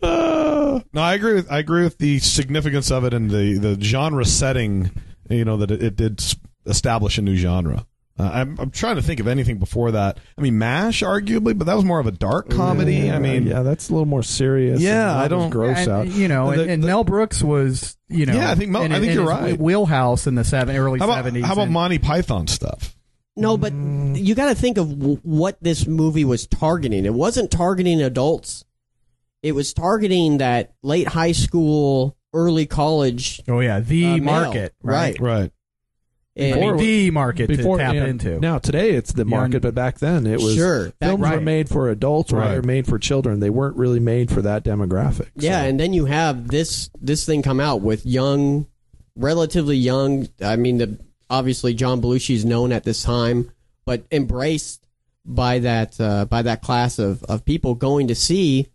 Uh, 0.03 0.81
no, 0.93 1.01
I 1.03 1.15
agree 1.15 1.35
with 1.35 1.51
I 1.51 1.59
agree 1.59 1.83
with 1.85 1.99
the 1.99 2.19
significance 2.21 2.91
of 2.91 3.05
it 3.05 3.13
and 3.15 3.31
the 3.31 3.59
the 3.59 3.79
genre 3.81 4.25
setting. 4.25 4.91
You 5.29 5.45
know 5.45 5.57
that 5.59 5.71
it, 5.71 5.83
it 5.83 5.97
did 5.97 6.23
establish 6.67 7.19
a 7.19 7.23
new 7.23 7.37
genre. 7.37 7.87
Uh, 8.21 8.31
I'm, 8.33 8.57
I'm 8.61 8.71
trying 8.71 8.97
to 8.97 9.03
think 9.03 9.19
of 9.21 9.27
anything 9.27 9.59
before 9.59 9.93
that. 9.93 10.19
I 10.37 10.41
mean, 10.43 10.59
MASH, 10.59 11.03
arguably, 11.03 11.57
but 11.57 11.67
that 11.67 11.75
was 11.75 11.85
more 11.85 11.99
of 12.01 12.07
a 12.07 12.11
dark 12.13 12.51
comedy. 12.51 13.11
I 13.11 13.19
mean, 13.19 13.47
yeah, 13.47 13.63
that's 13.63 13.89
a 13.89 13.93
little 13.93 14.07
more 14.07 14.23
serious. 14.23 14.81
Yeah, 14.81 15.11
and 15.11 15.21
I 15.21 15.29
don't- 15.29 15.51
gross 15.51 15.79
and, 15.79 15.89
out. 15.89 16.07
You 16.09 16.29
know, 16.29 16.51
and, 16.51 16.61
The- 16.61 16.69
and 16.71 16.83
the- 16.83 16.87
Mel 16.87 17.05
Brooks 17.05 17.43
was, 17.43 17.97
you 18.09 18.27
know, 18.27 18.35
Yeah, 18.35 18.51
I 18.51 18.55
think 18.55 18.71
Mel- 18.71 18.83
in- 18.83 18.93
I 18.93 19.01
think 19.01 19.13
in 19.13 19.19
you're 19.19 19.31
his 19.31 19.53
right. 19.53 19.59
Wheelhouse 19.61 20.27
in 20.27 20.35
the 20.35 20.45
seven 20.45 20.77
early 20.77 20.99
how 20.99 21.07
about, 21.07 21.17
seventies. 21.17 21.45
how 21.45 21.55
about 21.55 21.63
and- 21.65 21.73
Monty 21.73 21.99
Python 21.99 22.47
stuff? 22.47 22.95
No, 23.37 23.57
but 23.57 23.73
you 23.73 24.35
got 24.35 24.49
to 24.49 24.55
think 24.55 24.77
of 24.77 24.99
w- 24.99 25.21
what 25.23 25.57
this 25.63 25.87
movie 25.87 26.25
was 26.25 26.47
targeting. 26.47 27.07
It 27.07 27.15
wasn't 27.15 27.51
targeting 27.51 28.03
adults. 28.03 28.65
It 29.43 29.53
was 29.53 29.73
targeting 29.73 30.39
that 30.39 30.75
late 30.83 31.09
high 31.09 31.33
school, 31.33 32.17
early 32.35 32.67
college. 32.67 33.41
Oh 33.49 33.61
yeah, 33.61 33.81
the 33.81 34.05
Uh, 34.05 34.17
market, 34.19 34.75
right? 34.83 35.19
Right. 35.19 35.21
Right. 35.21 35.53
Mean, 36.41 36.77
the 36.77 37.11
market 37.11 37.49
Before 37.49 37.79
to 37.79 37.85
tap 37.85 37.95
yeah, 37.95 38.07
into. 38.07 38.41
Now 38.41 38.59
today 38.59 38.91
it's 38.93 39.13
the 39.13 39.25
market, 39.25 39.55
Young- 39.55 39.61
but 39.63 39.75
back 39.75 39.99
then 39.99 40.27
it 40.27 40.41
was 40.41 40.55
Sure. 40.55 40.93
Films 41.01 41.21
were 41.21 41.27
right. 41.27 41.43
made 41.43 41.69
for 41.69 41.89
adults 41.91 42.33
or 42.33 42.37
Right. 42.37 42.49
they're 42.53 42.63
made 42.63 42.87
for 42.87 42.99
children. 42.99 43.41
They 43.41 43.51
weren't 43.51 43.77
really 43.77 44.01
made 44.01 44.31
for 44.31 44.43
that 44.43 44.65
demographic. 44.65 45.29
yeah, 45.37 45.63
So- 45.63 45.69
and 45.69 45.79
then 45.81 45.93
you 45.93 46.07
have 46.07 46.49
this 46.49 46.91
this 47.01 47.25
thing 47.25 47.43
come 47.43 47.61
out 47.61 47.81
with 47.83 48.05
young, 48.07 48.67
relatively 49.17 49.77
young. 49.77 50.29
I 50.43 50.57
mean, 50.57 50.79
the 50.79 50.99
obviously 51.29 51.75
John 51.75 52.01
Belushi 52.01 52.35
is 52.35 52.45
known 52.45 52.73
at 52.73 52.85
this 52.85 53.03
time, 53.03 53.51
but 53.85 54.05
embraced 54.11 54.83
by 55.25 55.59
that 55.61 56.01
uh, 56.01 56.25
by 56.25 56.43
that 56.43 56.63
class 56.63 56.99
of 56.99 57.23
of 57.25 57.45
people 57.45 57.75
going 57.75 58.09
to 58.09 58.15
see 58.15 58.69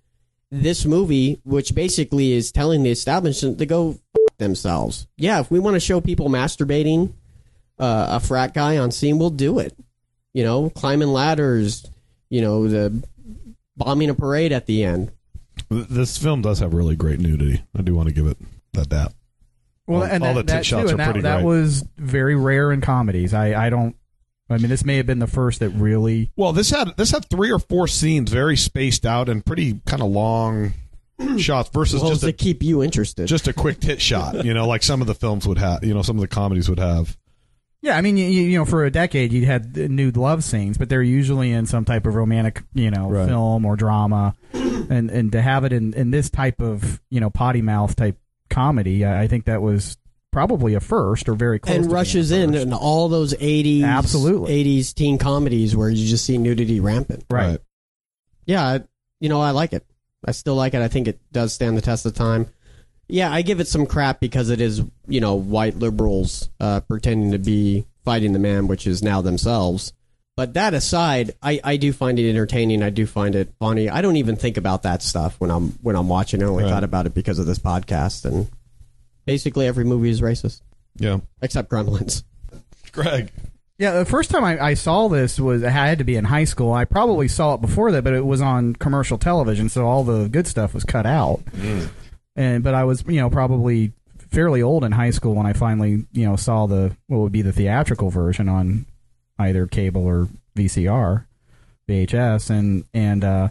this 0.51 0.85
movie, 0.85 1.41
which 1.43 1.73
basically 1.75 2.31
is 2.33 2.51
telling 2.51 2.83
the 2.83 2.91
establishment 2.91 3.57
to 3.57 3.65
go 3.65 3.97
themselves. 4.37 5.07
Yeah, 5.17 5.39
if 5.39 5.49
we 5.49 5.59
want 5.59 5.73
to 5.75 5.79
show 5.79 5.99
people 5.99 6.29
masturbating 6.29 7.13
uh, 7.79 8.07
a 8.11 8.19
frat 8.19 8.53
guy 8.53 8.77
on 8.77 8.91
scene, 8.91 9.17
we'll 9.19 9.29
do 9.29 9.59
it. 9.59 9.75
You 10.33 10.43
know, 10.43 10.69
climbing 10.69 11.09
ladders. 11.09 11.85
You 12.29 12.41
know, 12.41 12.67
the 12.67 13.03
bombing 13.77 14.09
a 14.09 14.15
parade 14.15 14.51
at 14.51 14.65
the 14.65 14.83
end. 14.83 15.11
This 15.69 16.17
film 16.17 16.41
does 16.41 16.59
have 16.59 16.73
really 16.73 16.95
great 16.95 17.19
nudity. 17.19 17.63
I 17.77 17.81
do 17.81 17.95
want 17.95 18.09
to 18.09 18.13
give 18.13 18.27
it 18.27 18.37
that 18.73 18.89
dap. 18.89 19.13
Well, 19.87 20.01
All- 20.01 20.07
and 20.07 20.23
all 20.23 20.33
that, 20.33 20.47
the 20.47 20.53
tit 20.53 20.65
shots 20.65 20.83
too, 20.83 20.87
are 20.87 20.91
and 20.91 20.99
that, 20.99 21.05
pretty 21.05 21.21
that 21.21 21.35
great. 21.37 21.45
was 21.45 21.85
very 21.97 22.35
rare 22.35 22.71
in 22.71 22.81
comedies. 22.81 23.33
I, 23.33 23.67
I 23.67 23.69
don't. 23.69 23.95
I 24.49 24.57
mean, 24.57 24.69
this 24.69 24.85
may 24.85 24.97
have 24.97 25.05
been 25.07 25.19
the 25.19 25.27
first 25.27 25.59
that 25.61 25.69
really. 25.69 26.31
Well, 26.35 26.53
this 26.53 26.69
had 26.69 26.95
this 26.97 27.11
had 27.11 27.29
three 27.29 27.51
or 27.51 27.59
four 27.59 27.87
scenes 27.87 28.31
very 28.31 28.57
spaced 28.57 29.05
out 29.05 29.29
and 29.29 29.45
pretty 29.45 29.79
kind 29.85 30.01
of 30.03 30.09
long 30.09 30.73
shots 31.37 31.69
versus 31.69 32.01
Well, 32.01 32.11
just 32.11 32.21
to 32.21 32.27
a, 32.27 32.33
keep 32.33 32.61
you 32.61 32.83
interested. 32.83 33.27
just 33.27 33.47
a 33.47 33.53
quick 33.53 33.79
tit 33.79 34.01
shot. 34.01 34.43
You 34.45 34.53
know, 34.53 34.67
like 34.67 34.83
some 34.83 35.01
of 35.01 35.07
the 35.07 35.15
films 35.15 35.47
would 35.47 35.57
have. 35.59 35.83
You 35.83 35.93
know, 35.93 36.01
some 36.01 36.17
of 36.17 36.21
the 36.21 36.27
comedies 36.27 36.69
would 36.69 36.79
have. 36.79 37.17
Yeah, 37.85 37.95
I 37.97 38.01
mean, 38.01 38.17
you, 38.17 38.25
you 38.25 38.57
know, 38.57 38.65
for 38.65 38.83
a 38.83 38.89
decade, 38.89 39.31
you 39.31 39.45
had 39.45 39.77
nude 39.77 40.17
love 40.17 40.43
scenes, 40.43 40.77
but 40.77 40.89
they're 40.89 41.03
usually 41.03 41.51
in 41.51 41.67
some 41.67 41.85
type 41.85 42.07
of 42.07 42.15
romantic, 42.15 42.63
you 42.73 42.89
know, 42.89 43.09
Right. 43.11 43.27
film 43.27 43.63
or 43.63 43.75
drama, 43.75 44.33
and 44.53 45.11
and 45.11 45.31
to 45.33 45.41
have 45.41 45.65
it 45.65 45.71
in 45.71 45.93
in 45.93 46.09
this 46.09 46.31
type 46.31 46.61
of 46.61 46.99
you 47.11 47.19
know 47.19 47.29
potty 47.29 47.61
mouth 47.61 47.95
type 47.95 48.17
comedy, 48.49 49.05
I, 49.05 49.23
I 49.23 49.27
think 49.27 49.45
that 49.45 49.61
was 49.61 49.97
probably 50.31 50.73
a 50.73 50.79
first 50.79 51.29
or 51.29 51.35
very 51.35 51.59
close. 51.59 51.75
and 51.75 51.83
to 51.83 51.87
being 51.87 51.93
rushes 51.95 52.31
a 52.31 52.41
in 52.41 52.55
and 52.55 52.73
all 52.73 53.07
those 53.07 53.33
80s 53.35 53.83
Absolutely. 53.85 54.65
80s 54.65 54.93
teen 54.95 55.17
comedies 55.17 55.75
where 55.77 55.89
you 55.89 56.07
just 56.07 56.25
see 56.25 56.37
nudity 56.37 56.79
rampant 56.81 57.23
right. 57.29 57.59
yeah 58.45 58.61
I, 58.67 58.83
you 59.21 59.29
know 59.29 59.39
i 59.39 59.51
like 59.51 59.71
it 59.71 59.85
i 60.25 60.31
still 60.31 60.55
like 60.55 60.73
it 60.73 60.81
i 60.81 60.89
think 60.89 61.07
it 61.07 61.21
does 61.31 61.53
stand 61.53 61.77
the 61.77 61.81
test 61.81 62.05
of 62.05 62.15
time 62.15 62.47
yeah 63.07 63.31
i 63.31 63.41
give 63.41 63.59
it 63.59 63.67
some 63.67 63.85
crap 63.85 64.19
because 64.19 64.49
it 64.49 64.59
is 64.61 64.81
you 65.07 65.19
know 65.21 65.35
white 65.35 65.75
liberals 65.77 66.49
uh, 66.59 66.79
pretending 66.81 67.31
to 67.31 67.37
be 67.39 67.85
fighting 68.03 68.33
the 68.33 68.39
man 68.39 68.67
which 68.67 68.85
is 68.87 69.01
now 69.03 69.21
themselves 69.21 69.93
but 70.37 70.53
that 70.53 70.73
aside 70.73 71.31
I, 71.41 71.59
I 71.63 71.77
do 71.77 71.93
find 71.93 72.17
it 72.19 72.29
entertaining 72.29 72.81
i 72.83 72.89
do 72.89 73.05
find 73.05 73.35
it 73.35 73.53
funny 73.59 73.89
i 73.89 74.01
don't 74.01 74.17
even 74.17 74.35
think 74.35 74.57
about 74.57 74.83
that 74.83 75.01
stuff 75.03 75.39
when 75.39 75.51
i'm 75.51 75.69
when 75.81 75.95
i'm 75.95 76.09
watching 76.09 76.41
i 76.41 76.45
only 76.45 76.63
Right. 76.63 76.69
thought 76.71 76.83
about 76.83 77.05
it 77.05 77.13
because 77.13 77.39
of 77.39 77.45
this 77.45 77.59
podcast 77.59 78.25
and 78.25 78.47
basically 79.25 79.65
every 79.67 79.83
movie 79.85 80.09
is 80.09 80.21
racist 80.21 80.61
Yeah, 80.97 81.19
except 81.41 81.69
gremlins 81.69 82.23
Greg. 82.91 83.31
Yeah, 83.77 83.91
the 83.99 84.05
first 84.05 84.31
time 84.31 84.45
I, 84.45 84.57
I 84.67 84.73
saw 84.75 85.09
this 85.09 85.37
was 85.37 85.61
I 85.61 85.69
had 85.69 85.97
to 85.97 86.05
be 86.05 86.15
in 86.15 86.23
high 86.23 86.45
school. 86.45 86.71
I 86.71 86.85
probably 86.85 87.27
saw 87.27 87.55
it 87.55 87.61
before 87.61 87.91
that, 87.91 88.05
but 88.05 88.13
it 88.13 88.25
was 88.25 88.39
on 88.39 88.73
commercial 88.73 89.17
television, 89.17 89.67
so 89.67 89.85
all 89.85 90.05
the 90.05 90.29
good 90.29 90.47
stuff 90.47 90.73
was 90.73 90.85
cut 90.85 91.05
out. 91.05 91.41
And 92.35 92.63
but 92.63 92.73
I 92.73 92.83
was 92.83 93.03
you 93.07 93.19
know 93.19 93.29
probably 93.29 93.93
fairly 94.29 94.61
old 94.61 94.83
in 94.83 94.91
high 94.91 95.11
school 95.11 95.35
when 95.35 95.45
I 95.45 95.53
finally 95.53 96.05
you 96.11 96.25
know 96.25 96.35
saw 96.35 96.65
the 96.65 96.95
what 97.07 97.19
would 97.19 97.31
be 97.31 97.41
the 97.41 97.53
theatrical 97.53 98.09
version 98.09 98.49
on 98.49 98.85
either 99.39 99.67
cable 99.67 100.05
or 100.05 100.27
VCR, 100.55 101.25
VHS, 101.87 102.49
and 102.49 102.85
and 102.93 103.23
uh, 103.23 103.49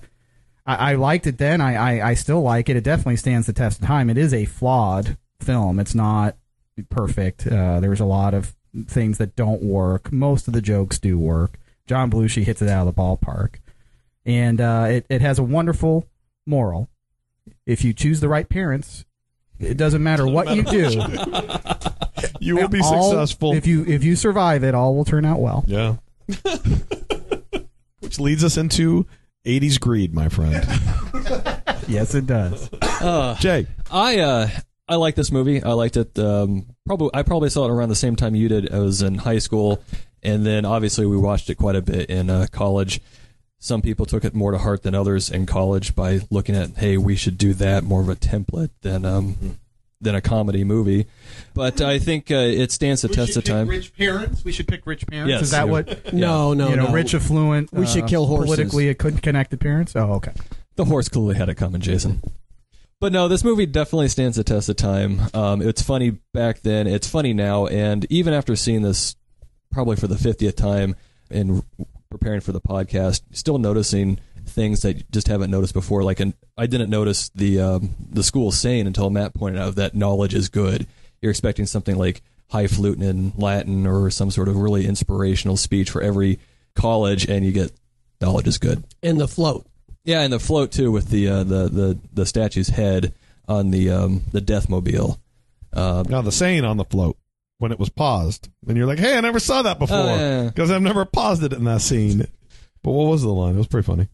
I, 0.66 0.92
I 0.92 0.94
liked 0.94 1.26
it 1.26 1.38
then. 1.38 1.60
I, 1.60 1.74
I 2.00 2.08
I 2.10 2.14
still 2.14 2.42
like 2.42 2.68
it. 2.68 2.76
It 2.76 2.84
definitely 2.84 3.16
stands 3.16 3.46
the 3.46 3.52
test 3.52 3.80
of 3.80 3.86
time. 3.86 4.10
It 4.10 4.18
is 4.18 4.34
a 4.34 4.44
flawed 4.44 5.16
film. 5.40 5.78
It's 5.78 5.94
not 5.94 6.36
perfect. 6.90 7.46
Uh, 7.46 7.80
there's 7.80 8.00
a 8.00 8.06
lot 8.06 8.34
of 8.34 8.54
things 8.86 9.18
that 9.18 9.36
don't 9.36 9.62
work. 9.62 10.12
Most 10.12 10.48
of 10.48 10.54
the 10.54 10.62
jokes 10.62 10.98
do 10.98 11.18
work. 11.18 11.58
John 11.86 12.10
Belushi 12.10 12.44
hits 12.44 12.62
it 12.62 12.68
out 12.68 12.86
of 12.86 12.94
the 12.94 13.00
ballpark, 13.00 13.56
and 14.24 14.60
uh, 14.60 14.86
it 14.88 15.06
it 15.08 15.20
has 15.20 15.38
a 15.38 15.42
wonderful 15.42 16.06
moral. 16.46 16.88
If 17.66 17.84
you 17.84 17.92
choose 17.92 18.20
the 18.20 18.28
right 18.28 18.48
parents, 18.48 19.04
it 19.58 19.76
doesn't 19.76 20.02
matter 20.02 20.26
what 20.26 20.54
you 20.54 20.62
do. 20.62 21.00
You 22.40 22.56
will 22.56 22.68
be 22.68 22.80
all- 22.82 23.10
successful. 23.10 23.54
if 23.54 23.66
you 23.66 23.84
if 23.86 24.02
you 24.04 24.16
survive 24.16 24.64
it. 24.64 24.74
All 24.74 24.94
will 24.94 25.04
turn 25.04 25.24
out 25.24 25.40
well. 25.40 25.64
yeah. 25.66 25.96
Which 28.00 28.18
leads 28.20 28.44
us 28.44 28.56
into 28.56 29.06
80s 29.46 29.80
greed, 29.80 30.14
my 30.14 30.28
friend. 30.28 30.64
Yes, 31.86 32.14
it 32.14 32.26
does. 32.26 32.70
Jay. 33.40 33.66
I 33.90 34.18
uh 34.20 34.48
I 34.88 34.96
like 34.96 35.16
this 35.16 35.30
movie. 35.30 35.62
I 35.62 35.72
liked 35.72 35.98
it. 35.98 36.18
Um, 36.18 36.64
probably 36.86 37.10
I 37.12 37.22
probably 37.22 37.50
saw 37.50 37.66
it 37.66 37.70
around 37.70 37.90
the 37.90 37.94
same 37.94 38.16
time 38.16 38.34
you 38.34 38.48
did. 38.48 38.72
I 38.72 38.78
was 38.78 39.02
in 39.02 39.16
high 39.16 39.38
school, 39.38 39.82
and 40.22 40.46
then 40.46 40.64
obviously 40.64 41.04
we 41.04 41.18
watched 41.18 41.50
it 41.50 41.56
quite 41.56 41.76
a 41.76 41.82
bit 41.82 42.08
in 42.08 42.30
uh, 42.30 42.46
college. 42.50 43.02
Some 43.64 43.80
people 43.80 44.04
took 44.04 44.26
it 44.26 44.34
more 44.34 44.52
to 44.52 44.58
heart 44.58 44.82
than 44.82 44.94
others 44.94 45.30
in 45.30 45.46
college 45.46 45.94
by 45.96 46.20
looking 46.28 46.54
at, 46.54 46.76
hey, 46.76 46.98
we 46.98 47.16
should 47.16 47.38
do 47.38 47.54
that 47.54 47.82
more 47.82 48.02
of 48.02 48.10
a 48.10 48.14
template 48.14 48.68
than 48.82 49.06
um 49.06 49.56
than 50.02 50.14
a 50.14 50.20
comedy 50.20 50.64
movie. 50.64 51.06
But 51.54 51.80
I 51.80 51.98
think 51.98 52.30
uh, 52.30 52.34
it 52.34 52.72
stands 52.72 53.00
the 53.00 53.08
test 53.08 53.38
of 53.38 53.44
time. 53.44 53.66
Rich 53.66 53.96
parents. 53.96 54.44
We 54.44 54.52
should 54.52 54.68
pick 54.68 54.86
rich 54.86 55.06
parents. 55.06 55.30
Yes, 55.30 55.42
Is 55.44 55.50
that 55.52 55.64
yeah. 55.64 55.72
what? 55.72 56.12
no 56.12 56.52
no 56.52 56.68
you 56.68 56.76
know, 56.76 56.88
no 56.88 56.92
rich, 56.92 57.14
affluent. 57.14 57.72
We 57.72 57.86
should 57.86 58.04
uh, 58.04 58.06
kill 58.06 58.26
horses. 58.26 58.54
Politically, 58.54 58.88
it 58.90 58.98
couldn't 58.98 59.20
connect 59.22 59.50
the 59.50 59.56
parents. 59.56 59.96
Oh, 59.96 60.12
okay. 60.12 60.32
The 60.76 60.84
horse 60.84 61.08
clearly 61.08 61.36
had 61.36 61.48
it 61.48 61.54
coming, 61.54 61.80
Jason. 61.80 62.20
But 63.00 63.12
no, 63.12 63.28
this 63.28 63.44
movie 63.44 63.64
definitely 63.64 64.08
stands 64.08 64.36
the 64.36 64.44
test 64.44 64.68
of 64.68 64.76
time. 64.76 65.22
Um, 65.32 65.62
it's 65.62 65.80
funny 65.80 66.18
back 66.34 66.60
then. 66.60 66.86
It's 66.86 67.08
funny 67.08 67.32
now, 67.32 67.64
and 67.66 68.04
even 68.10 68.34
after 68.34 68.56
seeing 68.56 68.82
this, 68.82 69.16
probably 69.72 69.96
for 69.96 70.06
the 70.06 70.18
fiftieth 70.18 70.56
time, 70.56 70.96
and 71.30 71.62
preparing 72.14 72.40
for 72.40 72.52
the 72.52 72.60
podcast, 72.60 73.22
still 73.32 73.58
noticing 73.58 74.18
things 74.46 74.82
that 74.82 74.96
you 74.98 75.02
just 75.10 75.28
haven't 75.28 75.50
noticed 75.50 75.74
before. 75.74 76.02
Like, 76.02 76.20
an, 76.20 76.34
I 76.56 76.66
didn't 76.66 76.90
notice 76.90 77.30
the 77.34 77.60
um, 77.60 77.94
the 78.10 78.22
school 78.22 78.52
saying 78.52 78.86
until 78.86 79.10
Matt 79.10 79.34
pointed 79.34 79.60
out 79.60 79.74
that 79.76 79.94
knowledge 79.94 80.34
is 80.34 80.48
good. 80.48 80.86
You're 81.20 81.30
expecting 81.30 81.66
something 81.66 81.96
like 81.96 82.22
highfalutin 82.50 83.02
in 83.02 83.32
Latin 83.36 83.86
or 83.86 84.10
some 84.10 84.30
sort 84.30 84.48
of 84.48 84.56
really 84.56 84.86
inspirational 84.86 85.56
speech 85.56 85.90
for 85.90 86.02
every 86.02 86.38
college, 86.74 87.26
and 87.28 87.44
you 87.44 87.52
get 87.52 87.72
knowledge 88.20 88.46
is 88.46 88.58
good. 88.58 88.84
in 89.02 89.18
the 89.18 89.28
float 89.28 89.66
Yeah, 90.04 90.20
and 90.20 90.32
the 90.32 90.38
float 90.38 90.70
too 90.70 90.92
with 90.92 91.08
the 91.08 91.28
uh, 91.28 91.44
the 91.44 91.68
the 91.68 91.98
the 92.12 92.26
statue's 92.26 92.68
head 92.68 93.12
on 93.48 93.70
the 93.70 93.90
um, 93.90 94.22
the 94.32 94.40
death 94.40 94.68
mobile. 94.68 95.18
Uh, 95.72 96.04
Now, 96.08 96.22
the 96.22 96.30
saying 96.32 96.64
on 96.64 96.76
the 96.76 96.84
float, 96.84 97.16
when 97.58 97.72
it 97.72 97.78
was 97.78 97.88
paused, 97.88 98.48
and 98.66 98.76
you're 98.76 98.86
like, 98.86 98.98
hey, 98.98 99.16
I 99.16 99.20
never 99.20 99.38
saw 99.38 99.62
that 99.62 99.78
before. 99.78 99.96
Oh, 99.96 100.06
yeah. 100.16 100.44
Because 100.44 100.70
I've 100.70 100.82
never 100.82 101.04
paused 101.04 101.42
it 101.42 101.52
in 101.52 101.64
that 101.64 101.80
scene. 101.80 102.26
But 102.82 102.90
what 102.92 103.08
was 103.10 103.22
the 103.22 103.28
line? 103.30 103.54
It 103.54 103.58
was 103.58 103.66
pretty 103.68 103.86
funny. 103.86 104.08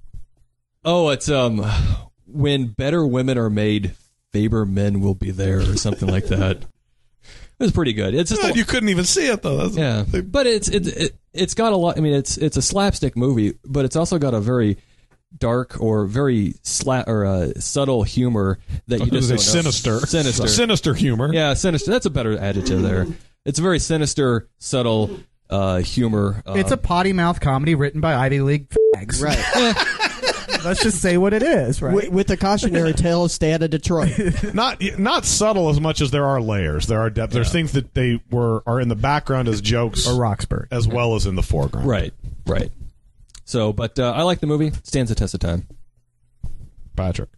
oh, 0.84 1.08
it's 1.10 1.28
um 1.28 1.64
when 2.26 2.68
better 2.68 3.04
women 3.06 3.36
are 3.38 3.50
made, 3.50 3.94
Faber 4.32 4.64
men 4.64 5.00
will 5.00 5.14
be 5.16 5.30
there 5.32 5.58
or 5.60 5.76
something 5.76 6.08
like 6.08 6.26
that. 6.26 6.58
It 6.58 7.64
was 7.64 7.72
pretty 7.72 7.92
good. 7.92 8.14
It's 8.14 8.30
just 8.30 8.40
God, 8.40 8.56
you 8.56 8.64
couldn't 8.64 8.88
even 8.88 9.04
see 9.04 9.26
it, 9.26 9.42
though. 9.42 9.56
That's, 9.66 9.76
yeah, 9.76 10.04
but 10.22 10.46
it's 10.46 10.68
it, 10.68 10.86
it 10.86 11.16
it's 11.34 11.52
got 11.54 11.72
a 11.72 11.76
lot. 11.76 11.98
I 11.98 12.00
mean, 12.00 12.14
it's 12.14 12.38
it's 12.38 12.56
a 12.56 12.62
slapstick 12.62 13.16
movie, 13.16 13.54
but 13.66 13.84
it's 13.84 13.96
also 13.96 14.18
got 14.18 14.32
a 14.32 14.40
very 14.40 14.78
dark 15.36 15.78
or 15.80 16.06
very 16.06 16.54
sla- 16.64 17.06
or 17.06 17.26
uh, 17.26 17.52
subtle 17.58 18.02
humor 18.02 18.58
that 18.86 19.00
you 19.00 19.06
just 19.10 19.28
don't 19.28 19.36
know. 19.36 19.42
sinister. 19.42 20.00
sinister, 20.06 20.48
Sinister 20.48 20.94
humor. 20.94 21.34
Yeah, 21.34 21.52
sinister. 21.54 21.90
That's 21.90 22.06
a 22.06 22.10
better 22.10 22.38
adjective 22.38 22.80
there. 22.82 23.06
It's 23.50 23.58
a 23.58 23.62
very 23.62 23.80
sinister, 23.80 24.48
subtle 24.60 25.10
uh, 25.50 25.78
humor. 25.78 26.40
Uh, 26.46 26.52
It's 26.56 26.70
a 26.70 26.76
potty 26.76 27.12
mouth 27.12 27.40
comedy 27.40 27.74
written 27.74 28.00
by 28.00 28.14
Ivy 28.14 28.42
League 28.42 28.68
fags. 28.68 29.20
right 29.20 29.76
Let's 30.64 30.84
just 30.84 31.02
say 31.02 31.18
what 31.18 31.32
it 31.32 31.42
is, 31.42 31.82
right? 31.82 31.92
With, 31.92 32.10
with 32.10 32.26
the 32.28 32.36
cautionary 32.36 32.92
tale, 32.92 33.28
stay 33.28 33.52
out 33.52 33.64
of 33.64 33.70
Detroit. 33.70 34.12
not 34.54 34.80
not 35.00 35.24
subtle 35.24 35.68
as 35.68 35.80
much 35.80 36.00
as 36.00 36.12
there 36.12 36.26
are 36.26 36.40
layers. 36.40 36.86
There 36.86 37.00
are 37.00 37.10
depth. 37.10 37.32
There's 37.32 37.50
things 37.50 37.72
that 37.72 37.92
they 37.94 38.22
were 38.30 38.62
are 38.66 38.80
in 38.80 38.88
the 38.88 38.94
background 38.94 39.48
as 39.48 39.60
jokes, 39.60 40.06
or 40.06 40.14
Roxburgh. 40.14 40.68
as 40.70 40.86
well 40.86 41.16
as 41.16 41.26
in 41.26 41.34
the 41.34 41.42
foreground. 41.42 41.88
Right, 41.88 42.14
right. 42.46 42.70
So, 43.46 43.72
but 43.72 43.98
uh, 43.98 44.12
I 44.12 44.22
like 44.22 44.38
the 44.38 44.46
movie. 44.46 44.70
Stands 44.84 45.08
the 45.08 45.16
test 45.16 45.34
of 45.34 45.40
time. 45.40 45.66
Patrick. 46.94 47.30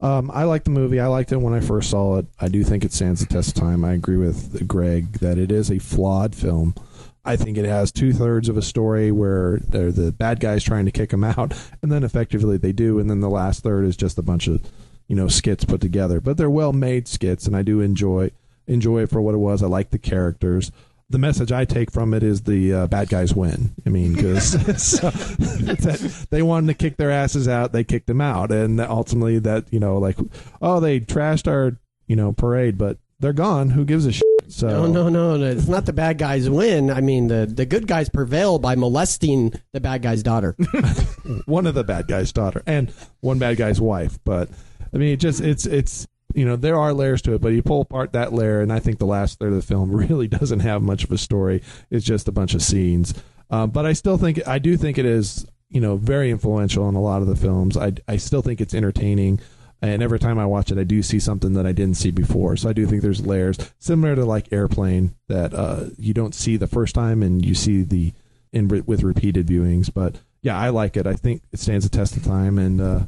Um, 0.00 0.30
I 0.32 0.44
like 0.44 0.64
the 0.64 0.70
movie. 0.70 1.00
I 1.00 1.08
liked 1.08 1.32
it 1.32 1.38
when 1.38 1.54
I 1.54 1.60
first 1.60 1.90
saw 1.90 2.18
it. 2.18 2.26
I 2.38 2.48
do 2.48 2.62
think 2.62 2.84
it 2.84 2.92
stands 2.92 3.20
the 3.20 3.26
test 3.26 3.56
of 3.56 3.62
time. 3.62 3.84
I 3.84 3.94
agree 3.94 4.16
with 4.16 4.66
Greg 4.68 5.14
that 5.14 5.38
it 5.38 5.50
is 5.50 5.70
a 5.70 5.78
flawed 5.78 6.34
film. 6.34 6.74
I 7.24 7.36
think 7.36 7.58
it 7.58 7.64
has 7.64 7.90
two 7.90 8.12
thirds 8.12 8.48
of 8.48 8.56
a 8.56 8.62
story 8.62 9.10
where 9.10 9.58
they're 9.58 9.92
the 9.92 10.12
bad 10.12 10.40
guys 10.40 10.62
trying 10.62 10.86
to 10.86 10.92
kick 10.92 11.10
them 11.10 11.24
out, 11.24 11.52
and 11.82 11.90
then 11.90 12.04
effectively 12.04 12.56
they 12.56 12.72
do, 12.72 12.98
and 12.98 13.10
then 13.10 13.20
the 13.20 13.28
last 13.28 13.62
third 13.62 13.84
is 13.84 13.96
just 13.96 14.18
a 14.18 14.22
bunch 14.22 14.46
of 14.46 14.62
you 15.08 15.16
know 15.16 15.28
skits 15.28 15.64
put 15.64 15.80
together. 15.80 16.20
But 16.20 16.36
they're 16.36 16.48
well 16.48 16.72
made 16.72 17.08
skits, 17.08 17.46
and 17.46 17.56
I 17.56 17.62
do 17.62 17.80
enjoy 17.80 18.30
enjoy 18.66 19.02
it 19.02 19.10
for 19.10 19.20
what 19.20 19.34
it 19.34 19.38
was. 19.38 19.62
I 19.62 19.66
like 19.66 19.90
the 19.90 19.98
characters. 19.98 20.70
The 21.10 21.18
message 21.18 21.52
I 21.52 21.64
take 21.64 21.90
from 21.90 22.12
it 22.12 22.22
is 22.22 22.42
the 22.42 22.72
uh, 22.72 22.86
bad 22.86 23.08
guys 23.08 23.34
win. 23.34 23.74
I 23.86 23.88
mean, 23.88 24.14
because 24.14 24.52
they 26.30 26.42
wanted 26.42 26.66
to 26.68 26.74
kick 26.74 26.96
their 26.96 27.10
asses 27.10 27.48
out, 27.48 27.72
they 27.72 27.84
kicked 27.84 28.06
them 28.06 28.20
out, 28.20 28.52
and 28.52 28.80
ultimately 28.80 29.38
that 29.40 29.72
you 29.72 29.80
know 29.80 29.98
like 29.98 30.18
oh 30.60 30.80
they 30.80 31.00
trashed 31.00 31.48
our 31.48 31.78
you 32.06 32.16
know 32.16 32.32
parade, 32.32 32.76
but 32.76 32.98
they're 33.20 33.32
gone. 33.32 33.70
Who 33.70 33.84
gives 33.84 34.06
a 34.06 34.12
shit? 34.12 34.24
So 34.48 34.68
No, 34.68 34.86
no, 34.86 35.08
no, 35.08 35.36
no. 35.36 35.46
It's 35.46 35.68
not 35.68 35.86
the 35.86 35.92
bad 35.92 36.18
guys 36.18 36.48
win. 36.48 36.90
I 36.90 37.00
mean, 37.00 37.28
the, 37.28 37.46
the 37.46 37.66
good 37.66 37.86
guys 37.86 38.08
prevail 38.08 38.58
by 38.58 38.76
molesting 38.76 39.52
the 39.72 39.80
bad 39.80 40.00
guy's 40.02 40.22
daughter. 40.22 40.56
one 41.44 41.66
of 41.66 41.74
the 41.74 41.84
bad 41.84 42.08
guy's 42.08 42.32
daughter 42.32 42.62
and 42.66 42.90
one 43.20 43.38
bad 43.38 43.58
guy's 43.58 43.80
wife. 43.80 44.18
But 44.24 44.48
I 44.92 44.96
mean, 44.96 45.10
it 45.10 45.20
just 45.20 45.40
it's 45.40 45.66
it's 45.66 46.06
you 46.34 46.44
know 46.44 46.56
there 46.56 46.78
are 46.78 46.92
layers 46.92 47.22
to 47.22 47.34
it, 47.34 47.40
but 47.40 47.52
you 47.52 47.62
pull 47.62 47.80
apart 47.80 48.12
that 48.12 48.32
layer, 48.32 48.60
and 48.60 48.72
I 48.72 48.80
think 48.80 48.98
the 48.98 49.06
last 49.06 49.38
third 49.38 49.52
of 49.52 49.56
the 49.56 49.62
film 49.62 49.90
really 49.94 50.28
doesn't 50.28 50.60
have 50.60 50.82
much 50.82 51.04
of 51.04 51.12
a 51.12 51.18
story. 51.18 51.62
It's 51.90 52.04
just 52.04 52.28
a 52.28 52.32
bunch 52.32 52.54
of 52.54 52.62
scenes. 52.62 53.14
Um, 53.50 53.70
but 53.70 53.86
I 53.86 53.92
still 53.94 54.18
think 54.18 54.46
I 54.46 54.58
do 54.58 54.76
think 54.76 54.98
it 54.98 55.06
is 55.06 55.46
you 55.70 55.80
know 55.80 55.96
very 55.96 56.30
influential 56.30 56.88
in 56.88 56.94
a 56.94 57.00
lot 57.00 57.22
of 57.22 57.28
the 57.28 57.36
films. 57.36 57.76
I 57.76 57.92
I 58.06 58.16
still 58.16 58.42
think 58.42 58.60
it's 58.60 58.74
entertaining. 58.74 59.40
And 59.80 60.02
every 60.02 60.18
time 60.18 60.40
I 60.40 60.46
watch 60.46 60.72
it, 60.72 60.78
I 60.78 60.82
do 60.82 61.04
see 61.04 61.20
something 61.20 61.52
that 61.52 61.64
I 61.64 61.70
didn't 61.70 61.96
see 61.98 62.10
before. 62.10 62.56
So 62.56 62.68
I 62.68 62.72
do 62.72 62.84
think 62.84 63.00
there's 63.00 63.24
layers 63.24 63.56
similar 63.78 64.16
to 64.16 64.24
like 64.24 64.52
Airplane 64.52 65.14
that 65.28 65.54
uh, 65.54 65.90
you 65.96 66.12
don't 66.12 66.34
see 66.34 66.56
the 66.56 66.66
first 66.66 66.96
time, 66.96 67.22
and 67.22 67.44
you 67.44 67.54
see 67.54 67.82
the 67.82 68.12
in 68.52 68.66
with 68.66 69.04
repeated 69.04 69.46
viewings. 69.46 69.88
But 69.92 70.16
yeah, 70.42 70.58
I 70.58 70.70
like 70.70 70.96
it. 70.96 71.06
I 71.06 71.14
think 71.14 71.42
it 71.52 71.60
stands 71.60 71.88
the 71.88 71.96
test 71.96 72.16
of 72.16 72.24
time, 72.24 72.58
and 72.58 72.80
uh, 72.80 73.00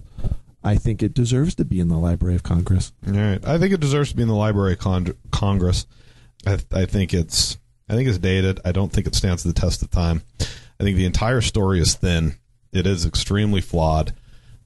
I 0.63 0.77
think 0.77 1.03
it 1.03 1.15
deserves 1.15 1.55
to 1.57 1.65
be 1.65 1.81
in 1.81 1.89
the 1.89 1.99
Library 1.99 2.35
of 2.35 2.43
Congress. 2.43 2.93
All 3.07 3.15
right. 3.15 3.45
I 3.47 3.59
think 3.59 3.73
it 3.73 3.81
deserves 3.81 4.11
to 4.11 4.17
be 4.17 4.23
in 4.23 4.29
the 4.29 4.35
Library 4.35 4.75
of 4.75 4.79
Con- 4.79 5.15
Congress. 5.31 5.87
I, 6.47 6.59
I 6.73 6.87
think 6.87 7.15
it's 7.15 7.59
I 7.89 7.95
think 7.95 8.09
it's 8.09 8.19
dated. 8.19 8.61
I 8.65 8.73
don't 8.73 8.93
think 8.93 9.07
it 9.07 9.15
stands 9.15 9.43
the 9.43 9.53
test 9.53 9.83
of 9.83 9.91
time. 9.91 10.23
I 10.41 10.85
think 10.85 10.97
the 10.97 11.07
entire 11.07 11.41
story 11.41 11.81
is 11.81 11.95
thin. 11.95 12.37
It 12.73 12.87
is 12.87 13.05
extremely 13.05 13.61
flawed, 13.61 14.15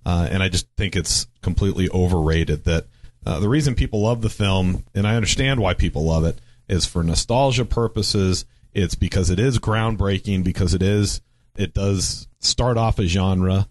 uh, 0.04 0.28
and 0.30 0.42
I 0.42 0.48
just 0.48 0.68
think 0.76 0.94
it's 0.94 1.26
completely 1.40 1.88
overrated. 1.90 2.64
That 2.64 2.86
uh, 3.24 3.40
the 3.40 3.48
reason 3.48 3.74
people 3.74 4.02
love 4.02 4.20
the 4.20 4.28
film, 4.28 4.84
and 4.94 5.06
I 5.06 5.16
understand 5.16 5.60
why 5.60 5.74
people 5.74 6.04
love 6.04 6.24
it, 6.24 6.40
is 6.68 6.84
for 6.84 7.02
nostalgia 7.02 7.64
purposes. 7.64 8.44
It's 8.74 8.94
because 8.94 9.30
it 9.30 9.40
is 9.40 9.58
groundbreaking. 9.58 10.44
Because 10.44 10.74
it 10.74 10.82
is 10.82 11.22
it 11.56 11.72
does 11.72 12.28
start 12.40 12.76
off 12.76 12.98
a 12.98 13.06
genre 13.06 13.68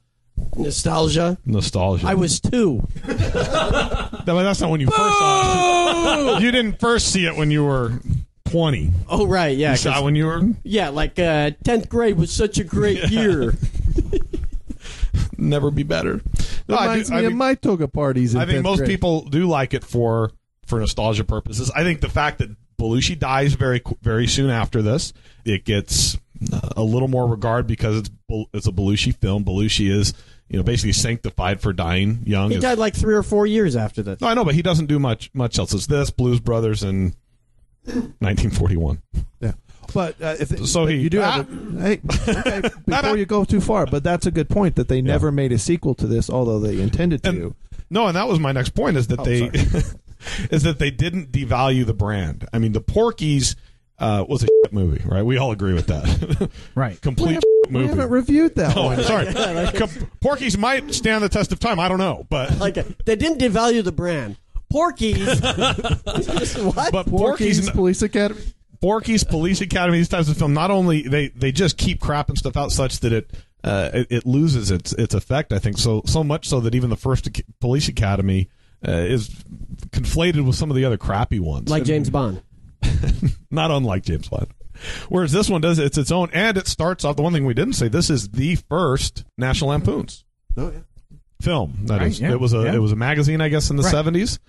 Nostalgia. 0.55 1.37
nostalgia. 1.45 2.07
I 2.07 2.13
was 2.15 2.39
two. 2.39 2.87
No, 4.25 4.35
but 4.35 4.43
that's 4.43 4.61
not 4.61 4.69
when 4.69 4.79
you 4.79 4.87
first 4.87 5.17
saw 5.19 6.37
it. 6.37 6.41
You 6.43 6.49
didn't 6.51 6.79
first 6.79 7.09
see 7.11 7.25
it 7.25 7.35
when 7.35 7.51
you 7.51 7.65
were 7.65 7.91
20. 8.49 8.89
Oh, 9.09 9.27
right. 9.27 9.57
Yeah. 9.57 9.71
You 9.71 9.77
saw 9.77 9.91
'cause- 9.91 10.01
it 10.01 10.03
when 10.05 10.15
you 10.15 10.25
were 10.27 10.41
yeah, 10.63 10.89
like 10.89 11.19
uh, 11.19 11.51
10th 11.65 11.89
grade 11.89 12.15
was 12.17 12.31
such 12.31 12.57
a 12.57 12.63
great 12.63 13.09
year. 13.09 13.53
never 15.37 15.71
be 15.71 15.83
better. 15.83 16.21
No, 16.67 16.75
I, 16.75 16.83
Reminds 16.85 17.09
do, 17.09 17.15
me 17.15 17.17
I, 17.17 17.21
of 17.23 17.27
think, 17.31 17.37
my 17.37 17.55
toga 17.55 17.87
parties. 17.89 18.33
In 18.35 18.41
I 18.41 18.45
think 18.45 18.59
10th 18.59 18.63
most 18.63 18.77
grade. 18.79 18.89
people 18.89 19.21
do 19.25 19.47
like 19.47 19.73
it 19.73 19.83
for 19.83 20.31
for 20.65 20.79
nostalgia 20.79 21.23
purposes. 21.25 21.69
I 21.75 21.83
think 21.83 21.99
the 22.01 22.09
fact 22.09 22.37
that 22.39 22.49
Belushi 22.79 23.19
dies 23.19 23.53
very 23.55 23.81
qu- 23.81 23.97
very 24.01 24.27
soon 24.27 24.49
after 24.49 24.81
this, 24.81 25.11
it 25.43 25.65
gets 25.65 26.17
a 26.75 26.83
little 26.83 27.07
more 27.07 27.27
regard 27.27 27.67
because 27.67 27.97
it's 27.97 28.09
it's 28.53 28.67
a 28.67 28.71
Belushi 28.71 29.15
film. 29.15 29.43
Belushi 29.45 29.89
is 29.91 30.13
you 30.49 30.57
know 30.57 30.63
basically 30.63 30.91
sanctified 30.93 31.61
for 31.61 31.73
dying 31.73 32.21
young. 32.25 32.51
he 32.51 32.59
died 32.59 32.77
like 32.77 32.95
three 32.95 33.15
or 33.15 33.23
four 33.23 33.45
years 33.47 33.75
after 33.75 34.01
this. 34.03 34.19
no, 34.21 34.27
I 34.27 34.33
know, 34.33 34.43
but 34.45 34.55
he 34.55 34.61
doesn't 34.61 34.87
do 34.87 34.99
much 34.99 35.29
much 35.33 35.57
else. 35.59 35.73
It's 35.73 35.87
this 35.87 36.09
Blues 36.09 36.39
Brothers 36.39 36.83
in 36.83 37.13
1941. 37.85 39.01
Yeah. 39.39 39.51
But 39.93 40.21
uh, 40.21 40.35
if 40.39 40.65
So 40.67 40.85
but 40.85 40.93
he- 40.93 40.99
you 41.01 41.09
do 41.09 41.21
Ah! 41.21 41.31
have 41.31 41.49
a, 41.49 41.81
hey 41.81 42.01
okay, 42.29 42.69
before 42.85 43.17
you 43.17 43.25
go 43.25 43.43
too 43.43 43.61
far, 43.61 43.85
but 43.85 44.03
that's 44.03 44.25
a 44.25 44.31
good 44.31 44.49
point 44.49 44.75
that 44.75 44.87
they 44.87 45.01
never 45.01 45.31
made 45.31 45.51
a 45.51 45.57
sequel 45.59 45.93
to 45.95 46.07
this, 46.07 46.29
although 46.29 46.59
they 46.59 46.79
intended 46.81 47.23
to. 47.23 47.29
And- 47.29 47.55
No, 47.89 48.07
and 48.07 48.15
that 48.15 48.27
was 48.27 48.39
my 48.39 48.51
next 48.51 48.69
point 48.69 48.97
is 48.97 49.07
that 49.07 49.19
Oh, 49.19 49.23
they 49.25 49.43
is 50.55 50.63
that 50.63 50.79
they 50.79 50.89
didn't 50.91 51.31
devalue 51.31 51.85
the 51.85 51.93
brand. 51.93 52.47
I 52.53 52.59
mean, 52.59 52.71
the 52.71 52.81
Porky's 52.81 53.55
uh, 54.03 54.25
was 54.27 54.43
a 54.43 54.47
shit 54.47 54.73
movie, 54.73 55.01
right? 55.05 55.23
We 55.23 55.37
all 55.37 55.51
agree 55.51 55.73
with 55.73 55.87
that. 55.87 56.49
Right. 56.75 56.99
Complete 57.01 57.35
shit 57.35 57.71
we 57.71 57.87
haven't 57.87 58.09
reviewed 58.09 58.55
that 58.55 58.75
oh, 58.77 58.85
one. 58.87 59.03
sorry. 59.03 59.31
Com- 59.77 60.09
Porky's 60.19 60.57
might 60.57 60.93
stand 60.93 61.23
the 61.23 61.29
test 61.29 61.51
of 61.51 61.59
time. 61.59 61.79
I 61.79 61.87
don't 61.87 61.99
know, 61.99 62.25
but 62.29 62.57
Like 62.57 62.75
they 62.75 63.15
didn't 63.15 63.39
devalue 63.39 63.83
the 63.83 63.91
brand. 63.91 64.37
Porky's. 64.69 65.39
what? 65.41 66.91
but 66.91 67.05
Porky's 67.07 67.59
Porky's 67.61 67.69
Police 67.69 68.01
Academy. 68.01 68.41
Porky's 68.81 69.23
Police 69.23 69.61
Academy, 69.61 69.97
these 69.99 70.09
types 70.09 70.27
of 70.27 70.37
film, 70.37 70.53
not 70.53 70.71
only 70.71 71.03
they 71.03 71.29
they 71.29 71.51
just 71.51 71.77
keep 71.77 72.01
crapping 72.01 72.37
stuff 72.37 72.57
out 72.57 72.71
such 72.71 72.99
that 72.99 73.13
it 73.13 73.31
uh, 73.63 73.91
it, 73.93 74.07
it 74.09 74.25
loses 74.25 74.71
its 74.71 74.91
its 74.93 75.13
effect. 75.13 75.53
I 75.53 75.59
think 75.59 75.77
so 75.77 76.01
so 76.05 76.23
much 76.23 76.49
so 76.49 76.59
that 76.61 76.75
even 76.75 76.89
the 76.89 76.97
first 76.97 77.29
Police 77.61 77.87
Academy 77.87 78.49
uh, 78.85 78.91
is 78.91 79.29
conflated 79.91 80.45
with 80.45 80.55
some 80.55 80.69
of 80.69 80.75
the 80.75 80.83
other 80.83 80.97
crappy 80.97 81.39
ones, 81.39 81.69
like 81.69 81.85
James 81.85 82.09
Bond. 82.09 82.41
not 83.51 83.71
unlike 83.71 84.03
James 84.03 84.27
Bond. 84.29 84.47
Whereas 85.09 85.31
this 85.31 85.49
one 85.49 85.61
does 85.61 85.79
it's 85.79 85.97
its 85.97 86.11
own, 86.11 86.29
and 86.33 86.57
it 86.57 86.67
starts 86.67 87.05
off. 87.05 87.15
The 87.15 87.21
one 87.21 87.31
thing 87.33 87.45
we 87.45 87.53
didn't 87.53 87.73
say: 87.73 87.87
this 87.87 88.09
is 88.09 88.29
the 88.29 88.55
first 88.55 89.23
National 89.37 89.69
Lampoons 89.69 90.25
Oh 90.57 90.71
yeah. 90.71 90.79
film. 91.41 91.73
That 91.83 91.99
Right, 92.01 92.07
is, 92.11 92.19
yeah, 92.19 92.31
it 92.31 92.39
was 92.39 92.53
a 92.53 92.63
yeah. 92.63 92.73
it 92.75 92.79
was 92.79 92.91
a 92.91 92.95
magazine, 92.95 93.39
I 93.41 93.49
guess, 93.49 93.69
in 93.69 93.75
the 93.77 93.83
Right. 93.83 93.91
seventies. 93.91 94.39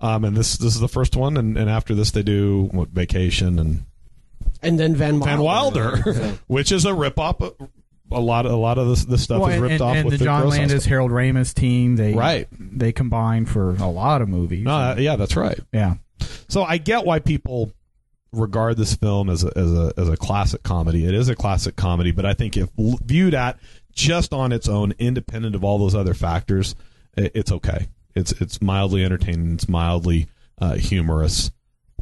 Um, 0.00 0.24
and 0.24 0.36
this 0.36 0.56
this 0.56 0.74
is 0.74 0.80
the 0.80 0.88
first 0.88 1.16
one, 1.16 1.36
and, 1.36 1.56
and 1.56 1.70
after 1.70 1.94
this 1.94 2.10
they 2.10 2.22
do 2.22 2.68
what, 2.72 2.88
Vacation 2.88 3.58
and 3.58 3.84
And 4.62 4.78
then 4.80 4.96
Van 4.96 5.20
Wilder. 5.20 5.30
Van 5.30 5.42
Wilder, 6.14 6.38
which 6.46 6.72
is 6.72 6.84
a 6.86 6.94
rip 6.94 7.18
off. 7.18 7.40
A 8.12 8.20
lot, 8.20 8.44
a 8.46 8.54
lot 8.54 8.76
of 8.78 8.88
this, 8.88 9.04
this 9.06 9.22
stuff 9.22 9.40
Well, 9.40 9.48
is 9.48 9.54
and, 9.54 9.62
ripped 9.62 9.72
and, 9.74 9.80
off 9.82 9.96
and 9.96 10.04
with 10.04 10.18
the 10.18 10.24
John 10.24 10.42
Gross 10.42 10.52
House 10.52 10.58
Landis, 10.58 10.82
stuff. 10.82 10.90
Harold 10.90 11.10
Ramis 11.10 11.54
team, 11.54 11.96
they 11.96 12.12
Right. 12.14 12.46
they 12.58 12.92
combined 12.92 13.48
for 13.48 13.70
a 13.76 13.88
lot 13.88 14.20
of 14.20 14.28
movies. 14.28 14.64
No, 14.64 14.72
uh, 14.72 14.96
yeah, 14.98 15.16
that's 15.16 15.36
right. 15.36 15.58
yeah, 15.72 15.94
So 16.48 16.62
I 16.64 16.76
get 16.78 17.06
why 17.06 17.18
people 17.20 17.72
regard 18.36 18.76
this 18.76 18.94
film 18.94 19.28
as 19.28 19.44
a, 19.44 19.52
as 19.56 19.72
a 19.72 19.92
as 19.96 20.08
a 20.08 20.16
classic 20.16 20.62
comedy. 20.62 21.06
It 21.06 21.14
is 21.14 21.28
a 21.28 21.36
classic 21.36 21.76
comedy, 21.76 22.10
but 22.10 22.26
I 22.26 22.34
think 22.34 22.56
if 22.56 22.70
viewed 22.76 23.34
at 23.34 23.58
just 23.92 24.32
on 24.32 24.52
its 24.52 24.68
own, 24.68 24.94
independent 24.98 25.54
of 25.54 25.64
all 25.64 25.78
those 25.78 25.94
other 25.94 26.14
factors, 26.14 26.74
i 27.16 27.30
it's 27.34 27.52
okay. 27.52 27.88
It's 28.14 28.32
it's 28.32 28.60
mildly 28.62 29.04
entertaining. 29.04 29.54
It's 29.54 29.68
mildly 29.68 30.28
uh, 30.58 30.74
humorous, 30.74 31.50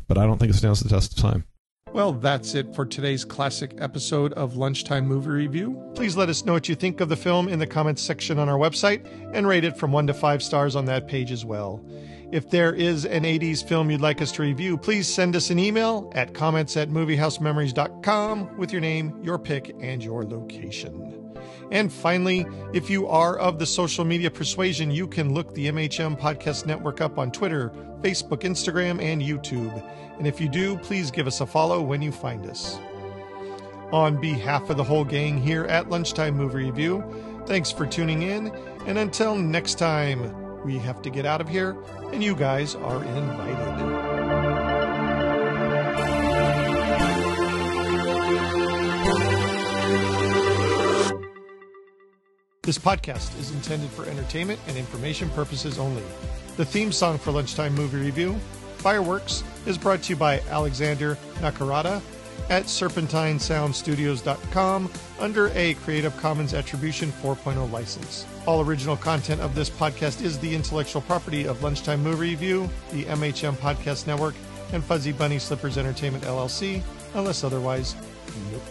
but 0.09 0.19
I 0.19 0.27
don't 0.27 0.39
think 0.39 0.51
it 0.51 0.57
stands 0.57 0.81
the 0.81 0.89
test 0.89 1.17
of 1.17 1.23
time. 1.23 1.45
Well, 1.93 2.15
that's 2.15 2.55
it 2.55 2.75
for 2.75 2.87
today's 2.87 3.23
classic 3.23 3.75
episode 3.77 4.33
of 4.33 4.57
Lunchtime 4.57 5.07
Movie 5.07 5.29
Review. 5.29 5.93
Please 5.95 6.17
let 6.17 6.31
us 6.31 6.43
know 6.43 6.55
what 6.55 6.67
you 6.67 6.75
think 6.75 7.03
of 7.03 7.11
the 7.11 7.17
film 7.17 7.49
in 7.49 7.59
the 7.59 7.67
comments 7.67 8.01
section 8.01 8.39
on 8.39 8.49
our 8.49 8.57
website 8.57 9.07
and 9.35 9.47
rate 9.47 9.65
it 9.65 9.77
from 9.77 9.93
1 9.93 10.07
to 10.07 10.15
5 10.15 10.43
stars 10.43 10.75
on 10.75 10.87
that 10.87 11.07
page 11.07 11.31
as 11.31 11.45
well. 11.45 11.85
If 12.33 12.49
there 12.49 12.73
is 12.73 13.05
an 13.05 13.25
80s 13.25 13.63
film 13.63 13.91
you'd 13.91 14.01
like 14.01 14.23
us 14.23 14.33
to 14.33 14.43
review, 14.43 14.79
please 14.79 15.07
send 15.07 15.37
us 15.37 15.51
an 15.51 15.59
email 15.59 16.11
at 16.15 16.33
comments 16.33 16.79
at 16.79 16.89
moviehousememories.com 16.89 18.57
with 18.57 18.73
your 18.73 18.81
name, 18.81 19.23
your 19.23 19.39
pick, 19.39 19.77
and 19.81 20.03
your 20.03 20.25
location. 20.25 21.35
And 21.71 21.93
finally, 21.93 22.47
if 22.73 22.89
you 22.89 23.07
are 23.07 23.39
of 23.39 23.59
the 23.59 23.67
social 23.67 24.07
media 24.07 24.31
persuasion, 24.31 24.91
you 24.91 25.07
can 25.07 25.35
look 25.35 25.53
the 25.53 25.67
MHM 25.67 26.19
Podcast 26.19 26.65
Network 26.65 27.03
up 27.03 27.19
on 27.19 27.33
Twitter, 27.33 27.69
Facebook, 28.01 28.45
Instagram, 28.45 29.03
and 29.03 29.21
YouTube. 29.21 29.87
And 30.17 30.27
if 30.27 30.41
you 30.41 30.49
do, 30.49 30.79
please 30.79 31.11
give 31.11 31.27
us 31.27 31.43
a 31.43 31.47
follow 31.47 31.83
when 31.83 32.01
you 32.01 32.13
find 32.13 32.47
us. 32.47 32.79
On 33.93 34.19
behalf 34.19 34.71
of 34.71 34.79
the 34.79 34.85
whole 34.85 35.05
gang 35.05 35.37
here 35.37 35.65
at 35.65 35.91
Lunchtime 35.91 36.35
Movie 36.35 36.65
Review, 36.65 37.05
thanks 37.45 37.71
for 37.71 37.87
tuning 37.87 38.23
in. 38.23 38.47
And 38.87 38.97
until 38.97 39.37
next 39.37 39.79
time, 39.79 40.42
we 40.65 40.79
have 40.79 41.03
to 41.03 41.11
get 41.11 41.27
out 41.27 41.41
of 41.41 41.49
here, 41.49 41.77
and 42.13 42.23
you 42.23 42.35
guys 42.35 42.75
are 42.75 43.05
invited. 43.05 44.03
This 52.63 52.79
podcast 52.79 53.39
is 53.41 53.51
intended 53.51 53.91
for 53.91 54.07
entertainment 54.07 54.61
and 54.69 54.77
information 54.77 55.29
purposes 55.31 55.81
only. 55.81 56.05
The 56.57 56.65
theme 56.65 56.93
song 56.93 57.19
for 57.19 57.33
Lunchtime 57.33 57.75
Movie 57.75 57.99
Review, 57.99 58.35
Fireworks, 58.77 59.43
is 59.67 59.77
brought 59.77 60.05
to 60.05 60.11
you 60.11 60.17
by 60.17 60.39
Alexander 60.49 61.19
Nakarada 61.41 62.01
at 62.51 62.65
serpentinesoundstudios.com 62.65 64.93
under 65.19 65.49
a 65.55 65.75
Creative 65.75 66.17
Commons 66.19 66.55
Attribution 66.55 67.11
4.0 67.11 67.69
license. 67.73 68.27
All 68.45 68.61
original 68.61 68.97
content 68.97 69.41
of 69.41 69.55
this 69.55 69.71
podcast 69.71 70.21
is 70.21 70.37
the 70.39 70.53
intellectual 70.53 71.01
property 71.03 71.47
of 71.47 71.63
Lunchtime 71.63 72.03
Movie 72.03 72.31
Review, 72.31 72.69
the 72.91 73.05
MHM 73.05 73.55
Podcast 73.55 74.09
Network, 74.09 74.35
and 74.73 74.83
Fuzzy 74.83 75.13
Bunny 75.13 75.39
Slippers 75.39 75.79
Entertainment 75.79 76.25
LLC, 76.25 76.83
unless 77.15 77.45
otherwise. 77.45 77.95
Nope. 78.51 78.63